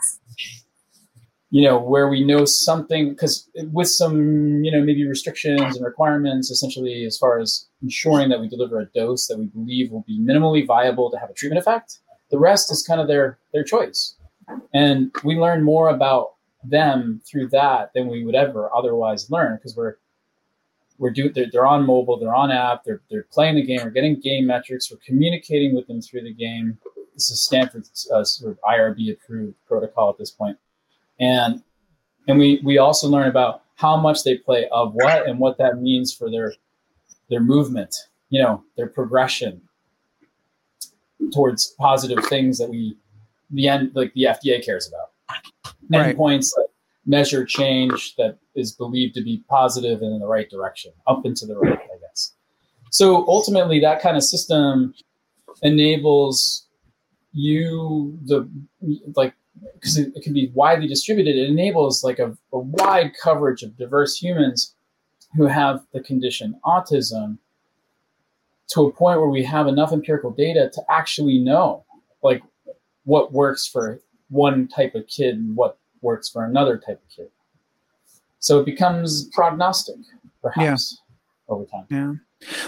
You 1.51 1.63
know, 1.63 1.79
where 1.79 2.09
we 2.09 2.25
know 2.25 2.45
something 2.45 3.11
because 3.11 3.49
with 3.73 3.89
some, 3.89 4.63
you 4.65 4.71
know, 4.71 4.83
maybe 4.83 5.07
restrictions 5.07 5.77
and 5.77 5.85
requirements, 5.85 6.51
essentially 6.51 7.05
as 7.05 7.17
far 7.17 7.39
as 7.39 7.67
ensuring 7.83 8.29
that 8.31 8.41
we 8.41 8.49
deliver 8.49 8.81
a 8.81 8.87
dose 8.87 9.27
that 9.29 9.39
we 9.39 9.47
believe 9.47 9.91
will 9.91 10.05
be 10.07 10.19
minimally 10.19 10.67
viable 10.67 11.11
to 11.11 11.19
have 11.19 11.31
a 11.31 11.35
treatment 11.35 11.59
effect. 11.61 12.01
The 12.31 12.39
rest 12.39 12.71
is 12.73 12.85
kind 12.87 13.01
of 13.01 13.07
their 13.07 13.39
their 13.53 13.65
choice. 13.65 14.17
And 14.75 15.15
we 15.25 15.37
learn 15.37 15.63
more 15.63 15.89
about 15.89 16.35
them 16.63 17.21
through 17.29 17.49
that 17.49 17.91
than 17.95 18.09
we 18.09 18.25
would 18.25 18.35
ever 18.35 18.71
otherwise 18.75 19.31
learn 19.31 19.57
because 19.57 19.77
we're 19.77 19.97
we're 20.99 21.11
doing 21.11 21.33
they're, 21.35 21.47
they're 21.51 21.67
on 21.67 21.85
mobile, 21.85 22.19
they're 22.19 22.35
on 22.35 22.51
app, 22.51 22.85
they're 22.85 23.03
they're 23.11 23.27
playing 23.31 23.57
the 23.57 23.63
game, 23.63 23.81
we're 23.83 23.91
getting 23.91 24.19
game 24.21 24.47
metrics, 24.47 24.91
we're 24.91 24.99
communicating 25.05 25.75
with 25.75 25.87
them 25.87 26.01
through 26.01 26.23
the 26.23 26.33
game. 26.33 26.79
This 27.15 27.31
is 27.31 27.45
Stanford's 27.45 28.11
uh, 28.13 28.25
sort 28.25 28.53
of 28.53 28.59
IRB 28.63 29.13
approved 29.13 29.55
protocol 29.67 30.11
at 30.11 30.19
this 30.19 30.31
point, 30.31 30.59
and 31.21 31.63
and 32.29 32.39
we 32.39 32.61
we 32.65 32.79
also 32.79 33.09
learn 33.09 33.29
about 33.29 33.63
how 33.77 33.97
much 33.97 34.25
they 34.25 34.37
play 34.39 34.69
of 34.73 34.95
what 34.95 35.29
and 35.29 35.39
what 35.39 35.59
that 35.59 35.81
means 35.81 36.13
for 36.13 36.31
their 36.31 36.55
their 37.29 37.41
movement, 37.41 37.95
you 38.31 38.43
know, 38.43 38.63
their 38.77 38.89
progression 38.89 39.61
towards 41.33 41.75
positive 41.79 42.25
things 42.27 42.59
that 42.59 42.69
we 42.69 42.97
the 43.51 43.69
end 43.69 43.93
like 43.95 44.13
the 44.15 44.25
FDA 44.25 44.65
cares 44.65 44.89
about. 44.89 45.11
Right. 45.89 46.17
Endpoints 46.17 46.51
that 46.57 46.69
measure 47.07 47.45
change 47.45 48.15
that 48.17 48.39
is 48.55 48.73
believed 48.73 49.15
to 49.15 49.23
be 49.23 49.43
positive 49.49 50.03
and 50.03 50.13
in 50.13 50.19
the 50.21 50.27
right 50.27 50.51
direction, 50.51 50.93
up 51.07 51.25
and 51.25 51.37
to 51.37 51.47
the 51.47 51.57
right, 51.57 51.79
I 51.79 51.99
guess. 52.01 52.33
So 52.91 53.27
ultimately, 53.29 53.81
that 53.81 54.03
kind 54.03 54.17
of 54.17 54.25
system 54.25 54.95
enables 55.63 56.67
you 57.33 58.19
the 58.25 58.49
like 59.15 59.35
because 59.75 59.97
it, 59.97 60.13
it, 60.15 60.23
can 60.23 60.33
be 60.33 60.51
widely 60.55 60.87
distributed. 60.87 61.37
It 61.37 61.49
enables 61.49 62.05
like 62.05 62.19
a, 62.19 62.37
a 62.53 62.59
wide 62.59 63.13
coverage 63.23 63.63
of 63.63 63.77
diverse 63.77 64.17
humans 64.17 64.75
who 65.35 65.47
have 65.47 65.85
the 65.93 66.01
condition 66.01 66.59
autism 66.65 67.39
to 68.69 68.83
a 68.83 68.93
point 68.93 69.21
where 69.21 69.29
we 69.29 69.45
have 69.45 69.67
enough 69.67 69.93
empirical 69.93 70.31
data 70.31 70.71
to 70.75 70.83
actually 70.91 71.39
know 71.39 71.85
like 72.23 72.43
what 73.05 73.33
works 73.33 73.67
for 73.67 74.01
one 74.29 74.67
type 74.67 74.95
of 74.95 75.07
kid 75.07 75.37
and 75.37 75.57
what 75.57 75.79
works 76.07 76.29
for 76.29 76.45
another 76.45 76.79
type 76.79 77.01
of 77.05 77.09
kid. 77.15 77.31
So 78.39 78.61
it 78.61 78.65
becomes 78.65 79.29
prognostic, 79.35 79.97
perhaps, 80.41 81.03
yeah. 81.49 81.53
over 81.53 81.65
time. 81.65 81.87
Yeah. 81.91 82.13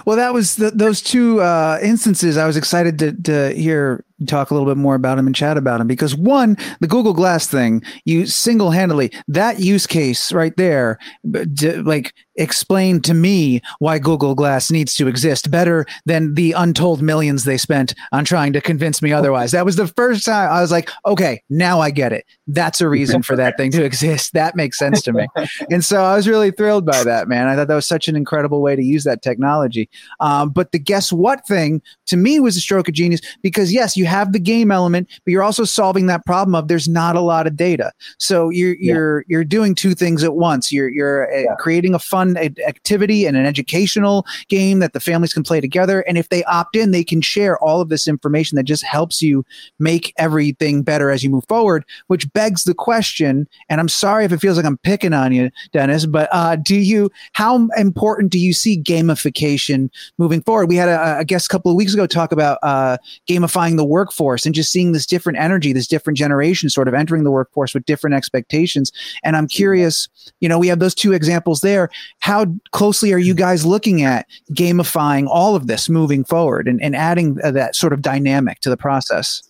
Well, 0.05 0.17
that 0.17 0.35
was 0.35 0.57
the, 0.57 0.71
those 0.71 1.01
two 1.01 1.41
uh, 1.41 1.79
instances. 1.83 2.37
I 2.37 2.47
was 2.47 2.57
excited 2.57 2.99
to, 2.99 3.13
to 3.29 3.55
hear 3.55 4.05
talk 4.27 4.51
a 4.51 4.55
little 4.55 4.69
bit 4.69 4.79
more 4.79 4.95
about 4.95 5.17
them 5.17 5.27
and 5.27 5.37
chat 5.37 5.57
about 5.57 5.79
them 5.79 5.87
because 5.87 6.15
one, 6.15 6.57
the 6.81 6.87
Google 6.87 7.13
Glass 7.13 7.47
thing, 7.47 7.83
you 8.05 8.27
single 8.27 8.71
handedly 8.71 9.13
that 9.29 9.61
use 9.61 9.87
case 9.87 10.33
right 10.33 10.57
there, 10.57 10.99
like 11.25 12.15
explained 12.39 13.05
to 13.05 13.15
me 13.15 13.61
why 13.81 13.99
Google 13.99 14.35
Glass 14.35 14.71
needs 14.71 14.95
to 14.95 15.09
exist 15.09 15.51
better 15.51 15.85
than 16.07 16.35
the 16.35 16.53
untold 16.53 17.03
millions 17.03 17.45
they 17.45 17.59
spent 17.59 17.95
on 18.13 18.25
trying 18.25 18.53
to 18.53 18.61
convince 18.61 19.03
me 19.03 19.13
otherwise. 19.13 19.51
That 19.53 19.65
was 19.65 19.77
the 19.77 19.89
first 19.89 20.25
time 20.25 20.51
I 20.51 20.61
was 20.61 20.71
like, 20.71 20.91
okay, 21.05 21.43
now 21.51 21.81
I 21.81 21.91
get 21.91 22.13
it. 22.13 22.25
That's 22.47 22.81
a 22.81 22.89
reason 22.89 23.23
for 23.23 23.37
that 23.37 23.57
thing 23.57 23.71
to 23.73 23.85
exist. 23.85 24.33
That 24.33 24.57
makes 24.57 24.79
sense 24.79 25.03
to 25.03 25.13
me. 25.13 25.27
And 25.71 25.85
so 25.85 26.03
I 26.03 26.15
was 26.17 26.29
really 26.29 26.51
thrilled 26.51 26.87
by 26.87 27.05
that, 27.05 27.29
man. 27.29 27.49
I 27.49 27.57
thought 27.57 27.69
that 27.69 27.75
was 27.75 27.87
such 27.87 28.09
an 28.09 28.17
incredible 28.17 28.63
way 28.63 28.77
to 28.77 28.83
use 28.83 29.05
that 29.05 29.23
technology. 29.23 29.91
Um, 30.21 30.51
but 30.51 30.73
the 30.73 30.79
guess 30.79 31.13
what 31.13 31.47
thing 31.47 31.83
to 32.07 32.17
me 32.17 32.41
was 32.41 32.57
a 32.57 32.61
stroke 32.61 32.89
of 32.89 32.95
genius 32.95 33.21
because 33.43 33.73
yes, 33.73 33.97
you 33.97 34.07
have 34.09 34.33
the 34.33 34.41
game 34.41 34.71
element, 34.71 35.09
but 35.25 35.31
you're 35.31 35.43
also 35.43 35.65
solving 35.65 36.07
that 36.07 36.25
problem 36.27 36.55
of 36.55 36.69
there's 36.69 36.89
not 36.89 37.17
a 37.17 37.21
lot 37.21 37.47
of 37.47 37.57
data. 37.57 37.93
So 38.19 38.51
you're 38.51 38.77
you're 38.81 39.25
you're 39.29 39.45
doing 39.45 39.75
two 39.75 39.95
things 39.95 40.25
at 40.25 40.35
once. 40.35 40.73
You're 40.73 40.89
you're 40.89 41.33
uh, 41.33 41.41
yeah. 41.41 41.55
creating 41.59 41.95
a 41.95 41.99
fun 41.99 42.37
activity 42.37 43.27
and 43.27 43.37
an 43.37 43.47
educational 43.47 44.27
game 44.49 44.81
that 44.81 44.93
the 44.93 45.01
families 45.01 45.33
can 45.33 45.43
play 45.43 45.61
together, 45.61 46.01
and 46.03 46.19
if 46.19 46.29
they 46.29 46.43
opt 46.45 46.77
in, 46.77 46.91
they 46.91 47.05
can 47.05 47.21
share 47.21 47.59
all 47.59 47.81
of 47.81 47.89
this 47.89 48.09
information 48.09 48.57
that 48.57 48.65
just 48.65 48.83
helps 48.83 49.23
you 49.23 49.45
make 49.79 50.13
everything 50.19 50.83
better 50.83 51.11
as 51.11 51.23
you 51.23 51.31
move 51.31 51.45
forward. 51.49 51.85
Which 52.09 52.33
begs 52.33 52.65
the 52.65 52.75
question, 52.75 53.47
and 53.69 53.81
I'm 53.81 53.89
sorry 53.89 54.25
if 54.25 54.33
it 54.33 54.39
feels 54.39 54.57
like 54.57 54.67
I'm 54.67 54.79
picking 54.79 55.13
on 55.13 55.33
you, 55.33 55.51
Dennis, 55.73 56.07
but 56.07 56.29
uh, 56.33 56.57
do 56.57 56.77
you 56.77 57.11
how 57.33 57.69
important 57.77 58.33
do 58.33 58.39
you 58.39 58.53
see 58.53 58.83
gamification 58.83 59.91
moving 60.19 60.43
forward? 60.43 60.69
We 60.69 60.77
had 60.77 60.89
a, 60.89 61.19
a 61.19 61.25
guest 61.25 61.47
a 61.47 61.49
couple 61.49 61.71
of 61.71 61.77
weeks 61.77 61.95
ago 61.95 62.07
talk 62.07 62.33
about 62.33 62.59
uh, 62.63 62.99
gamifying 63.29 63.77
the 63.77 63.85
workforce 63.99 64.47
and 64.47 64.55
just 64.55 64.71
seeing 64.71 64.93
this 64.93 65.07
different 65.07 65.39
energy, 65.39 65.73
this 65.73 65.89
different 65.89 66.17
generation 66.17 66.71
sort 66.71 66.87
of 66.87 66.95
entering 66.95 67.25
the 67.25 67.33
workforce 67.33 67.75
with 67.75 67.85
different 67.85 68.15
expectations. 68.15 68.93
And 69.25 69.37
I'm 69.37 69.49
curious, 69.49 70.09
you 70.39 70.49
know, 70.49 70.59
we 70.59 70.69
have 70.69 70.79
those 70.79 70.95
two 70.95 71.13
examples 71.13 71.63
there. 71.63 71.91
How 72.21 72.47
closely 72.71 73.13
are 73.13 73.19
you 73.19 73.35
guys 73.35 73.67
looking 73.67 74.03
at 74.03 74.27
gamifying 74.53 75.27
all 75.29 75.57
of 75.57 75.67
this 75.67 75.89
moving 75.89 76.23
forward 76.23 76.69
and, 76.69 76.81
and 76.81 76.95
adding 76.95 77.39
uh, 77.43 77.51
that 77.51 77.75
sort 77.75 77.93
of 77.93 78.03
dynamic 78.03 78.61
to 78.61 78.71
the 78.71 78.77
process? 78.77 79.43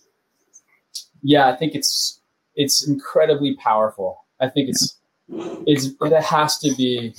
Yeah, 1.21 1.47
I 1.49 1.55
think 1.55 1.75
it's 1.75 2.19
it's 2.55 2.87
incredibly 2.87 3.55
powerful. 3.57 4.25
I 4.39 4.49
think 4.49 4.69
it's 4.69 4.97
it's 5.29 5.89
it 6.01 6.23
has 6.23 6.57
to 6.59 6.73
be 6.75 7.13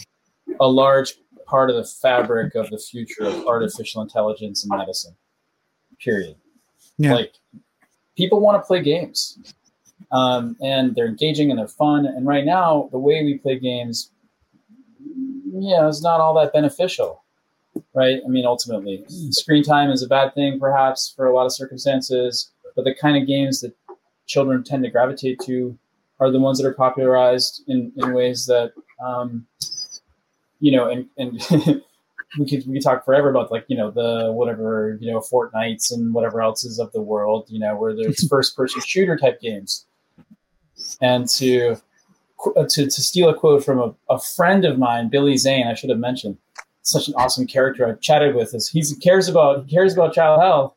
a 0.59 0.67
large 0.67 1.15
part 1.47 1.71
of 1.71 1.77
the 1.77 1.85
fabric 1.85 2.55
of 2.55 2.71
the 2.71 2.79
future 2.79 3.25
of 3.25 3.47
artificial 3.47 4.03
intelligence 4.03 4.65
and 4.65 4.77
medicine. 4.77 5.15
Period. 6.03 6.37
Yeah. 7.01 7.15
Like 7.15 7.33
people 8.15 8.41
want 8.41 8.63
to 8.63 8.67
play 8.67 8.83
games. 8.83 9.39
Um, 10.13 10.57
and 10.61 10.95
they're 10.95 11.07
engaging 11.07 11.51
and 11.51 11.59
they're 11.59 11.69
fun. 11.69 12.05
And 12.05 12.27
right 12.27 12.45
now, 12.45 12.89
the 12.93 12.99
way 12.99 13.25
we 13.25 13.39
play 13.39 13.59
games, 13.59 14.11
yeah, 15.53 15.89
is 15.89 16.03
not 16.03 16.21
all 16.21 16.35
that 16.35 16.53
beneficial, 16.53 17.23
right? 17.95 18.21
I 18.25 18.29
mean, 18.29 18.45
ultimately, 18.45 19.05
screen 19.31 19.63
time 19.63 19.91
is 19.91 20.03
a 20.03 20.09
bad 20.09 20.35
thing, 20.35 20.59
perhaps, 20.59 21.13
for 21.17 21.27
a 21.27 21.35
lot 21.35 21.47
of 21.47 21.53
circumstances. 21.53 22.51
But 22.77 22.85
the 22.85 22.95
kind 22.95 23.17
of 23.17 23.27
games 23.27 23.61
that 23.61 23.75
children 24.27 24.63
tend 24.63 24.83
to 24.85 24.91
gravitate 24.91 25.39
to 25.47 25.79
are 26.19 26.31
the 26.31 26.41
ones 26.41 26.59
that 26.59 26.67
are 26.67 26.75
popularized 26.75 27.63
in, 27.67 27.93
in 27.97 28.13
ways 28.13 28.47
that, 28.47 28.73
um, 29.03 29.47
you 30.59 30.73
know, 30.73 30.91
and, 30.91 31.07
and 31.17 31.41
we 32.39 32.49
could 32.49 32.67
we 32.67 32.75
could 32.75 32.83
talk 32.83 33.05
forever 33.05 33.31
about 33.31 33.51
like 33.51 33.65
you 33.69 33.77
know 33.77 33.91
the 33.91 34.33
whatever 34.33 34.97
you 35.01 35.11
know 35.11 35.21
Fortnites 35.21 35.93
and 35.93 36.15
whatever 36.15 36.41
else 36.41 36.65
is 36.65 36.79
of 36.79 36.93
the 36.93 37.01
world 37.01 37.47
you 37.49 37.59
know 37.59 37.77
where 37.77 37.95
there's 37.95 38.27
first 38.29 38.57
person 38.57 38.81
shooter 38.81 39.17
type 39.17 39.41
games, 39.41 39.87
and 41.01 41.29
to 41.31 41.77
uh, 42.57 42.65
to 42.69 42.85
to 42.85 43.03
steal 43.03 43.29
a 43.29 43.35
quote 43.35 43.65
from 43.65 43.79
a, 43.79 43.95
a 44.15 44.19
friend 44.19 44.65
of 44.65 44.79
mine, 44.79 45.09
Billy 45.09 45.37
Zane, 45.37 45.67
I 45.67 45.75
should 45.75 45.91
have 45.91 45.99
mentioned, 45.99 46.39
such 46.83 47.09
an 47.09 47.15
awesome 47.15 47.47
character 47.47 47.87
I've 47.87 48.01
chatted 48.01 48.35
with. 48.35 48.55
Is 48.55 48.69
he 48.69 48.83
cares 48.97 49.29
about 49.29 49.67
he 49.67 49.75
cares 49.75 49.93
about 49.93 50.15
child 50.15 50.41
health. 50.41 50.75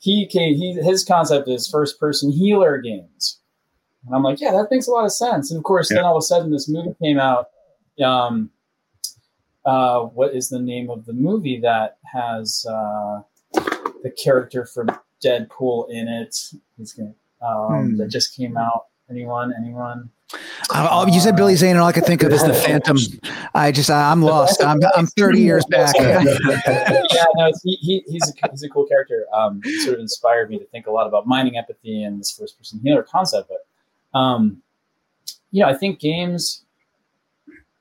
He, 0.00 0.26
can 0.26 0.54
he 0.54 0.74
his 0.74 1.04
concept 1.04 1.48
is 1.48 1.68
first 1.68 1.98
person 1.98 2.30
healer 2.30 2.78
games, 2.78 3.40
and 4.06 4.14
I'm 4.14 4.22
like, 4.22 4.40
yeah, 4.40 4.52
that 4.52 4.68
makes 4.70 4.86
a 4.86 4.90
lot 4.90 5.04
of 5.04 5.12
sense. 5.12 5.50
And 5.50 5.58
of 5.58 5.64
course, 5.64 5.90
yeah. 5.90 5.96
then 5.96 6.04
all 6.04 6.16
of 6.16 6.20
a 6.20 6.22
sudden 6.22 6.50
this 6.50 6.68
movie 6.68 6.94
came 7.02 7.18
out. 7.18 7.48
Um, 8.02 8.50
uh, 9.68 10.00
what 10.00 10.34
is 10.34 10.48
the 10.48 10.58
name 10.58 10.88
of 10.88 11.04
the 11.04 11.12
movie 11.12 11.60
that 11.60 11.98
has 12.10 12.64
uh, 12.66 13.20
the 14.02 14.10
character 14.10 14.64
from 14.64 14.88
Deadpool 15.22 15.90
in 15.90 16.08
it? 16.08 16.34
He's 16.78 16.94
gonna, 16.94 17.12
um, 17.46 17.90
hmm. 17.90 17.96
That 17.96 18.08
just 18.08 18.34
came 18.34 18.56
out. 18.56 18.86
Anyone? 19.10 19.52
Anyone? 19.58 20.08
Uh, 20.70 21.06
you 21.10 21.20
said 21.20 21.36
Billy 21.36 21.54
Zane, 21.54 21.72
and 21.72 21.80
all 21.80 21.86
I 21.86 21.92
could 21.92 22.06
think 22.06 22.22
of 22.22 22.32
is 22.32 22.42
the 22.42 22.54
Phantom. 22.54 22.96
I 23.54 23.70
just, 23.70 23.90
I'm 23.90 24.22
lost. 24.22 24.62
I'm, 24.62 24.78
I'm 24.96 25.06
30 25.06 25.40
years 25.40 25.64
back. 25.66 25.94
yeah, 25.98 26.22
no, 27.36 27.52
he, 27.62 27.76
he, 27.76 28.04
he's, 28.06 28.22
a, 28.30 28.50
he's 28.50 28.62
a 28.62 28.68
cool 28.70 28.86
character. 28.86 29.26
Um, 29.34 29.62
sort 29.80 29.94
of 29.94 30.00
inspired 30.00 30.48
me 30.48 30.58
to 30.58 30.64
think 30.66 30.86
a 30.86 30.90
lot 30.90 31.06
about 31.06 31.26
mining 31.26 31.56
empathy 31.58 32.02
and 32.02 32.20
this 32.20 32.30
first 32.30 32.56
person 32.58 32.80
healer 32.82 33.02
concept. 33.02 33.50
But, 33.50 34.18
um, 34.18 34.62
you 35.50 35.62
know, 35.62 35.68
I 35.68 35.74
think 35.74 36.00
games 36.00 36.64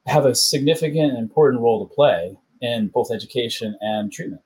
have 0.08 0.26
a 0.26 0.34
significant 0.34 1.12
and 1.12 1.18
important 1.18 1.62
role 1.62 1.86
to 1.86 1.93
play 1.93 2.38
in 2.62 2.88
both 2.88 3.12
education 3.12 3.78
and 3.82 4.12
treatment, 4.12 4.41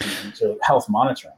and 0.00 0.34
sort 0.34 0.50
of 0.50 0.58
health 0.62 0.88
monitoring, 0.88 1.34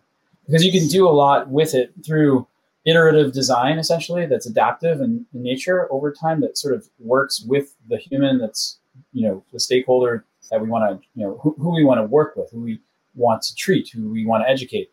because 0.47 0.65
you 0.65 0.73
can 0.73 0.89
do 0.89 1.07
a 1.07 1.11
lot 1.11 1.49
with 1.49 1.75
it 1.75 1.93
through 2.07 2.47
iterative 2.87 3.33
design, 3.33 3.79
essentially, 3.79 4.25
that's 4.25 4.47
adaptive 4.47 5.01
in, 5.01 5.27
in 5.35 5.43
nature 5.43 5.93
over 5.93 6.11
time, 6.13 6.41
that 6.41 6.57
sort 6.57 6.73
of 6.73 6.89
works 7.01 7.43
with 7.43 7.75
the 7.89 7.99
human 7.99 8.39
that's, 8.39 8.79
you 9.13 9.27
know, 9.27 9.43
the 9.53 9.61
stakeholder 9.61 10.25
that 10.51 10.61
we 10.61 10.69
want 10.69 10.89
to, 10.89 11.07
you 11.15 11.27
know, 11.27 11.39
who, 11.43 11.55
who 11.59 11.75
we 11.75 11.85
want 11.85 11.99
to 11.99 12.05
work 12.05 12.37
with, 12.37 12.51
who 12.51 12.61
we 12.61 12.81
want 13.15 13.43
to 13.43 13.55
treat, 13.55 13.91
who 13.91 14.09
we 14.09 14.25
want 14.25 14.43
to 14.43 14.49
educate, 14.49 14.91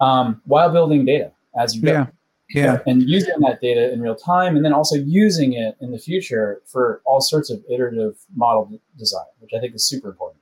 um, 0.00 0.40
while 0.46 0.72
building 0.72 1.04
data 1.04 1.30
as 1.54 1.76
you 1.76 1.82
go. 1.82 1.92
Yeah 1.92 2.06
yeah. 2.50 2.78
and 2.86 3.02
using 3.02 3.34
that 3.40 3.60
data 3.60 3.92
in 3.92 4.00
real 4.00 4.16
time 4.16 4.56
and 4.56 4.64
then 4.64 4.72
also 4.72 4.96
using 4.96 5.52
it 5.52 5.76
in 5.80 5.92
the 5.92 5.98
future 5.98 6.62
for 6.66 7.02
all 7.04 7.20
sorts 7.20 7.50
of 7.50 7.62
iterative 7.70 8.16
model 8.34 8.80
design 8.96 9.26
which 9.40 9.50
i 9.56 9.60
think 9.60 9.74
is 9.74 9.86
super 9.86 10.08
important. 10.08 10.40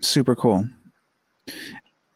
Super 0.00 0.34
cool. 0.34 0.68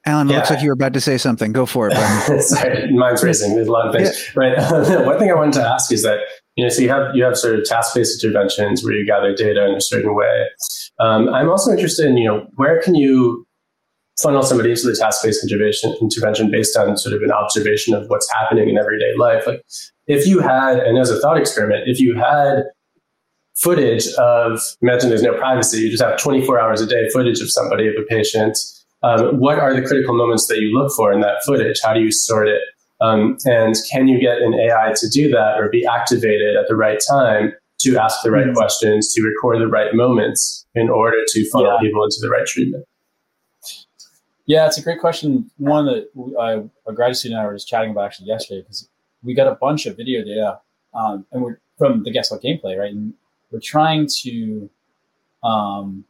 Alan 0.06 0.28
yeah. 0.28 0.36
looks 0.36 0.50
like 0.50 0.62
you 0.62 0.68
were 0.68 0.74
about 0.74 0.94
to 0.94 1.00
say 1.00 1.18
something. 1.18 1.52
Go 1.52 1.66
for 1.66 1.88
it 1.90 2.42
Sorry, 2.42 2.90
mine's 2.92 3.22
racing 3.22 3.54
there's 3.54 3.68
a 3.68 3.72
lot 3.72 3.86
of 3.86 3.94
things. 3.94 4.32
Yeah. 4.34 4.40
right. 4.40 4.58
One 5.06 5.18
thing 5.18 5.30
i 5.30 5.34
wanted 5.34 5.54
to 5.54 5.66
ask 5.66 5.92
is 5.92 6.02
that 6.02 6.20
you 6.56 6.64
know 6.64 6.70
so 6.70 6.82
you 6.82 6.88
have 6.88 7.14
you 7.14 7.22
have 7.22 7.36
sort 7.36 7.58
of 7.58 7.64
task-based 7.64 8.22
interventions 8.22 8.82
where 8.82 8.94
you 8.94 9.06
gather 9.06 9.34
data 9.34 9.66
in 9.66 9.74
a 9.74 9.80
certain 9.80 10.14
way. 10.14 10.46
Um, 10.98 11.28
i'm 11.32 11.48
also 11.48 11.70
interested 11.70 12.06
in 12.06 12.16
you 12.16 12.28
know 12.28 12.46
where 12.56 12.80
can 12.82 12.94
you 12.94 13.46
funnel 14.22 14.42
somebody 14.42 14.70
into 14.70 14.86
the 14.86 14.96
task-based 14.96 15.42
intervention, 15.42 15.96
intervention 16.00 16.50
based 16.50 16.76
on 16.76 16.96
sort 16.96 17.14
of 17.14 17.22
an 17.22 17.32
observation 17.32 17.94
of 17.94 18.08
what's 18.08 18.30
happening 18.32 18.68
in 18.68 18.78
everyday 18.78 19.12
life. 19.18 19.46
Like 19.46 19.64
if 20.06 20.26
you 20.26 20.40
had, 20.40 20.78
and 20.78 20.98
as 20.98 21.10
a 21.10 21.18
thought 21.20 21.38
experiment, 21.38 21.84
if 21.86 22.00
you 22.00 22.14
had 22.16 22.64
footage 23.56 24.08
of, 24.14 24.60
imagine 24.82 25.08
there's 25.08 25.22
no 25.22 25.34
privacy, 25.34 25.78
you 25.78 25.90
just 25.90 26.02
have 26.02 26.18
24 26.18 26.58
hours 26.58 26.80
a 26.80 26.86
day 26.86 27.08
footage 27.12 27.40
of 27.40 27.50
somebody, 27.50 27.88
of 27.88 27.94
a 28.00 28.04
patient, 28.08 28.58
um, 29.02 29.38
what 29.38 29.58
are 29.58 29.74
the 29.74 29.86
critical 29.86 30.14
moments 30.14 30.46
that 30.48 30.58
you 30.58 30.76
look 30.76 30.92
for 30.92 31.12
in 31.12 31.20
that 31.20 31.42
footage? 31.44 31.80
How 31.82 31.94
do 31.94 32.00
you 32.00 32.12
sort 32.12 32.48
it? 32.48 32.60
Um, 33.00 33.38
and 33.46 33.74
can 33.90 34.08
you 34.08 34.20
get 34.20 34.38
an 34.42 34.52
AI 34.54 34.92
to 34.96 35.08
do 35.08 35.30
that 35.30 35.58
or 35.58 35.70
be 35.70 35.86
activated 35.86 36.56
at 36.56 36.68
the 36.68 36.76
right 36.76 36.98
time 37.08 37.52
to 37.80 37.96
ask 37.96 38.22
the 38.22 38.30
right 38.30 38.44
mm-hmm. 38.44 38.54
questions, 38.54 39.14
to 39.14 39.22
record 39.22 39.58
the 39.58 39.68
right 39.68 39.94
moments 39.94 40.66
in 40.74 40.90
order 40.90 41.16
to 41.26 41.50
funnel 41.50 41.72
yeah. 41.72 41.80
people 41.80 42.04
into 42.04 42.18
the 42.20 42.28
right 42.28 42.46
treatment? 42.46 42.84
Yeah, 44.50 44.66
it's 44.66 44.78
a 44.78 44.82
great 44.82 44.98
question. 44.98 45.48
One 45.58 45.86
that 45.86 46.08
I, 46.40 46.64
a 46.90 46.92
grad 46.92 47.14
student 47.14 47.38
and 47.38 47.46
I 47.46 47.46
were 47.46 47.54
just 47.54 47.68
chatting 47.68 47.92
about 47.92 48.06
actually 48.06 48.26
yesterday 48.26 48.62
because 48.62 48.88
we 49.22 49.32
got 49.32 49.46
a 49.46 49.54
bunch 49.54 49.86
of 49.86 49.96
video 49.96 50.24
data, 50.24 50.58
um, 50.92 51.24
and 51.30 51.40
we're 51.40 51.60
from 51.78 52.02
the 52.02 52.10
Guess 52.10 52.32
What 52.32 52.42
gameplay, 52.42 52.76
right? 52.76 52.92
And 52.92 53.14
we're 53.52 53.60
trying 53.60 54.08
to. 54.22 54.68
Um, 55.44 56.04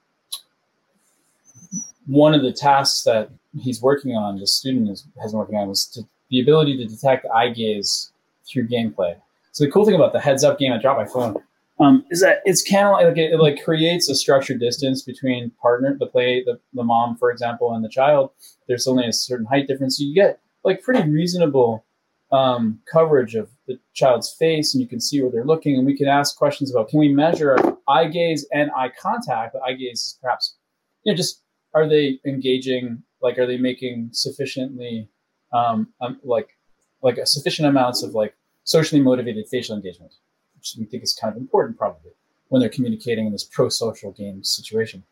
one 2.06 2.32
of 2.32 2.40
the 2.40 2.50
tasks 2.50 3.02
that 3.02 3.28
he's 3.60 3.82
working 3.82 4.16
on, 4.16 4.38
the 4.38 4.46
student 4.46 4.88
is, 4.88 5.06
has 5.20 5.32
been 5.32 5.38
working 5.38 5.56
on, 5.56 5.68
was 5.68 5.84
to, 5.88 6.00
the 6.30 6.40
ability 6.40 6.78
to 6.78 6.86
detect 6.86 7.26
eye 7.34 7.50
gaze 7.50 8.10
through 8.50 8.68
gameplay. 8.68 9.16
So 9.52 9.66
the 9.66 9.70
cool 9.70 9.84
thing 9.84 9.96
about 9.96 10.14
the 10.14 10.18
heads 10.18 10.44
up 10.44 10.58
game, 10.58 10.72
I 10.72 10.78
dropped 10.78 10.98
my 10.98 11.06
phone 11.06 11.36
um, 11.80 12.04
is 12.10 12.20
that 12.20 12.40
it's 12.44 12.62
kind 12.62 12.86
of 12.86 12.92
like 12.92 13.16
it, 13.16 13.32
it, 13.32 13.40
like 13.40 13.64
creates 13.64 14.08
a 14.08 14.14
structured 14.14 14.60
distance 14.60 15.02
between 15.02 15.50
partner, 15.62 15.96
the 15.98 16.06
play, 16.06 16.44
the, 16.44 16.60
the 16.74 16.84
mom, 16.84 17.16
for 17.16 17.30
example, 17.30 17.72
and 17.72 17.82
the 17.82 17.88
child. 17.88 18.30
There's 18.68 18.86
only 18.86 19.06
a 19.06 19.12
certain 19.12 19.46
height 19.46 19.66
difference, 19.66 19.98
so 19.98 20.04
you 20.04 20.14
get 20.14 20.40
like 20.62 20.82
pretty 20.82 21.08
reasonable 21.08 21.84
um, 22.32 22.80
coverage 22.90 23.34
of 23.34 23.48
the 23.66 23.78
child's 23.94 24.30
face, 24.30 24.74
and 24.74 24.82
you 24.82 24.88
can 24.88 25.00
see 25.00 25.20
where 25.20 25.30
they're 25.30 25.44
looking, 25.44 25.76
and 25.76 25.86
we 25.86 25.96
can 25.96 26.06
ask 26.06 26.36
questions 26.36 26.70
about 26.70 26.88
can 26.88 26.98
we 26.98 27.08
measure 27.08 27.56
eye 27.88 28.06
gaze 28.06 28.46
and 28.52 28.70
eye 28.76 28.90
contact? 29.00 29.54
The 29.54 29.60
eye 29.60 29.74
gaze 29.74 30.00
is 30.00 30.18
perhaps 30.20 30.56
you 31.04 31.12
know 31.12 31.16
just 31.16 31.42
are 31.72 31.88
they 31.88 32.20
engaging? 32.26 33.02
Like, 33.22 33.38
are 33.38 33.46
they 33.46 33.58
making 33.58 34.10
sufficiently 34.12 35.08
um, 35.52 35.88
um, 36.00 36.20
like 36.22 36.56
like 37.02 37.16
a 37.16 37.26
sufficient 37.26 37.68
amounts 37.68 38.02
of 38.02 38.14
like 38.14 38.34
socially 38.64 39.00
motivated 39.00 39.46
facial 39.48 39.74
engagement, 39.74 40.12
which 40.60 40.76
we 40.78 40.84
think 40.84 41.02
is 41.02 41.16
kind 41.18 41.34
of 41.34 41.40
important 41.40 41.78
probably 41.78 42.12
when 42.48 42.60
they're 42.60 42.68
communicating 42.68 43.26
in 43.26 43.32
this 43.32 43.44
pro-social 43.44 44.12
game 44.12 44.44
situation. 44.44 45.02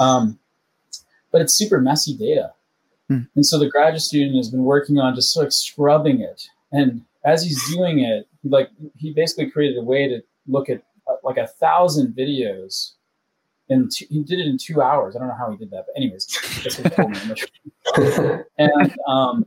Um, 0.00 0.38
but 1.30 1.42
it's 1.42 1.56
super 1.56 1.80
messy 1.80 2.16
data. 2.16 2.52
Hmm. 3.08 3.22
And 3.34 3.44
so 3.44 3.58
the 3.58 3.68
graduate 3.68 4.02
student 4.02 4.36
has 4.36 4.50
been 4.50 4.64
working 4.64 4.98
on 4.98 5.14
just 5.14 5.32
sort 5.32 5.46
of 5.46 5.52
scrubbing 5.52 6.20
it. 6.20 6.48
And 6.72 7.02
as 7.24 7.42
he's 7.42 7.62
doing 7.74 8.00
it, 8.00 8.26
like 8.44 8.70
he 8.96 9.12
basically 9.12 9.50
created 9.50 9.78
a 9.78 9.82
way 9.82 10.08
to 10.08 10.22
look 10.46 10.70
at 10.70 10.82
uh, 11.08 11.16
like 11.22 11.36
a 11.36 11.46
thousand 11.46 12.16
videos. 12.16 12.92
And 13.68 13.92
he 13.92 14.22
did 14.22 14.38
it 14.38 14.46
in 14.46 14.58
two 14.58 14.80
hours. 14.80 15.16
I 15.16 15.18
don't 15.18 15.28
know 15.28 15.34
how 15.34 15.50
he 15.50 15.56
did 15.56 15.70
that, 15.72 15.86
but 15.86 15.96
anyways, 15.96 16.26
that's 16.62 16.78
what 16.78 16.92
he 16.92 16.96
told 16.96 17.10
me. 17.10 18.42
and 18.58 18.96
um, 19.08 19.46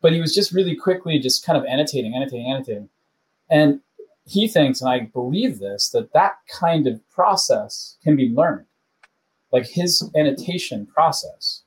but 0.00 0.12
he 0.12 0.20
was 0.20 0.34
just 0.34 0.52
really 0.52 0.74
quickly 0.74 1.18
just 1.18 1.44
kind 1.44 1.58
of 1.58 1.64
annotating, 1.66 2.14
annotating, 2.14 2.50
annotating. 2.50 2.88
And 3.50 3.80
he 4.24 4.46
thinks, 4.48 4.80
and 4.80 4.90
I 4.90 5.00
believe 5.00 5.58
this, 5.58 5.88
that 5.90 6.12
that 6.12 6.34
kind 6.48 6.86
of 6.86 7.06
process 7.10 7.96
can 8.02 8.16
be 8.16 8.28
learned. 8.28 8.66
Like 9.50 9.66
his 9.66 10.08
annotation 10.16 10.86
process 10.86 11.62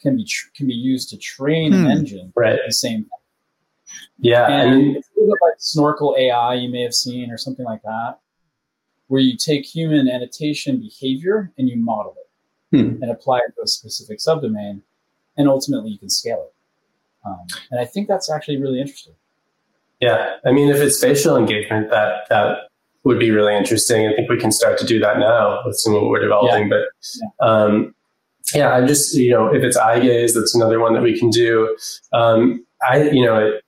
can 0.00 0.16
be 0.16 0.24
tr- 0.24 0.48
can 0.54 0.66
be 0.66 0.74
used 0.74 1.08
to 1.10 1.16
train 1.16 1.72
Hmm. 1.72 1.86
an 1.86 1.90
engine 1.90 2.32
Right. 2.36 2.58
the 2.66 2.72
same 2.72 3.02
thing. 3.02 3.10
Yeah. 4.18 4.42
I 4.46 4.50
And 4.62 4.70
mean, 4.76 4.96
a 4.96 5.00
little 5.20 5.34
bit 5.34 5.38
like 5.42 5.54
Snorkel 5.58 6.16
AI 6.18 6.54
you 6.54 6.68
may 6.70 6.82
have 6.82 6.94
seen 6.94 7.30
or 7.30 7.36
something 7.38 7.64
like 7.64 7.82
that, 7.82 8.18
where 9.08 9.20
you 9.20 9.36
take 9.36 9.64
human 9.64 10.08
annotation 10.08 10.78
behavior 10.80 11.52
and 11.58 11.68
you 11.68 11.76
model 11.76 12.14
it 12.18 12.76
Hmm. 12.76 13.02
and 13.02 13.10
apply 13.10 13.38
it 13.38 13.54
to 13.56 13.62
a 13.62 13.66
specific 13.66 14.18
subdomain, 14.18 14.82
and 15.36 15.48
ultimately 15.48 15.90
you 15.90 15.98
can 15.98 16.08
scale 16.10 16.42
it. 16.48 16.54
Um, 17.24 17.46
and 17.70 17.80
I 17.80 17.84
think 17.84 18.06
that's 18.08 18.30
actually 18.30 18.56
really 18.58 18.80
interesting. 18.80 19.14
Yeah, 20.00 20.36
I 20.44 20.52
mean, 20.52 20.68
if 20.68 20.76
it's 20.76 21.00
facial 21.00 21.36
engagement, 21.36 21.90
that 21.90 22.28
that 22.28 22.68
would 23.04 23.18
be 23.18 23.30
really 23.30 23.56
interesting. 23.56 24.06
I 24.06 24.14
think 24.14 24.28
we 24.28 24.38
can 24.38 24.52
start 24.52 24.78
to 24.78 24.84
do 24.84 24.98
that 24.98 25.18
now 25.18 25.62
with 25.64 25.76
some 25.76 25.94
of 25.94 26.02
what 26.02 26.10
we're 26.10 26.20
developing. 26.20 26.68
But 26.68 27.46
um, 27.46 27.94
yeah, 28.54 28.72
I'm 28.72 28.86
just 28.86 29.14
you 29.14 29.30
know, 29.30 29.52
if 29.54 29.62
it's 29.62 29.76
eye 29.76 30.00
gaze, 30.00 30.34
that's 30.34 30.54
another 30.54 30.80
one 30.80 30.92
that 30.94 31.02
we 31.02 31.18
can 31.18 31.30
do. 31.30 31.76
Um, 32.12 32.64
I 32.88 33.04
you 33.10 33.24
know, 33.24 33.58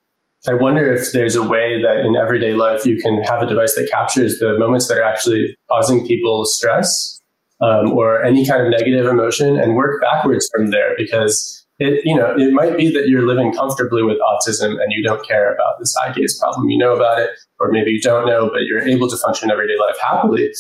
I 0.47 0.55
wonder 0.55 0.93
if 0.93 1.13
there's 1.13 1.35
a 1.35 1.43
way 1.43 1.81
that 1.83 2.01
in 2.05 2.17
everyday 2.17 2.55
life 2.55 2.85
you 2.85 3.01
can 3.01 3.23
have 3.23 3.43
a 3.43 3.47
device 3.47 3.75
that 3.75 3.89
captures 3.91 4.39
the 4.39 4.59
moments 4.59 4.89
that 4.89 4.99
are 4.99 5.03
actually 5.03 5.57
causing 5.69 6.07
people 6.07 6.45
stress 6.45 7.21
um, 7.61 7.93
or 7.93 8.23
any 8.23 8.47
kind 8.47 8.63
of 8.63 8.71
negative 8.71 9.07
emotion 9.07 9.59
and 9.59 9.75
work 9.75 10.01
backwards 10.01 10.49
from 10.55 10.71
there 10.71 10.95
because 10.97 11.67
it 11.79 12.05
you 12.05 12.17
know 12.17 12.35
it 12.37 12.53
might 12.53 12.77
be 12.77 12.93
that 12.93 13.09
you're 13.09 13.27
living 13.27 13.53
comfortably 13.53 14.03
with 14.03 14.19
autism 14.19 14.81
and 14.83 14.93
you 14.93 15.03
don't 15.03 15.27
care 15.27 15.55
about 15.55 15.79
this 15.79 15.97
eye 15.97 16.13
gaze 16.13 16.39
problem. 16.39 16.69
You 16.69 16.79
know 16.79 16.95
about 16.95 17.21
it 17.21 17.31
or 17.61 17.71
maybe 17.73 17.91
you 17.91 18.01
don't 18.01 18.27
know 18.27 18.49
but 18.53 18.63
you're 18.63 18.83
able 18.83 19.09
to 19.09 19.17
function 19.17 19.51
everyday 19.51 19.79
life 19.79 19.97
happily. 20.01 20.53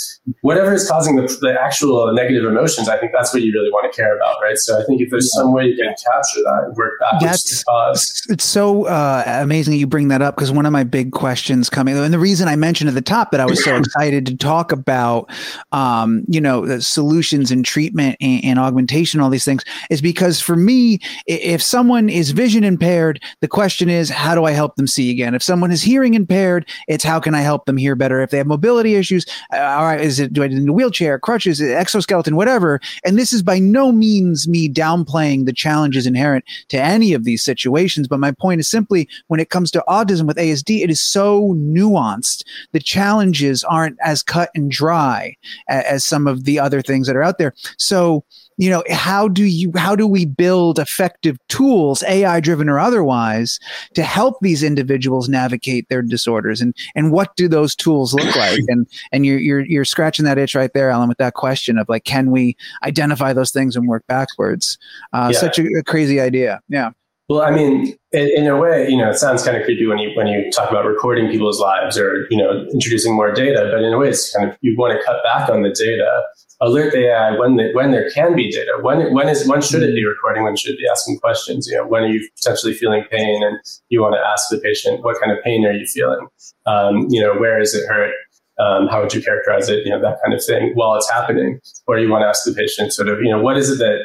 Whatever 0.42 0.74
is 0.74 0.88
causing 0.88 1.16
the, 1.16 1.22
the 1.40 1.56
actual 1.60 2.12
negative 2.12 2.44
emotions 2.44 2.88
i 2.88 2.98
think 2.98 3.12
that's 3.12 3.32
what 3.32 3.42
you 3.42 3.52
really 3.52 3.70
want 3.70 3.90
to 3.90 3.96
care 3.96 4.16
about 4.16 4.36
right? 4.42 4.56
So 4.58 4.80
i 4.80 4.84
think 4.84 5.00
if 5.00 5.10
there's 5.10 5.32
some 5.34 5.52
way 5.52 5.66
you 5.66 5.76
can 5.76 5.88
capture 5.88 6.40
that 6.44 6.64
and 6.66 6.76
work 6.76 6.92
backwards 7.00 7.22
That's- 7.22 7.64
cause. 7.64 8.18
It's 8.28 8.44
so 8.44 8.84
uh, 8.84 9.22
amazing 9.26 9.72
that 9.72 9.78
you 9.78 9.86
bring 9.86 10.08
that 10.08 10.20
up 10.20 10.36
because 10.36 10.52
one 10.52 10.66
of 10.66 10.72
my 10.72 10.84
big 10.84 11.12
questions 11.12 11.70
coming, 11.70 11.96
and 11.96 12.12
the 12.12 12.18
reason 12.18 12.46
I 12.46 12.56
mentioned 12.56 12.88
at 12.88 12.94
the 12.94 13.02
top 13.02 13.30
that 13.30 13.40
I 13.40 13.46
was 13.46 13.62
so 13.64 13.76
excited 13.78 14.26
to 14.26 14.36
talk 14.36 14.70
about, 14.70 15.30
um, 15.72 16.24
you 16.28 16.40
know, 16.40 16.66
the 16.66 16.82
solutions 16.82 17.50
and 17.50 17.64
treatment 17.64 18.16
and, 18.20 18.44
and 18.44 18.58
augmentation, 18.58 19.20
all 19.20 19.30
these 19.30 19.44
things, 19.44 19.64
is 19.90 20.02
because 20.02 20.40
for 20.40 20.56
me, 20.56 20.98
if 21.26 21.62
someone 21.62 22.09
is 22.09 22.30
vision 22.30 22.64
impaired, 22.64 23.22
the 23.40 23.48
question 23.48 23.88
is, 23.88 24.09
how 24.09 24.34
do 24.34 24.44
I 24.44 24.52
help 24.52 24.76
them 24.76 24.86
see 24.86 25.11
again? 25.11 25.34
If 25.34 25.42
someone 25.42 25.70
is 25.70 25.82
hearing 25.82 26.14
impaired, 26.14 26.68
it's 26.88 27.04
how 27.04 27.20
can 27.20 27.34
I 27.34 27.40
help 27.40 27.66
them 27.66 27.76
hear 27.76 27.94
better? 27.94 28.20
If 28.20 28.30
they 28.30 28.38
have 28.38 28.46
mobility 28.46 28.94
issues, 28.94 29.26
uh, 29.52 29.59
all 29.59 29.84
right, 29.84 30.00
is 30.00 30.20
it 30.20 30.32
do 30.32 30.42
I 30.42 30.48
need 30.48 30.68
a 30.68 30.72
wheelchair, 30.72 31.18
crutches, 31.18 31.61
exoskeleton, 31.61 32.36
whatever? 32.36 32.80
And 33.04 33.18
this 33.18 33.32
is 33.32 33.42
by 33.42 33.59
no 33.59 33.92
means 33.92 34.48
me 34.48 34.68
downplaying 34.68 35.46
the 35.46 35.52
challenges 35.52 36.06
inherent 36.06 36.44
to 36.68 36.80
any 36.80 37.12
of 37.12 37.24
these 37.24 37.42
situations. 37.42 38.09
But 38.09 38.20
my 38.20 38.32
point 38.32 38.61
is 38.61 38.68
simply 38.68 39.09
when 39.28 39.40
it 39.40 39.50
comes 39.50 39.70
to 39.72 39.84
autism 39.88 40.26
with 40.26 40.36
ASD, 40.36 40.82
it 40.82 40.90
is 40.90 41.00
so 41.00 41.54
nuanced. 41.54 42.44
The 42.72 42.80
challenges 42.80 43.64
aren't 43.64 43.98
as 44.02 44.22
cut 44.22 44.50
and 44.54 44.70
dry 44.70 45.36
a- 45.68 45.90
as 45.90 46.04
some 46.04 46.26
of 46.26 46.44
the 46.44 46.59
other 46.59 46.82
things 46.82 47.06
that 47.06 47.16
are 47.16 47.22
out 47.22 47.38
there. 47.38 47.54
So, 47.78 48.24
you 48.59 48.68
know, 48.68 48.84
how 48.90 49.28
do 49.28 49.44
you, 49.44 49.72
how 49.76 49.96
do 49.96 50.06
we 50.06 50.26
build 50.26 50.78
effective 50.78 51.38
tools, 51.48 52.02
AI 52.02 52.40
driven 52.40 52.68
or 52.68 52.78
otherwise, 52.78 53.59
to 53.94 54.02
help 54.02 54.36
these 54.42 54.62
individuals 54.62 55.28
navigate 55.28 55.88
their 55.88 56.02
disorders? 56.02 56.61
And, 56.61 56.74
and 56.94 57.12
what 57.12 57.34
do 57.36 57.48
those 57.48 57.74
tools 57.74 58.12
look 58.12 58.36
like? 58.36 58.61
And, 58.68 58.86
and 59.12 59.24
you're, 59.24 59.38
you're, 59.38 59.64
you're 59.64 59.84
scratching 59.86 60.24
that 60.26 60.36
itch 60.36 60.54
right 60.54 60.72
there, 60.74 60.90
Alan, 60.90 61.09
with 61.09 61.18
that 61.18 61.34
question 61.34 61.78
of 61.78 61.88
like, 61.88 62.04
can 62.04 62.30
we 62.30 62.56
identify 62.82 63.32
those 63.32 63.50
things 63.50 63.76
and 63.76 63.88
work 63.88 64.04
backwards? 64.06 64.76
Uh, 65.12 65.30
Yeah. 65.32 65.38
Such 65.38 65.59
a, 65.59 65.66
a 65.78 65.84
crazy 65.84 66.20
idea. 66.20 66.61
Yeah. 66.68 66.90
Well, 67.28 67.42
I 67.42 67.50
mean, 67.50 67.94
in, 68.12 68.30
in 68.34 68.46
a 68.46 68.56
way, 68.56 68.88
you 68.88 68.96
know, 68.96 69.11
it 69.11 69.16
sounds 69.16 69.44
kind 69.44 69.56
of 69.56 69.62
creepy 69.64 69.86
when 69.86 69.98
you 69.98 70.11
when 70.16 70.26
you 70.26 70.50
talk 70.50 70.70
about 70.70 70.86
recording 70.86 71.30
people's 71.30 71.61
lives 71.61 71.98
or 71.98 72.26
you 72.30 72.38
know 72.38 72.66
introducing 72.72 73.14
more 73.14 73.30
data. 73.32 73.68
But 73.70 73.82
in 73.82 73.92
a 73.92 73.98
way, 73.98 74.09
it's 74.09 74.34
kind 74.34 74.50
of 74.50 74.56
you 74.62 74.74
want 74.78 74.98
to 74.98 75.04
cut 75.04 75.22
back 75.22 75.50
on 75.50 75.62
the 75.62 75.68
data. 75.68 76.22
Alert 76.61 76.92
the 76.92 77.06
AI 77.06 77.38
when 77.38 77.56
when 77.72 77.92
there 77.92 78.11
can 78.11 78.34
be 78.34 78.50
data. 78.50 78.72
When 78.82 79.12
when 79.14 79.28
is 79.28 79.46
when 79.46 79.61
should 79.62 79.82
it 79.84 79.94
be 79.94 80.04
recording? 80.04 80.42
When 80.42 80.56
should 80.56 80.72
it 80.72 80.78
be 80.78 80.88
asking 80.90 81.18
questions? 81.20 81.68
You 81.68 81.76
know, 81.76 81.86
when 81.86 82.02
are 82.02 82.09
you 82.09 82.28
potentially 82.36 82.74
feeling 82.74 83.04
pain, 83.11 83.44
and 83.44 83.59
you 83.90 84.02
want 84.02 84.14
to 84.14 84.20
ask 84.20 84.48
the 84.50 84.59
patient 84.59 85.04
what 85.04 85.20
kind 85.20 85.30
of 85.30 85.42
pain 85.44 85.64
are 85.64 85.72
you 85.72 85.86
feeling? 85.86 86.26
Um, 86.66 87.06
you 87.11 87.20
know, 87.22 87.34
where 87.38 87.61
is 87.61 87.74
it 87.74 87.86
hurt? 87.88 88.12
Um, 88.59 88.88
how 88.88 89.00
would 89.00 89.14
you 89.14 89.22
characterize 89.22 89.68
it? 89.68 89.86
You 89.86 89.92
know, 89.92 90.00
that 90.02 90.18
kind 90.24 90.34
of 90.34 90.44
thing 90.44 90.72
while 90.74 90.96
it's 90.96 91.09
happening. 91.09 91.61
Or 91.86 91.96
you 91.96 92.09
want 92.11 92.22
to 92.22 92.26
ask 92.26 92.44
the 92.44 92.52
patient 92.52 92.92
sort 92.92 93.09
of, 93.09 93.20
you 93.20 93.30
know, 93.30 93.40
what 93.40 93.56
is 93.56 93.70
it 93.70 93.78
that 93.78 94.00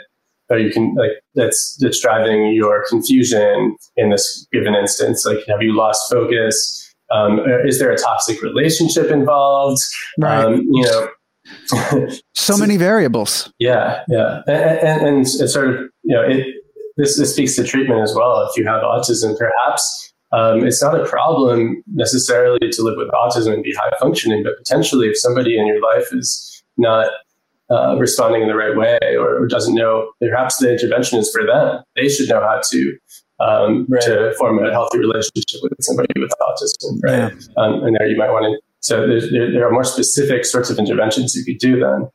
or 0.49 0.60
you 0.60 0.70
can 0.70 0.93
like 0.95 1.12
that's 1.36 1.78
that's 1.80 1.99
driving 1.99 2.54
your 2.54 2.86
confusion 2.88 3.76
in 3.95 4.10
this 4.10 4.45
given 4.51 4.76
instance 4.76 5.26
like 5.26 5.39
have 5.47 5.62
you 5.62 5.74
lost 5.76 6.12
focus 6.12 6.93
um, 7.12 7.39
is 7.66 7.80
there 7.80 7.91
a 7.91 7.97
toxic 7.97 8.41
relationship 8.41 9.10
involved 9.10 9.82
Right. 10.20 10.43
um, 10.43 10.62
you 10.72 10.84
know 10.84 11.08
so 12.34 12.58
many 12.58 12.78
variables. 12.78 13.52
yeah 13.60 14.04
yeah. 14.08 14.41
And, 14.48 14.80
and, 14.80 15.02
and 15.08 15.28
sort 15.28 15.70
of 15.70 15.76
you 16.04 16.16
know 16.16 16.22
it 16.22 16.46
this, 16.98 17.18
this 17.18 17.34
speaks 17.34 17.56
to 17.56 17.64
treatment 17.64 18.02
as 18.02 18.14
well. 18.16 18.48
If 18.50 18.56
you 18.58 18.66
have 18.68 18.84
autism 18.84 19.38
perhaps 19.38 20.14
um, 20.32 20.66
it's 20.66 20.82
not 20.82 21.00
a 21.00 21.06
problem 21.06 21.84
necessarily 21.94 22.70
to 22.72 22.82
live 22.82 22.96
with 22.98 23.10
autism 23.10 23.54
and 23.54 23.64
be 23.64 23.74
high 23.78 23.91
functioning 24.00 24.44
but 24.44 24.54
potentially 24.58 25.08
if 25.08 25.18
somebody 25.18 25.58
in 25.58 25.68
your 25.68 25.82
life 25.82 26.08
is 26.12 26.64
not 26.78 27.08
uh, 27.72 27.96
responding 27.98 28.41
in 28.41 28.48
the 28.48 28.56
right 28.56 28.76
way 28.76 28.98
or, 29.16 29.41
or 29.41 29.48
doesn't 29.48 29.76
know 29.76 30.12
perhaps 30.22 30.58
the 30.58 30.72
intervention 30.72 31.18
is 31.20 31.32
for 31.32 31.46
them. 31.46 31.82
They 31.96 32.08
should 32.10 32.30
know 32.30 32.41
how 32.41 32.62
to 32.72 32.98
um, 33.39 33.86
Right. 33.89 34.02
to 34.04 34.34
form 34.38 34.64
a 34.64 34.72
healthy 34.72 35.00
relationship 35.00 35.60
with 35.64 35.74
somebody 35.82 36.08
with 36.20 36.32
autism 36.41 37.00
right? 37.04 37.34
Um, 37.58 37.84
and 37.84 37.96
there 37.98 38.08
you 38.08 38.18
might 38.18 38.30
want 38.32 38.46
to 38.46 38.60
so 38.84 39.08
there, 39.08 39.50
there 39.52 39.66
are 39.66 39.72
more 39.72 39.86
specific 39.86 40.44
sorts 40.44 40.70
of 40.70 40.78
interventions 40.78 41.34
you 41.36 41.46
could 41.46 41.58
do 41.58 41.80
then 41.80 42.10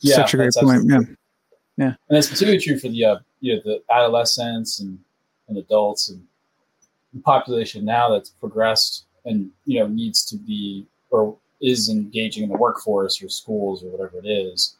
Yeah, 0.00 0.16
Such 0.16 0.34
a 0.34 0.36
great 0.36 0.52
point. 0.54 0.84
Yeah. 0.86 0.96
absolutely- 0.96 1.16
and 1.78 1.96
that's 2.10 2.28
particularly 2.28 2.60
true 2.60 2.78
for 2.78 2.88
the 2.88 3.04
uh, 3.04 3.18
you 3.40 3.54
know 3.56 3.62
the 3.64 3.82
adolescents 3.90 4.80
and, 4.80 4.98
and 5.48 5.56
adults 5.56 6.10
and 6.10 6.22
the 7.14 7.20
population 7.20 7.84
now 7.86 8.10
that's 8.10 8.28
progressed 8.30 9.06
and 9.24 9.50
you 9.64 9.80
know 9.80 9.86
needs 9.86 10.24
to 10.26 10.36
be 10.36 10.86
or 11.10 11.36
is 11.62 11.88
engaging 11.88 12.42
in 12.42 12.48
the 12.50 12.56
workforce 12.56 13.22
or 13.22 13.28
schools 13.30 13.82
or 13.82 13.88
whatever 13.90 14.18
it 14.18 14.26
is 14.28 14.76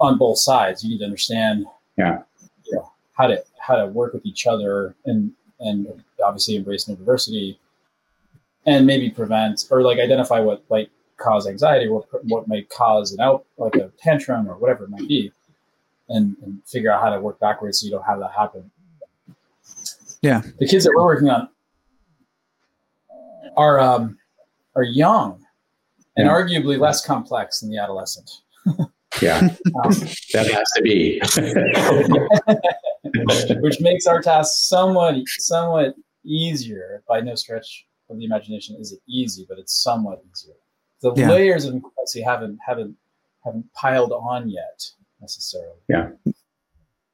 on 0.00 0.18
both 0.18 0.38
sides. 0.38 0.82
You 0.82 0.90
need 0.90 0.98
to 0.98 1.04
understand, 1.04 1.66
Yeah. 1.96 2.22
you 2.64 2.74
know, 2.76 2.92
how 3.12 3.26
to 3.28 3.42
how 3.58 3.76
to 3.76 3.86
work 3.86 4.12
with 4.14 4.26
each 4.26 4.46
other 4.48 4.96
and 5.06 5.32
and 5.60 6.02
obviously 6.24 6.56
embrace 6.56 6.88
new 6.88 6.96
diversity 6.96 7.58
and 8.66 8.86
maybe 8.86 9.10
prevent 9.10 9.66
or 9.70 9.82
like 9.82 9.98
identify 9.98 10.40
what 10.40 10.62
might 10.70 10.90
cause 11.16 11.46
anxiety, 11.46 11.88
what 11.88 12.04
what 12.24 12.48
might 12.48 12.68
cause 12.70 13.12
an 13.12 13.20
out 13.20 13.44
like 13.58 13.74
a 13.76 13.90
tantrum 13.98 14.48
or 14.48 14.56
whatever 14.56 14.84
it 14.84 14.90
might 14.90 15.06
be, 15.08 15.32
and, 16.08 16.36
and 16.42 16.60
figure 16.66 16.90
out 16.92 17.02
how 17.02 17.10
to 17.10 17.20
work 17.20 17.38
backwards 17.40 17.80
so 17.80 17.86
you 17.86 17.92
don't 17.92 18.04
have 18.04 18.18
that 18.20 18.32
happen. 18.32 18.70
Yeah. 20.22 20.42
the 20.58 20.66
kids 20.66 20.84
that 20.84 20.92
we're 20.94 21.04
working 21.04 21.28
on 21.30 21.48
are 23.56 23.80
um, 23.80 24.16
are 24.76 24.82
young 24.84 25.44
and 26.16 26.26
Yeah. 26.26 26.32
arguably 26.32 26.78
less 26.78 27.04
complex 27.04 27.60
than 27.60 27.70
the 27.70 27.78
adolescent. 27.78 28.30
Yeah, 29.20 29.40
Um, 29.84 29.92
that 30.32 30.46
has 30.50 30.70
to 30.76 30.82
be. 30.82 31.20
which 33.60 33.80
makes 33.80 34.06
our 34.06 34.22
task 34.22 34.52
somewhat 34.68 35.16
somewhat 35.38 35.94
easier. 36.24 37.02
By 37.08 37.20
no 37.20 37.34
stretch 37.34 37.86
of 38.10 38.18
the 38.18 38.24
imagination 38.24 38.76
is 38.78 38.92
it 38.92 39.00
easy, 39.08 39.46
but 39.48 39.58
it's 39.58 39.74
somewhat 39.82 40.22
easier. 40.30 40.54
The 41.00 41.12
Yeah. 41.14 41.30
layers 41.30 41.64
of 41.64 41.72
complexity 41.80 42.22
haven't 42.22 42.58
haven't 42.66 42.96
haven't 43.44 43.72
piled 43.74 44.12
on 44.12 44.48
yet 44.48 44.84
necessarily. 45.20 45.80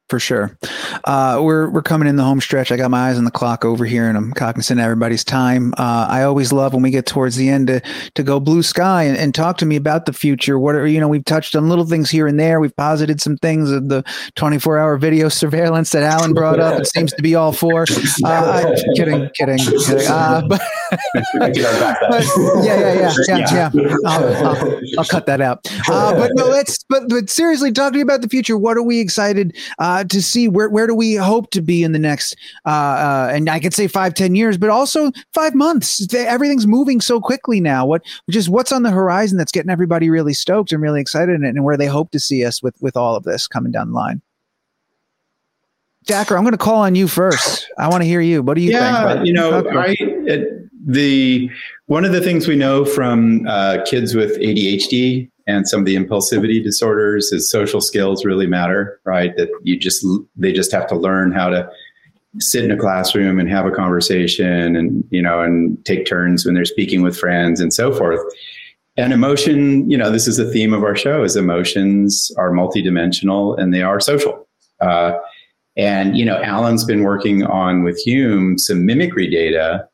For 0.08 0.18
sure. 0.18 0.56
Uh, 1.04 1.40
we're 1.42 1.68
we're 1.68 1.82
coming 1.82 2.08
in 2.08 2.16
the 2.16 2.24
home 2.24 2.40
stretch. 2.40 2.72
I 2.72 2.76
got 2.76 2.90
my 2.90 3.10
eyes 3.10 3.18
on 3.18 3.24
the 3.24 3.30
clock 3.30 3.64
over 3.64 3.84
here, 3.84 4.08
and 4.08 4.16
I'm 4.16 4.32
cognizant 4.32 4.80
of 4.80 4.84
everybody's 4.84 5.24
time. 5.24 5.74
Uh, 5.76 6.06
I 6.08 6.22
always 6.22 6.52
love 6.52 6.72
when 6.72 6.82
we 6.82 6.90
get 6.90 7.06
towards 7.06 7.36
the 7.36 7.48
end 7.48 7.66
to 7.68 7.80
to 8.14 8.22
go 8.22 8.40
blue 8.40 8.62
sky 8.62 9.04
and, 9.04 9.16
and, 9.16 9.34
talk 9.34 9.58
to 9.58 9.66
me 9.66 9.76
about 9.76 10.06
the 10.06 10.12
future. 10.12 10.58
What 10.58 10.74
are 10.74 10.86
you 10.86 10.98
know? 10.98 11.08
We've 11.08 11.24
touched 11.24 11.54
on 11.54 11.68
little 11.68 11.84
things 11.84 12.10
here 12.10 12.26
and 12.26 12.40
there. 12.40 12.60
We've 12.60 12.74
posited 12.74 13.20
some 13.20 13.36
things. 13.36 13.70
of 13.70 13.88
The 13.88 14.02
24 14.34 14.78
hour 14.78 14.96
video 14.96 15.28
surveillance 15.28 15.90
that 15.90 16.02
Alan 16.02 16.32
brought 16.32 16.58
up. 16.58 16.80
It 16.80 16.86
seems 16.86 17.12
to 17.12 17.22
be 17.22 17.34
all 17.34 17.52
for. 17.52 17.84
Uh, 18.24 18.74
kidding, 18.96 19.28
kidding, 19.38 19.58
kidding. 19.58 20.06
Uh, 20.08 20.42
but, 20.48 20.60
but, 21.38 22.24
yeah, 22.62 22.78
yeah, 22.78 22.94
yeah, 22.94 23.12
yeah, 23.28 23.70
yeah. 23.72 23.96
I'll, 24.04 24.46
I'll, 24.46 24.80
I'll 24.98 25.04
cut 25.04 25.26
that 25.26 25.40
out. 25.40 25.66
Uh, 25.88 26.14
but 26.14 26.32
no, 26.34 26.46
let's. 26.46 26.82
But 26.88 27.08
but 27.08 27.30
seriously, 27.30 27.72
talk 27.72 27.92
to 27.92 27.96
me 27.96 28.02
about 28.02 28.22
the 28.22 28.28
future. 28.28 28.56
What 28.58 28.76
are 28.76 28.82
we 28.82 29.00
excited? 29.00 29.56
Uh, 29.78 29.97
uh, 29.98 30.04
to 30.04 30.22
see 30.22 30.48
where 30.48 30.68
where 30.68 30.86
do 30.86 30.94
we 30.94 31.14
hope 31.14 31.50
to 31.50 31.60
be 31.60 31.82
in 31.82 31.92
the 31.92 31.98
next 31.98 32.36
uh, 32.66 32.68
uh, 32.68 33.30
and 33.32 33.48
I 33.48 33.58
could 33.60 33.74
say 33.74 33.86
five 33.86 34.14
ten 34.14 34.34
years, 34.34 34.56
but 34.56 34.70
also 34.70 35.10
five 35.34 35.54
months. 35.54 36.12
Everything's 36.14 36.66
moving 36.66 37.00
so 37.00 37.20
quickly 37.20 37.60
now. 37.60 37.86
What 37.86 38.02
just 38.30 38.48
what's 38.48 38.72
on 38.72 38.82
the 38.82 38.90
horizon 38.90 39.38
that's 39.38 39.52
getting 39.52 39.70
everybody 39.70 40.10
really 40.10 40.34
stoked 40.34 40.72
and 40.72 40.82
really 40.82 41.00
excited, 41.00 41.34
and, 41.34 41.44
and 41.44 41.64
where 41.64 41.76
they 41.76 41.86
hope 41.86 42.10
to 42.12 42.20
see 42.20 42.44
us 42.44 42.62
with 42.62 42.76
with 42.80 42.96
all 42.96 43.16
of 43.16 43.24
this 43.24 43.46
coming 43.48 43.72
down 43.72 43.88
the 43.88 43.94
line. 43.94 44.22
Dacher, 46.06 46.36
I'm 46.36 46.42
going 46.42 46.52
to 46.52 46.58
call 46.58 46.80
on 46.82 46.94
you 46.94 47.06
first. 47.06 47.68
I 47.76 47.88
want 47.88 48.02
to 48.02 48.06
hear 48.06 48.20
you. 48.20 48.42
What 48.42 48.54
do 48.54 48.62
you 48.62 48.70
yeah, 48.70 49.14
think? 49.14 49.26
you 49.26 49.32
know, 49.32 49.62
I, 49.68 49.94
it, 49.98 50.68
the 50.86 51.50
one 51.86 52.04
of 52.04 52.12
the 52.12 52.20
things 52.20 52.48
we 52.48 52.56
know 52.56 52.84
from 52.84 53.46
uh, 53.46 53.78
kids 53.84 54.14
with 54.14 54.38
ADHD 54.38 55.30
and 55.48 55.66
some 55.66 55.80
of 55.80 55.86
the 55.86 55.96
impulsivity 55.96 56.62
disorders 56.62 57.32
is 57.32 57.50
social 57.50 57.80
skills 57.80 58.24
really 58.24 58.46
matter, 58.46 59.00
right? 59.04 59.34
That 59.36 59.48
you 59.62 59.78
just 59.78 60.06
they 60.36 60.52
just 60.52 60.70
have 60.70 60.86
to 60.88 60.94
learn 60.94 61.32
how 61.32 61.48
to 61.48 61.68
sit 62.38 62.62
in 62.62 62.70
a 62.70 62.76
classroom 62.76 63.40
and 63.40 63.48
have 63.48 63.64
a 63.64 63.70
conversation 63.70 64.76
and 64.76 65.02
you 65.10 65.22
know 65.22 65.40
and 65.40 65.82
take 65.86 66.06
turns 66.06 66.44
when 66.44 66.54
they're 66.54 66.66
speaking 66.66 67.02
with 67.02 67.18
friends 67.18 67.60
and 67.60 67.72
so 67.72 67.92
forth. 67.92 68.20
And 68.98 69.12
emotion, 69.12 69.88
you 69.88 69.96
know, 69.96 70.10
this 70.10 70.28
is 70.28 70.36
the 70.36 70.52
theme 70.52 70.74
of 70.74 70.84
our 70.84 70.94
show: 70.94 71.24
is 71.24 71.34
emotions 71.34 72.30
are 72.36 72.50
multidimensional 72.50 73.58
and 73.58 73.72
they 73.72 73.82
are 73.82 74.00
social. 74.00 74.46
Uh, 74.80 75.18
and 75.78 76.16
you 76.16 76.26
know, 76.26 76.42
Alan's 76.42 76.84
been 76.84 77.04
working 77.04 77.44
on 77.44 77.84
with 77.84 77.98
Hume 77.98 78.58
some 78.58 78.84
mimicry 78.84 79.30
data 79.30 79.88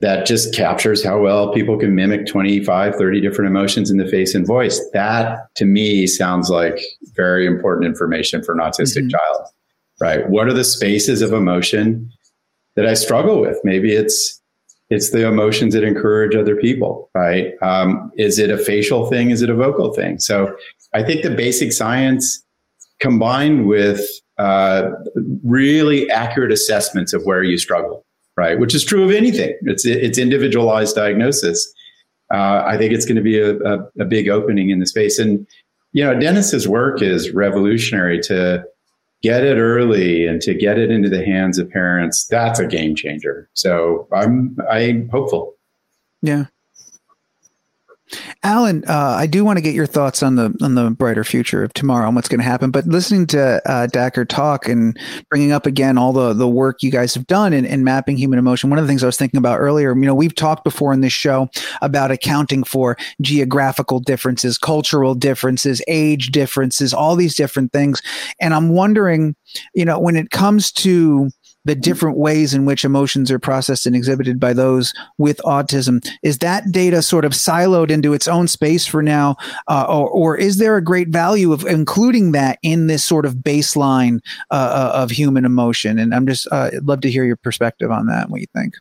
that 0.00 0.26
just 0.26 0.54
captures 0.54 1.04
how 1.04 1.20
well 1.20 1.52
people 1.52 1.78
can 1.78 1.94
mimic 1.94 2.26
25, 2.26 2.94
30 2.94 3.20
different 3.20 3.50
emotions 3.50 3.90
in 3.90 3.98
the 3.98 4.06
face 4.06 4.34
and 4.34 4.46
voice. 4.46 4.80
That 4.92 5.54
to 5.56 5.66
me 5.66 6.06
sounds 6.06 6.48
like 6.48 6.80
very 7.14 7.46
important 7.46 7.86
information 7.86 8.42
for 8.42 8.52
an 8.52 8.60
autistic 8.60 9.02
mm-hmm. 9.02 9.08
child, 9.10 9.48
right? 10.00 10.28
What 10.30 10.48
are 10.48 10.54
the 10.54 10.64
spaces 10.64 11.20
of 11.20 11.32
emotion 11.32 12.10
that 12.76 12.86
I 12.86 12.94
struggle 12.94 13.40
with? 13.40 13.58
Maybe 13.62 13.92
it's 13.92 14.38
it's 14.88 15.12
the 15.12 15.24
emotions 15.24 15.72
that 15.74 15.84
encourage 15.84 16.34
other 16.34 16.56
people, 16.56 17.10
right? 17.14 17.52
Um, 17.62 18.10
is 18.16 18.40
it 18.40 18.50
a 18.50 18.58
facial 18.58 19.08
thing? 19.08 19.30
Is 19.30 19.40
it 19.40 19.48
a 19.48 19.54
vocal 19.54 19.92
thing? 19.92 20.18
So 20.18 20.52
I 20.92 21.04
think 21.04 21.22
the 21.22 21.30
basic 21.30 21.72
science 21.72 22.42
combined 22.98 23.68
with 23.68 24.04
uh, 24.38 24.90
really 25.44 26.10
accurate 26.10 26.50
assessments 26.50 27.12
of 27.12 27.22
where 27.22 27.44
you 27.44 27.56
struggle 27.56 28.04
right? 28.40 28.58
Which 28.58 28.74
is 28.74 28.82
true 28.82 29.04
of 29.04 29.10
anything. 29.10 29.54
It's 29.62 29.84
it's 29.84 30.16
individualized 30.16 30.96
diagnosis. 30.96 31.70
Uh, 32.32 32.62
I 32.66 32.78
think 32.78 32.94
it's 32.94 33.04
going 33.04 33.16
to 33.16 33.22
be 33.22 33.38
a, 33.38 33.58
a, 33.58 33.78
a, 33.98 34.04
big 34.04 34.28
opening 34.28 34.70
in 34.70 34.78
the 34.78 34.86
space. 34.86 35.18
And 35.18 35.46
you 35.92 36.02
know, 36.04 36.18
Dennis's 36.18 36.66
work 36.66 37.02
is 37.02 37.32
revolutionary 37.32 38.20
to 38.20 38.64
get 39.22 39.44
it 39.44 39.58
early 39.58 40.26
and 40.26 40.40
to 40.42 40.54
get 40.54 40.78
it 40.78 40.90
into 40.90 41.10
the 41.10 41.22
hands 41.22 41.58
of 41.58 41.68
parents. 41.68 42.26
That's 42.28 42.58
a 42.58 42.66
game 42.66 42.94
changer. 42.94 43.50
So 43.52 44.08
I'm 44.10 44.56
I'm 44.70 45.10
hopeful. 45.10 45.54
Yeah, 46.22 46.46
Alan, 48.42 48.84
uh, 48.88 49.14
I 49.18 49.26
do 49.26 49.44
want 49.44 49.58
to 49.58 49.62
get 49.62 49.74
your 49.74 49.86
thoughts 49.86 50.22
on 50.22 50.36
the 50.36 50.54
on 50.62 50.74
the 50.74 50.90
brighter 50.90 51.24
future 51.24 51.62
of 51.62 51.72
tomorrow 51.74 52.06
and 52.06 52.16
what's 52.16 52.28
going 52.28 52.40
to 52.40 52.44
happen. 52.44 52.70
But 52.70 52.86
listening 52.86 53.26
to 53.28 53.62
uh, 53.70 53.86
Dacher 53.86 54.26
talk 54.26 54.68
and 54.68 54.98
bringing 55.28 55.52
up 55.52 55.66
again 55.66 55.98
all 55.98 56.12
the 56.12 56.32
the 56.32 56.48
work 56.48 56.82
you 56.82 56.90
guys 56.90 57.14
have 57.14 57.26
done 57.26 57.52
in, 57.52 57.64
in 57.64 57.84
mapping 57.84 58.16
human 58.16 58.38
emotion, 58.38 58.70
one 58.70 58.78
of 58.78 58.84
the 58.84 58.88
things 58.88 59.02
I 59.02 59.06
was 59.06 59.16
thinking 59.16 59.38
about 59.38 59.58
earlier, 59.58 59.94
you 59.94 60.06
know, 60.06 60.14
we've 60.14 60.34
talked 60.34 60.64
before 60.64 60.92
in 60.92 61.00
this 61.00 61.12
show 61.12 61.48
about 61.82 62.10
accounting 62.10 62.64
for 62.64 62.96
geographical 63.20 64.00
differences, 64.00 64.58
cultural 64.58 65.14
differences, 65.14 65.82
age 65.86 66.30
differences, 66.30 66.92
all 66.94 67.16
these 67.16 67.34
different 67.34 67.72
things, 67.72 68.02
and 68.40 68.54
I'm 68.54 68.70
wondering, 68.70 69.36
you 69.74 69.84
know, 69.84 69.98
when 69.98 70.16
it 70.16 70.30
comes 70.30 70.72
to 70.72 71.30
the 71.64 71.74
different 71.74 72.16
ways 72.16 72.54
in 72.54 72.64
which 72.64 72.84
emotions 72.84 73.30
are 73.30 73.38
processed 73.38 73.86
and 73.86 73.94
exhibited 73.94 74.40
by 74.40 74.52
those 74.52 74.92
with 75.18 75.38
autism. 75.44 76.06
Is 76.22 76.38
that 76.38 76.70
data 76.72 77.02
sort 77.02 77.24
of 77.24 77.32
siloed 77.32 77.90
into 77.90 78.12
its 78.12 78.26
own 78.26 78.48
space 78.48 78.86
for 78.86 79.02
now, 79.02 79.36
uh, 79.68 79.86
or, 79.88 80.08
or, 80.08 80.36
is 80.36 80.58
there 80.58 80.76
a 80.76 80.82
great 80.82 81.08
value 81.08 81.52
of 81.52 81.66
including 81.66 82.32
that 82.32 82.58
in 82.62 82.86
this 82.86 83.04
sort 83.04 83.26
of 83.26 83.34
baseline 83.34 84.20
uh, 84.50 84.54
uh 84.94 85.02
of 85.02 85.10
human 85.10 85.44
emotion? 85.44 85.98
And 85.98 86.14
I'm 86.14 86.26
just 86.26 86.46
uh, 86.50 86.70
love 86.82 87.00
to 87.02 87.10
hear 87.10 87.24
your 87.24 87.36
perspective 87.36 87.90
on 87.90 88.06
that. 88.06 88.30
What 88.30 88.40
you 88.40 88.46
think? 88.54 88.74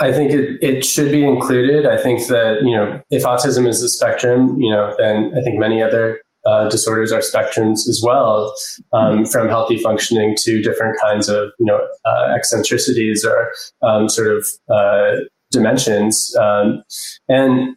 I 0.00 0.12
think 0.12 0.32
it, 0.32 0.58
it 0.62 0.84
should 0.84 1.12
be 1.12 1.24
included. 1.24 1.86
I 1.86 1.98
think 1.98 2.26
that, 2.28 2.62
you 2.62 2.74
know, 2.74 3.02
if 3.10 3.22
autism 3.24 3.68
is 3.68 3.82
a 3.82 3.88
spectrum, 3.88 4.58
you 4.58 4.70
know, 4.70 4.94
then 4.98 5.32
I 5.36 5.42
think 5.42 5.58
many 5.58 5.82
other 5.82 6.22
uh, 6.46 6.68
disorders 6.68 7.12
are 7.12 7.20
spectrums 7.20 7.88
as 7.88 8.00
well, 8.04 8.54
um, 8.92 9.26
from 9.26 9.48
healthy 9.48 9.78
functioning 9.78 10.34
to 10.40 10.62
different 10.62 10.98
kinds 11.00 11.28
of 11.28 11.50
you 11.58 11.66
know 11.66 11.86
uh, 12.04 12.32
eccentricities 12.34 13.24
or 13.24 13.52
um, 13.82 14.08
sort 14.08 14.34
of 14.36 14.46
uh, 14.72 15.16
dimensions, 15.50 16.34
um, 16.36 16.82
and 17.28 17.76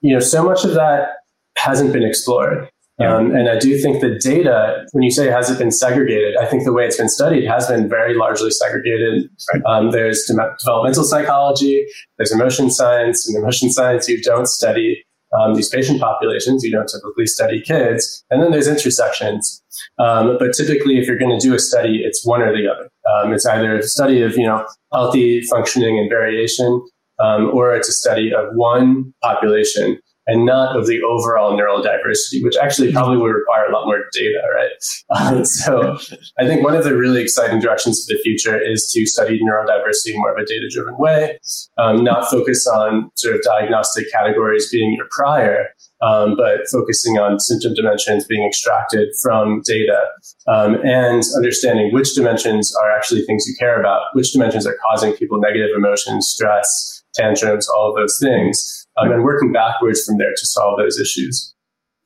you 0.00 0.12
know 0.12 0.20
so 0.20 0.42
much 0.44 0.64
of 0.64 0.74
that 0.74 1.08
hasn't 1.56 1.92
been 1.92 2.02
explored. 2.02 2.68
Yeah. 2.98 3.16
Um, 3.16 3.34
and 3.34 3.48
I 3.48 3.58
do 3.58 3.76
think 3.76 4.00
the 4.00 4.16
data, 4.20 4.86
when 4.92 5.02
you 5.02 5.10
say 5.10 5.28
has 5.28 5.50
it 5.50 5.58
been 5.58 5.72
segregated, 5.72 6.36
I 6.36 6.46
think 6.46 6.62
the 6.62 6.72
way 6.72 6.86
it's 6.86 6.96
been 6.96 7.08
studied 7.08 7.44
has 7.44 7.66
been 7.66 7.88
very 7.88 8.14
largely 8.14 8.52
segregated. 8.52 9.28
Right. 9.52 9.62
Um, 9.66 9.90
there's 9.90 10.22
de- 10.26 10.54
developmental 10.60 11.02
psychology, 11.02 11.86
there's 12.18 12.30
emotion 12.30 12.70
science, 12.70 13.26
and 13.26 13.36
emotion 13.36 13.72
science 13.72 14.08
you 14.08 14.22
don't 14.22 14.46
study 14.46 15.04
um, 15.38 15.54
these 15.54 15.68
patient 15.68 16.00
populations. 16.00 16.64
You 16.64 16.72
don't 16.72 16.88
typically 16.88 17.26
study 17.26 17.60
kids. 17.60 18.24
And 18.30 18.42
then 18.42 18.50
there's 18.50 18.68
intersections. 18.68 19.62
Um, 19.98 20.36
but 20.38 20.52
typically, 20.54 20.98
if 20.98 21.06
you're 21.06 21.18
going 21.18 21.38
to 21.38 21.44
do 21.44 21.54
a 21.54 21.58
study, 21.58 22.02
it's 22.04 22.24
one 22.24 22.42
or 22.42 22.56
the 22.56 22.68
other. 22.68 22.90
Um, 23.12 23.32
it's 23.32 23.46
either 23.46 23.78
a 23.78 23.82
study 23.82 24.22
of, 24.22 24.36
you 24.36 24.46
know, 24.46 24.66
healthy 24.92 25.42
functioning 25.42 25.98
and 25.98 26.08
variation, 26.08 26.82
um, 27.18 27.50
or 27.52 27.74
it's 27.74 27.88
a 27.88 27.92
study 27.92 28.32
of 28.32 28.54
one 28.54 29.12
population 29.22 29.98
and 30.26 30.46
not 30.46 30.76
of 30.76 30.86
the 30.86 31.02
overall 31.02 31.58
neurodiversity, 31.58 32.42
which 32.42 32.56
actually 32.56 32.92
probably 32.92 33.18
would 33.18 33.28
require 33.34 33.66
a 33.66 33.72
lot 33.72 33.86
more 33.86 34.04
data, 34.12 34.40
right? 34.54 34.70
Um, 35.14 35.44
so 35.44 35.96
I 36.40 36.46
think 36.46 36.64
one 36.64 36.74
of 36.74 36.82
the 36.82 36.96
really 36.96 37.22
exciting 37.22 37.60
directions 37.60 38.04
for 38.04 38.14
the 38.14 38.20
future 38.22 38.60
is 38.60 38.90
to 38.92 39.06
study 39.06 39.38
neurodiversity 39.38 40.12
in 40.14 40.18
more 40.18 40.32
of 40.32 40.38
a 40.38 40.44
data 40.44 40.68
driven 40.72 40.96
way, 40.98 41.38
um, 41.78 42.02
not 42.02 42.28
focus 42.30 42.66
on 42.66 43.10
sort 43.14 43.36
of 43.36 43.42
diagnostic 43.42 44.10
categories 44.10 44.68
being 44.72 44.94
your 44.94 45.06
prior, 45.10 45.68
um, 46.02 46.36
but 46.36 46.66
focusing 46.72 47.18
on 47.18 47.38
symptom 47.38 47.74
dimensions 47.74 48.26
being 48.26 48.46
extracted 48.46 49.08
from 49.22 49.62
data 49.64 50.00
um, 50.48 50.76
and 50.84 51.22
understanding 51.36 51.92
which 51.92 52.14
dimensions 52.14 52.74
are 52.76 52.90
actually 52.90 53.22
things 53.22 53.46
you 53.46 53.54
care 53.58 53.78
about, 53.78 54.02
which 54.14 54.32
dimensions 54.32 54.66
are 54.66 54.76
causing 54.90 55.12
people 55.14 55.38
negative 55.38 55.70
emotions, 55.76 56.26
stress, 56.26 57.04
tantrums, 57.14 57.68
all 57.68 57.90
of 57.90 57.96
those 57.96 58.18
things 58.20 58.83
um, 58.96 59.10
and 59.10 59.24
working 59.24 59.52
backwards 59.52 60.04
from 60.04 60.18
there 60.18 60.32
to 60.36 60.46
solve 60.46 60.78
those 60.78 60.98
issues. 60.98 61.54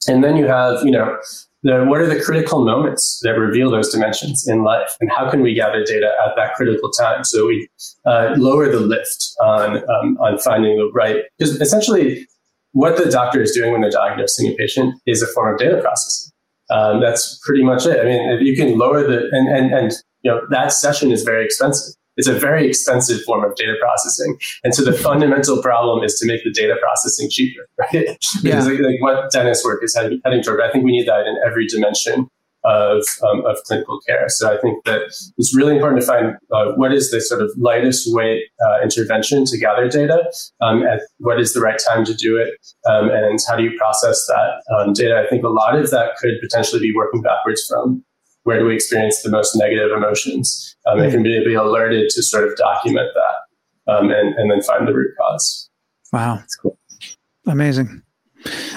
And 0.07 0.23
then 0.23 0.37
you 0.37 0.47
have, 0.47 0.85
you 0.85 0.91
know, 0.91 1.19
the, 1.63 1.85
what 1.85 2.01
are 2.01 2.07
the 2.07 2.21
critical 2.23 2.65
moments 2.65 3.21
that 3.25 3.33
reveal 3.33 3.71
those 3.71 3.91
dimensions 3.93 4.47
in 4.47 4.63
life, 4.63 4.97
and 5.01 5.11
how 5.11 5.29
can 5.29 5.43
we 5.43 5.55
gather 5.55 5.85
data 5.85 6.13
at 6.25 6.37
that 6.37 6.55
critical 6.55 6.91
time 6.91 7.25
so 7.25 7.49
we 7.49 7.69
uh, 8.07 8.35
lower 8.37 8.71
the 8.71 8.79
lift 8.79 9.35
on 9.43 9.79
um, 9.79 10.17
on 10.19 10.39
finding 10.39 10.77
the 10.77 10.89
right? 10.95 11.25
Because 11.37 11.61
essentially, 11.61 12.27
what 12.73 12.97
the 12.97 13.11
doctor 13.11 13.43
is 13.43 13.51
doing 13.51 13.73
when 13.73 13.81
they're 13.81 13.91
diagnosing 13.91 14.53
a 14.53 14.55
patient 14.55 14.95
is 15.07 15.21
a 15.21 15.27
form 15.27 15.53
of 15.53 15.59
data 15.59 15.81
processing. 15.83 16.33
Um, 16.71 17.01
that's 17.01 17.41
pretty 17.45 17.65
much 17.65 17.87
it. 17.87 17.99
I 17.99 18.05
mean, 18.05 18.31
if 18.31 18.41
you 18.41 18.55
can 18.55 18.79
lower 18.79 19.03
the 19.03 19.29
and 19.33 19.49
and 19.49 19.75
and 19.75 19.93
you 20.23 20.31
know 20.31 20.43
that 20.51 20.73
session 20.73 21.11
is 21.11 21.25
very 21.25 21.45
expensive. 21.45 21.95
It's 22.19 22.29
a 22.29 22.35
very 22.35 22.69
expensive 22.69 23.23
form 23.23 23.45
of 23.45 23.55
data 23.55 23.75
processing. 23.81 24.39
And 24.65 24.75
so 24.75 24.85
the 24.85 24.93
fundamental 24.93 25.63
problem 25.63 26.05
is 26.05 26.19
to 26.19 26.27
make 26.27 26.45
the 26.45 26.51
data 26.51 26.77
processing 26.81 27.31
cheaper, 27.31 27.69
right? 27.79 27.91
because 27.91 28.43
yeah. 28.43 28.63
like, 28.63 28.81
like, 28.81 29.01
what 29.01 29.31
Dennis 29.31 29.65
work 29.65 29.83
is 29.83 29.95
heading, 29.95 30.21
heading 30.25 30.43
toward. 30.43 30.61
I 30.61 30.71
think 30.71 30.85
we 30.85 30.93
need 30.93 31.09
that 31.09 31.27
in 31.27 31.37
every 31.47 31.67
dimension 31.67 32.29
of, 32.65 33.07
um, 33.23 33.47
of 33.47 33.57
clinical 33.65 34.01
care. 34.07 34.29
So 34.29 34.53
I 34.53 34.61
think 34.61 34.85
that 34.85 35.03
it's 35.39 35.55
really 35.55 35.77
important 35.77 36.01
to 36.01 36.07
find 36.07 36.37
uh, 36.53 36.73
what 36.75 36.93
is 36.93 37.11
the 37.11 37.21
sort 37.21 37.41
of 37.41 37.51
lightest 37.57 38.13
weight 38.13 38.43
uh, 38.67 38.83
intervention 38.83 39.45
to 39.47 39.59
gather 39.59 39.89
data, 39.89 40.31
um, 40.61 40.83
at 40.83 41.01
what 41.19 41.41
is 41.41 41.55
the 41.55 41.61
right 41.61 41.81
time 41.89 42.05
to 42.05 42.15
do 42.15 42.37
it, 42.37 42.55
um, 42.91 43.11
and 43.11 43.39
how 43.49 43.57
do 43.57 43.63
you 43.63 43.79
process 43.79 44.27
that 44.27 44.63
um, 44.77 44.93
data. 44.93 45.23
I 45.25 45.29
think 45.29 45.45
a 45.45 45.49
lot 45.49 45.77
of 45.77 45.91
that 45.91 46.17
could 46.21 46.35
potentially 46.43 46.81
be 46.81 46.93
working 46.95 47.23
backwards 47.23 47.65
from 47.67 48.05
where 48.49 48.59
do 48.59 48.65
we 48.65 48.75
experience 48.75 49.23
the 49.23 49.31
most 49.31 49.55
negative 49.57 49.91
emotions, 49.95 50.75
um, 50.89 51.01
and 51.01 51.13
can 51.13 51.23
be, 51.23 51.45
be 51.45 51.55
alerted 51.55 52.09
to 52.11 52.23
sort 52.23 52.49
of 52.49 52.57
document 52.57 53.09
that 53.15 53.93
um, 53.93 54.11
and, 54.11 54.35
and 54.35 54.51
then 54.51 54.63
find 54.63 54.87
the 54.87 54.95
root 54.95 55.15
cause. 55.19 55.71
Wow, 56.13 56.37
that's 56.37 56.57
cool, 56.57 56.79
amazing. 57.47 58.03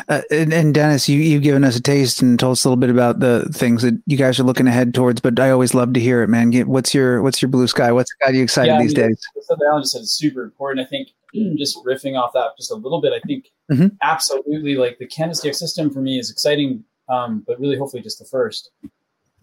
Uh, 0.10 0.22
and, 0.32 0.52
and, 0.52 0.74
Dennis, 0.74 1.08
you 1.08 1.20
you've 1.20 1.44
given 1.44 1.64
us 1.64 1.76
a 1.76 1.82
taste 1.82 2.22
and 2.22 2.40
told 2.40 2.54
us 2.54 2.66
a 2.66 2.68
little 2.68 2.80
bit 2.80 2.90
about 2.90 3.20
the 3.20 3.48
things 3.54 3.84
that 3.84 4.02
you 4.08 4.18
guys 4.18 4.40
are 4.40 4.44
looking 4.44 4.68
ahead 4.68 4.94
towards. 4.94 5.22
But 5.22 5.40
I 5.40 5.52
always 5.52 5.74
love 5.74 5.94
to 5.94 6.00
hear 6.00 6.24
it, 6.24 6.28
man. 6.28 6.52
What's 6.68 6.94
your 6.94 7.22
what's 7.22 7.42
your 7.42 7.50
blue 7.50 7.68
sky? 7.68 7.92
What's 7.92 8.12
got 8.14 8.34
you 8.34 8.42
excited 8.42 8.72
yeah, 8.72 8.82
these 8.82 8.98
I 8.98 9.02
mean, 9.02 9.10
days? 9.10 9.28
Something 9.42 9.68
Alan 9.70 9.84
just 9.84 9.94
said 9.94 10.02
is 10.02 10.18
super 10.18 10.44
important. 10.44 10.86
I 10.86 10.90
think 10.90 11.10
just 11.58 11.78
riffing 11.86 12.20
off 12.20 12.34
that 12.34 12.58
just 12.58 12.72
a 12.72 12.76
little 12.76 13.02
bit. 13.02 13.14
I 13.14 13.20
think 13.26 13.52
mm-hmm. 13.72 13.88
absolutely 14.02 14.76
like 14.76 14.98
the 14.98 15.08
Canvas 15.08 15.46
DX 15.46 15.56
system 15.56 15.92
for 15.92 16.02
me 16.02 16.18
is 16.18 16.32
exciting, 16.32 16.84
um, 17.08 17.44
but 17.46 17.60
really 17.60 17.78
hopefully 17.78 18.02
just 18.02 18.20
the 18.20 18.26
first 18.26 18.72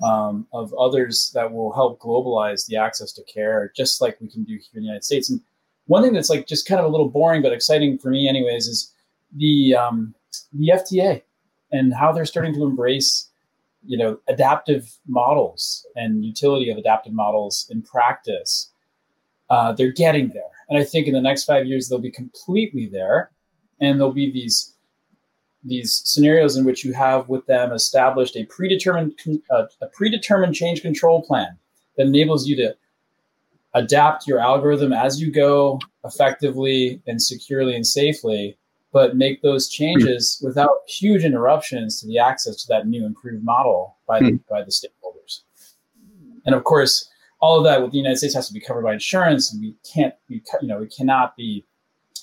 um, 0.02 0.46
of 0.52 0.72
others 0.74 1.30
that 1.34 1.52
will 1.52 1.72
help 1.72 2.00
globalize 2.00 2.66
the 2.66 2.76
access 2.76 3.12
to 3.12 3.22
care, 3.24 3.72
just 3.76 4.00
like 4.00 4.20
we 4.20 4.28
can 4.28 4.44
do 4.44 4.52
here 4.52 4.60
in 4.74 4.80
the 4.82 4.86
United 4.86 5.04
States. 5.04 5.30
And 5.30 5.40
one 5.86 6.02
thing 6.02 6.12
that's 6.12 6.30
like 6.30 6.46
just 6.46 6.68
kind 6.68 6.80
of 6.80 6.86
a 6.86 6.90
little 6.90 7.08
boring 7.08 7.42
but 7.42 7.52
exciting 7.52 7.98
for 7.98 8.10
me, 8.10 8.28
anyways, 8.28 8.66
is 8.66 8.92
the 9.34 9.74
um, 9.74 10.14
the 10.52 10.68
FDA 10.68 11.22
and 11.72 11.92
how 11.94 12.12
they're 12.12 12.24
starting 12.24 12.54
to 12.54 12.62
embrace 12.62 13.28
you 13.84 13.96
know 13.96 14.18
adaptive 14.28 14.96
models 15.06 15.86
and 15.96 16.24
utility 16.24 16.70
of 16.70 16.78
adaptive 16.78 17.12
models 17.12 17.66
in 17.70 17.82
practice. 17.82 18.70
Uh, 19.50 19.72
they're 19.72 19.92
getting 19.92 20.28
there, 20.28 20.42
and 20.68 20.78
I 20.78 20.84
think 20.84 21.06
in 21.06 21.14
the 21.14 21.20
next 21.20 21.44
five 21.44 21.66
years 21.66 21.88
they'll 21.88 21.98
be 21.98 22.10
completely 22.10 22.86
there, 22.86 23.30
and 23.80 23.98
there'll 23.98 24.12
be 24.12 24.30
these 24.30 24.74
these 25.64 26.02
scenarios 26.04 26.56
in 26.56 26.64
which 26.64 26.84
you 26.84 26.92
have 26.92 27.28
with 27.28 27.44
them 27.46 27.72
established 27.72 28.36
a 28.36 28.44
predetermined 28.44 29.18
uh, 29.50 29.66
a 29.80 29.86
predetermined 29.88 30.54
change 30.54 30.82
control 30.82 31.22
plan 31.22 31.58
that 31.96 32.06
enables 32.06 32.46
you 32.46 32.56
to 32.56 32.74
adapt 33.74 34.26
your 34.26 34.38
algorithm 34.38 34.92
as 34.92 35.20
you 35.20 35.30
go 35.30 35.78
effectively 36.04 37.02
and 37.06 37.20
securely 37.20 37.74
and 37.74 37.86
safely 37.86 38.56
but 38.92 39.16
make 39.16 39.42
those 39.42 39.68
changes 39.68 40.40
without 40.42 40.78
huge 40.86 41.22
interruptions 41.22 42.00
to 42.00 42.06
the 42.06 42.18
access 42.18 42.56
to 42.56 42.68
that 42.68 42.86
new 42.86 43.04
improved 43.04 43.44
model 43.44 43.96
by 44.06 44.18
the, 44.18 44.40
by 44.48 44.62
the 44.62 44.70
stakeholders. 44.70 45.42
And 46.46 46.54
of 46.54 46.64
course 46.64 47.10
all 47.40 47.58
of 47.58 47.64
that 47.64 47.82
with 47.82 47.92
the 47.92 47.98
united 47.98 48.16
states 48.16 48.34
has 48.34 48.48
to 48.48 48.54
be 48.54 48.60
covered 48.60 48.82
by 48.82 48.92
insurance 48.92 49.52
and 49.52 49.60
we 49.60 49.74
can't 49.92 50.14
be 50.28 50.42
you 50.60 50.68
know 50.68 50.78
we 50.78 50.88
cannot 50.88 51.36
be 51.36 51.64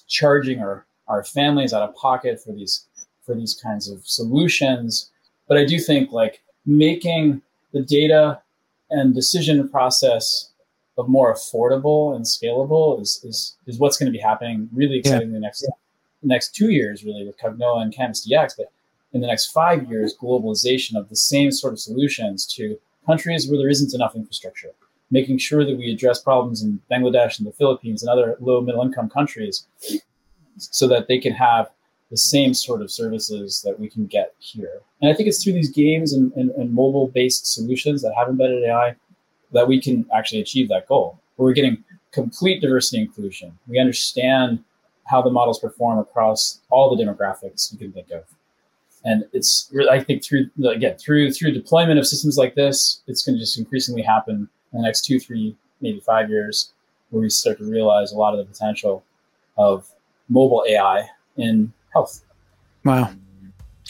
charging 0.07 0.59
our 0.59 0.85
our 1.07 1.23
families 1.23 1.73
out 1.73 1.87
of 1.87 1.95
pocket 1.95 2.41
for 2.43 2.51
these 2.51 2.87
for 3.25 3.35
these 3.35 3.53
kinds 3.53 3.89
of 3.89 4.05
solutions. 4.05 5.09
But 5.47 5.57
I 5.57 5.65
do 5.65 5.79
think 5.79 6.11
like 6.11 6.41
making 6.65 7.41
the 7.73 7.81
data 7.81 8.41
and 8.89 9.13
decision 9.13 9.67
process 9.69 10.51
of 10.97 11.09
more 11.09 11.33
affordable 11.33 12.15
and 12.15 12.25
scalable 12.25 13.01
is 13.01 13.21
is, 13.23 13.55
is 13.67 13.79
what's 13.79 13.97
going 13.97 14.07
to 14.07 14.17
be 14.17 14.21
happening 14.21 14.69
really 14.73 14.99
exciting 14.99 15.29
yeah. 15.29 15.35
the 15.35 15.39
next 15.39 15.61
the 15.61 16.27
next 16.27 16.55
two 16.55 16.71
years 16.71 17.03
really 17.03 17.25
with 17.25 17.37
Cognoa 17.37 17.81
and 17.81 17.93
Canvas 17.93 18.27
DX, 18.27 18.53
but 18.57 18.71
in 19.15 19.21
the 19.21 19.27
next 19.27 19.51
five 19.51 19.89
years, 19.89 20.13
globalization 20.13 20.95
of 20.97 21.07
the 21.07 21.15
same 21.15 21.49
sort 21.49 21.71
of 21.71 21.79
solutions 21.79 22.45
to 22.45 22.77
countries 23.05 23.47
where 23.47 23.57
there 23.57 23.69
isn't 23.69 23.93
enough 23.93 24.13
infrastructure, 24.13 24.71
making 25.09 25.37
sure 25.37 25.63
that 25.63 25.77
we 25.77 25.89
address 25.89 26.21
problems 26.21 26.61
in 26.61 26.81
Bangladesh 26.91 27.37
and 27.37 27.47
the 27.47 27.53
Philippines 27.53 28.03
and 28.03 28.09
other 28.09 28.35
low 28.41 28.59
middle 28.59 28.81
income 28.81 29.09
countries 29.09 29.67
so 30.57 30.85
that 30.87 31.07
they 31.07 31.17
can 31.17 31.31
have 31.31 31.69
the 32.15 32.19
same 32.19 32.53
sort 32.53 32.81
of 32.81 32.89
services 32.89 33.61
that 33.65 33.77
we 33.77 33.89
can 33.89 34.05
get 34.05 34.33
here. 34.39 34.79
And 35.01 35.11
I 35.11 35.13
think 35.13 35.27
it's 35.27 35.43
through 35.43 35.51
these 35.51 35.69
games 35.69 36.13
and, 36.13 36.31
and, 36.37 36.49
and 36.51 36.73
mobile 36.73 37.09
based 37.09 37.45
solutions 37.53 38.01
that 38.03 38.13
have 38.17 38.29
embedded 38.29 38.63
AI 38.63 38.95
that 39.51 39.67
we 39.67 39.81
can 39.81 40.05
actually 40.15 40.39
achieve 40.39 40.69
that 40.69 40.87
goal. 40.87 41.19
Where 41.35 41.47
we're 41.47 41.53
getting 41.53 41.83
complete 42.13 42.61
diversity 42.61 43.01
inclusion. 43.01 43.59
We 43.67 43.79
understand 43.79 44.63
how 45.07 45.21
the 45.21 45.29
models 45.29 45.59
perform 45.59 45.99
across 45.99 46.61
all 46.69 46.95
the 46.95 47.03
demographics 47.03 47.73
you 47.73 47.79
can 47.79 47.91
think 47.91 48.09
of. 48.11 48.23
And 49.03 49.25
it's 49.33 49.69
I 49.91 49.99
think 50.01 50.23
through 50.23 50.49
again 50.65 50.97
through 50.97 51.33
through 51.33 51.51
deployment 51.51 51.99
of 51.99 52.07
systems 52.07 52.37
like 52.37 52.55
this, 52.55 53.01
it's 53.07 53.23
going 53.23 53.35
to 53.35 53.41
just 53.41 53.59
increasingly 53.59 54.03
happen 54.03 54.47
in 54.71 54.79
the 54.79 54.85
next 54.85 55.03
two, 55.03 55.19
three, 55.19 55.57
maybe 55.81 55.99
five 55.99 56.29
years, 56.29 56.71
where 57.09 57.21
we 57.21 57.29
start 57.29 57.57
to 57.57 57.69
realize 57.69 58.13
a 58.13 58.15
lot 58.15 58.33
of 58.33 58.39
the 58.39 58.45
potential 58.45 59.03
of 59.57 59.85
mobile 60.29 60.63
AI 60.67 61.09
in 61.35 61.73
health. 61.95 62.21
Wow. 62.83 63.11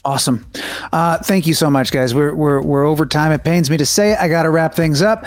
Awesome. 0.06 0.46
Uh, 0.94 1.18
thank 1.18 1.48
you 1.48 1.56
so 1.56 1.70
much, 1.70 1.92
guys. 1.92 2.14
We're, 2.14 2.34
we're, 2.34 2.62
we're 2.62 2.86
over 2.86 3.06
time. 3.08 3.32
It 3.32 3.44
pains 3.44 3.70
me 3.70 3.78
to 3.78 3.86
say 3.86 4.12
it. 4.12 4.20
I 4.20 4.28
got 4.28 4.44
to 4.44 4.52
wrap 4.52 4.76
things 4.76 5.02
up. 5.02 5.26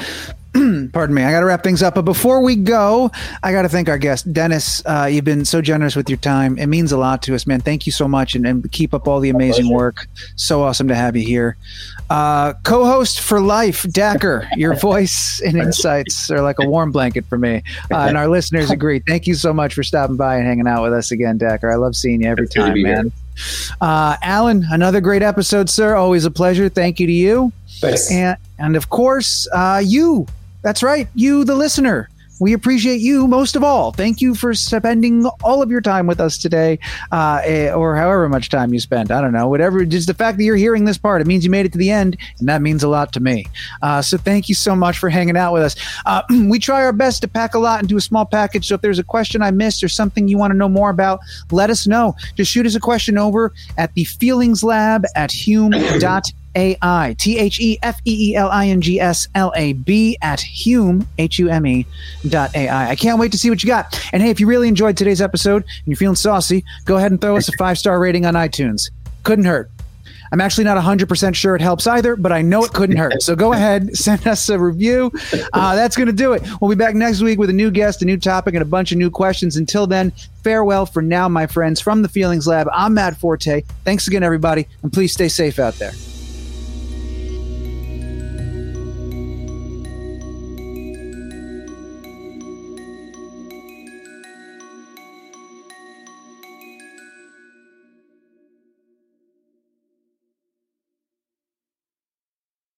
Pardon 0.92 1.14
me. 1.14 1.22
I 1.22 1.30
got 1.30 1.40
to 1.40 1.46
wrap 1.46 1.62
things 1.62 1.82
up. 1.82 1.94
But 1.94 2.02
before 2.02 2.42
we 2.42 2.56
go, 2.56 3.10
I 3.42 3.52
got 3.52 3.62
to 3.62 3.68
thank 3.68 3.88
our 3.88 3.98
guest, 3.98 4.32
Dennis. 4.32 4.82
Uh, 4.84 5.08
you've 5.10 5.24
been 5.24 5.44
so 5.44 5.60
generous 5.60 5.94
with 5.94 6.08
your 6.08 6.18
time. 6.18 6.58
It 6.58 6.66
means 6.66 6.92
a 6.92 6.98
lot 6.98 7.22
to 7.22 7.34
us, 7.34 7.46
man. 7.46 7.60
Thank 7.60 7.86
you 7.86 7.92
so 7.92 8.08
much. 8.08 8.34
And, 8.34 8.46
and 8.46 8.70
keep 8.72 8.94
up 8.94 9.06
all 9.06 9.20
the 9.20 9.30
amazing 9.30 9.70
work. 9.70 10.06
So 10.36 10.62
awesome 10.62 10.88
to 10.88 10.94
have 10.94 11.16
you 11.16 11.26
here. 11.26 11.56
Uh, 12.10 12.54
Co 12.64 12.86
host 12.86 13.20
for 13.20 13.40
life, 13.40 13.82
Dacher. 13.82 14.48
Your 14.56 14.74
voice 14.80 15.40
and 15.44 15.56
insights 15.56 16.30
are 16.30 16.40
like 16.40 16.56
a 16.60 16.68
warm 16.68 16.90
blanket 16.90 17.26
for 17.26 17.38
me. 17.38 17.62
Uh, 17.90 18.06
and 18.08 18.16
our 18.16 18.28
listeners 18.28 18.70
agree. 18.78 19.00
Thank 19.00 19.26
you 19.26 19.34
so 19.34 19.52
much 19.52 19.74
for 19.74 19.82
stopping 19.82 20.16
by 20.16 20.36
and 20.36 20.46
hanging 20.46 20.66
out 20.66 20.82
with 20.82 20.92
us 20.92 21.10
again, 21.10 21.38
Dacher. 21.38 21.72
I 21.72 21.76
love 21.76 21.94
seeing 21.94 22.22
you 22.22 22.28
every 22.28 22.44
it's 22.44 22.54
time, 22.54 22.82
man. 22.82 23.12
Uh, 23.80 24.16
Alan, 24.22 24.64
another 24.70 25.00
great 25.00 25.22
episode, 25.22 25.70
sir. 25.70 25.94
Always 25.94 26.24
a 26.24 26.30
pleasure. 26.30 26.68
Thank 26.68 26.98
you 26.98 27.06
to 27.06 27.12
you. 27.12 27.52
Thanks. 27.80 28.10
And, 28.10 28.36
and 28.58 28.76
of 28.76 28.88
course, 28.88 29.46
uh, 29.52 29.82
you. 29.84 30.26
That's 30.62 30.82
right. 30.82 31.08
You, 31.14 31.44
the 31.44 31.54
listener. 31.54 32.08
We 32.40 32.52
appreciate 32.52 33.00
you 33.00 33.26
most 33.26 33.56
of 33.56 33.64
all. 33.64 33.90
Thank 33.90 34.20
you 34.20 34.34
for 34.34 34.54
spending 34.54 35.26
all 35.42 35.60
of 35.60 35.70
your 35.70 35.80
time 35.80 36.06
with 36.06 36.20
us 36.20 36.38
today, 36.38 36.78
uh, 37.10 37.40
eh, 37.44 37.72
or 37.72 37.96
however 37.96 38.28
much 38.28 38.48
time 38.48 38.72
you 38.72 38.78
spent. 38.78 39.10
I 39.10 39.20
don't 39.20 39.32
know, 39.32 39.48
whatever. 39.48 39.84
Just 39.84 40.06
the 40.06 40.14
fact 40.14 40.38
that 40.38 40.44
you're 40.44 40.56
hearing 40.56 40.84
this 40.84 40.98
part, 40.98 41.20
it 41.20 41.26
means 41.26 41.44
you 41.44 41.50
made 41.50 41.66
it 41.66 41.72
to 41.72 41.78
the 41.78 41.90
end, 41.90 42.16
and 42.38 42.48
that 42.48 42.62
means 42.62 42.84
a 42.84 42.88
lot 42.88 43.12
to 43.14 43.20
me. 43.20 43.46
Uh, 43.82 44.00
so 44.02 44.16
thank 44.16 44.48
you 44.48 44.54
so 44.54 44.76
much 44.76 44.98
for 44.98 45.08
hanging 45.10 45.36
out 45.36 45.52
with 45.52 45.62
us. 45.62 45.76
Uh, 46.06 46.22
we 46.48 46.58
try 46.58 46.84
our 46.84 46.92
best 46.92 47.22
to 47.22 47.28
pack 47.28 47.54
a 47.54 47.58
lot 47.58 47.82
into 47.82 47.96
a 47.96 48.00
small 48.00 48.24
package. 48.24 48.68
So 48.68 48.76
if 48.76 48.82
there's 48.82 49.00
a 49.00 49.04
question 49.04 49.42
I 49.42 49.50
missed 49.50 49.82
or 49.82 49.88
something 49.88 50.28
you 50.28 50.38
want 50.38 50.52
to 50.52 50.56
know 50.56 50.68
more 50.68 50.90
about, 50.90 51.20
let 51.50 51.70
us 51.70 51.86
know. 51.86 52.14
Just 52.36 52.52
shoot 52.52 52.66
us 52.66 52.76
a 52.76 52.80
question 52.80 53.18
over 53.18 53.52
at 53.76 53.94
the 53.94 54.04
Feelings 54.04 54.62
Lab 54.62 55.04
at 55.16 55.32
hume.com 55.32 56.22
a 56.58 56.76
I 56.82 57.14
T 57.18 57.38
H 57.38 57.60
E 57.60 57.78
F 57.82 58.00
E 58.04 58.30
E 58.30 58.34
L 58.34 58.50
I 58.50 58.68
N 58.68 58.80
G 58.80 59.00
S 59.00 59.28
L 59.34 59.52
A 59.56 59.72
B 59.72 60.18
at 60.20 60.40
Hume, 60.40 61.06
H 61.16 61.38
U 61.38 61.48
M 61.48 61.66
E 61.66 61.86
dot 62.28 62.54
A 62.54 62.68
I. 62.68 62.90
I 62.90 62.96
can't 62.96 63.18
wait 63.18 63.32
to 63.32 63.38
see 63.38 63.48
what 63.48 63.62
you 63.62 63.68
got. 63.68 63.98
And 64.12 64.22
hey, 64.22 64.30
if 64.30 64.40
you 64.40 64.46
really 64.46 64.68
enjoyed 64.68 64.96
today's 64.96 65.22
episode 65.22 65.62
and 65.62 65.86
you're 65.86 65.96
feeling 65.96 66.16
saucy, 66.16 66.64
go 66.84 66.96
ahead 66.96 67.12
and 67.12 67.20
throw 67.20 67.36
us 67.36 67.48
a 67.48 67.52
five 67.52 67.78
star 67.78 67.98
rating 67.98 68.26
on 68.26 68.34
iTunes. 68.34 68.90
Couldn't 69.22 69.44
hurt. 69.44 69.70
I'm 70.30 70.42
actually 70.42 70.64
not 70.64 70.76
100% 70.76 71.34
sure 71.34 71.56
it 71.56 71.62
helps 71.62 71.86
either, 71.86 72.14
but 72.14 72.32
I 72.32 72.42
know 72.42 72.62
it 72.62 72.72
couldn't 72.72 72.98
hurt. 72.98 73.22
So 73.22 73.34
go 73.34 73.52
ahead, 73.54 73.96
send 73.96 74.26
us 74.26 74.48
a 74.50 74.58
review. 74.58 75.10
Uh, 75.54 75.74
that's 75.74 75.96
going 75.96 76.08
to 76.08 76.12
do 76.12 76.32
it. 76.32 76.42
We'll 76.60 76.68
be 76.68 76.76
back 76.76 76.94
next 76.94 77.22
week 77.22 77.38
with 77.38 77.48
a 77.48 77.54
new 77.54 77.70
guest, 77.70 78.02
a 78.02 78.04
new 78.04 78.18
topic, 78.18 78.54
and 78.54 78.60
a 78.60 78.66
bunch 78.66 78.92
of 78.92 78.98
new 78.98 79.10
questions. 79.10 79.56
Until 79.56 79.86
then, 79.86 80.12
farewell 80.42 80.84
for 80.84 81.00
now, 81.00 81.30
my 81.30 81.46
friends. 81.46 81.80
From 81.80 82.02
the 82.02 82.08
Feelings 82.08 82.46
Lab, 82.46 82.68
I'm 82.74 82.92
Matt 82.92 83.16
Forte. 83.16 83.62
Thanks 83.84 84.06
again, 84.06 84.22
everybody, 84.22 84.68
and 84.82 84.92
please 84.92 85.12
stay 85.12 85.28
safe 85.28 85.58
out 85.58 85.74
there. 85.74 85.92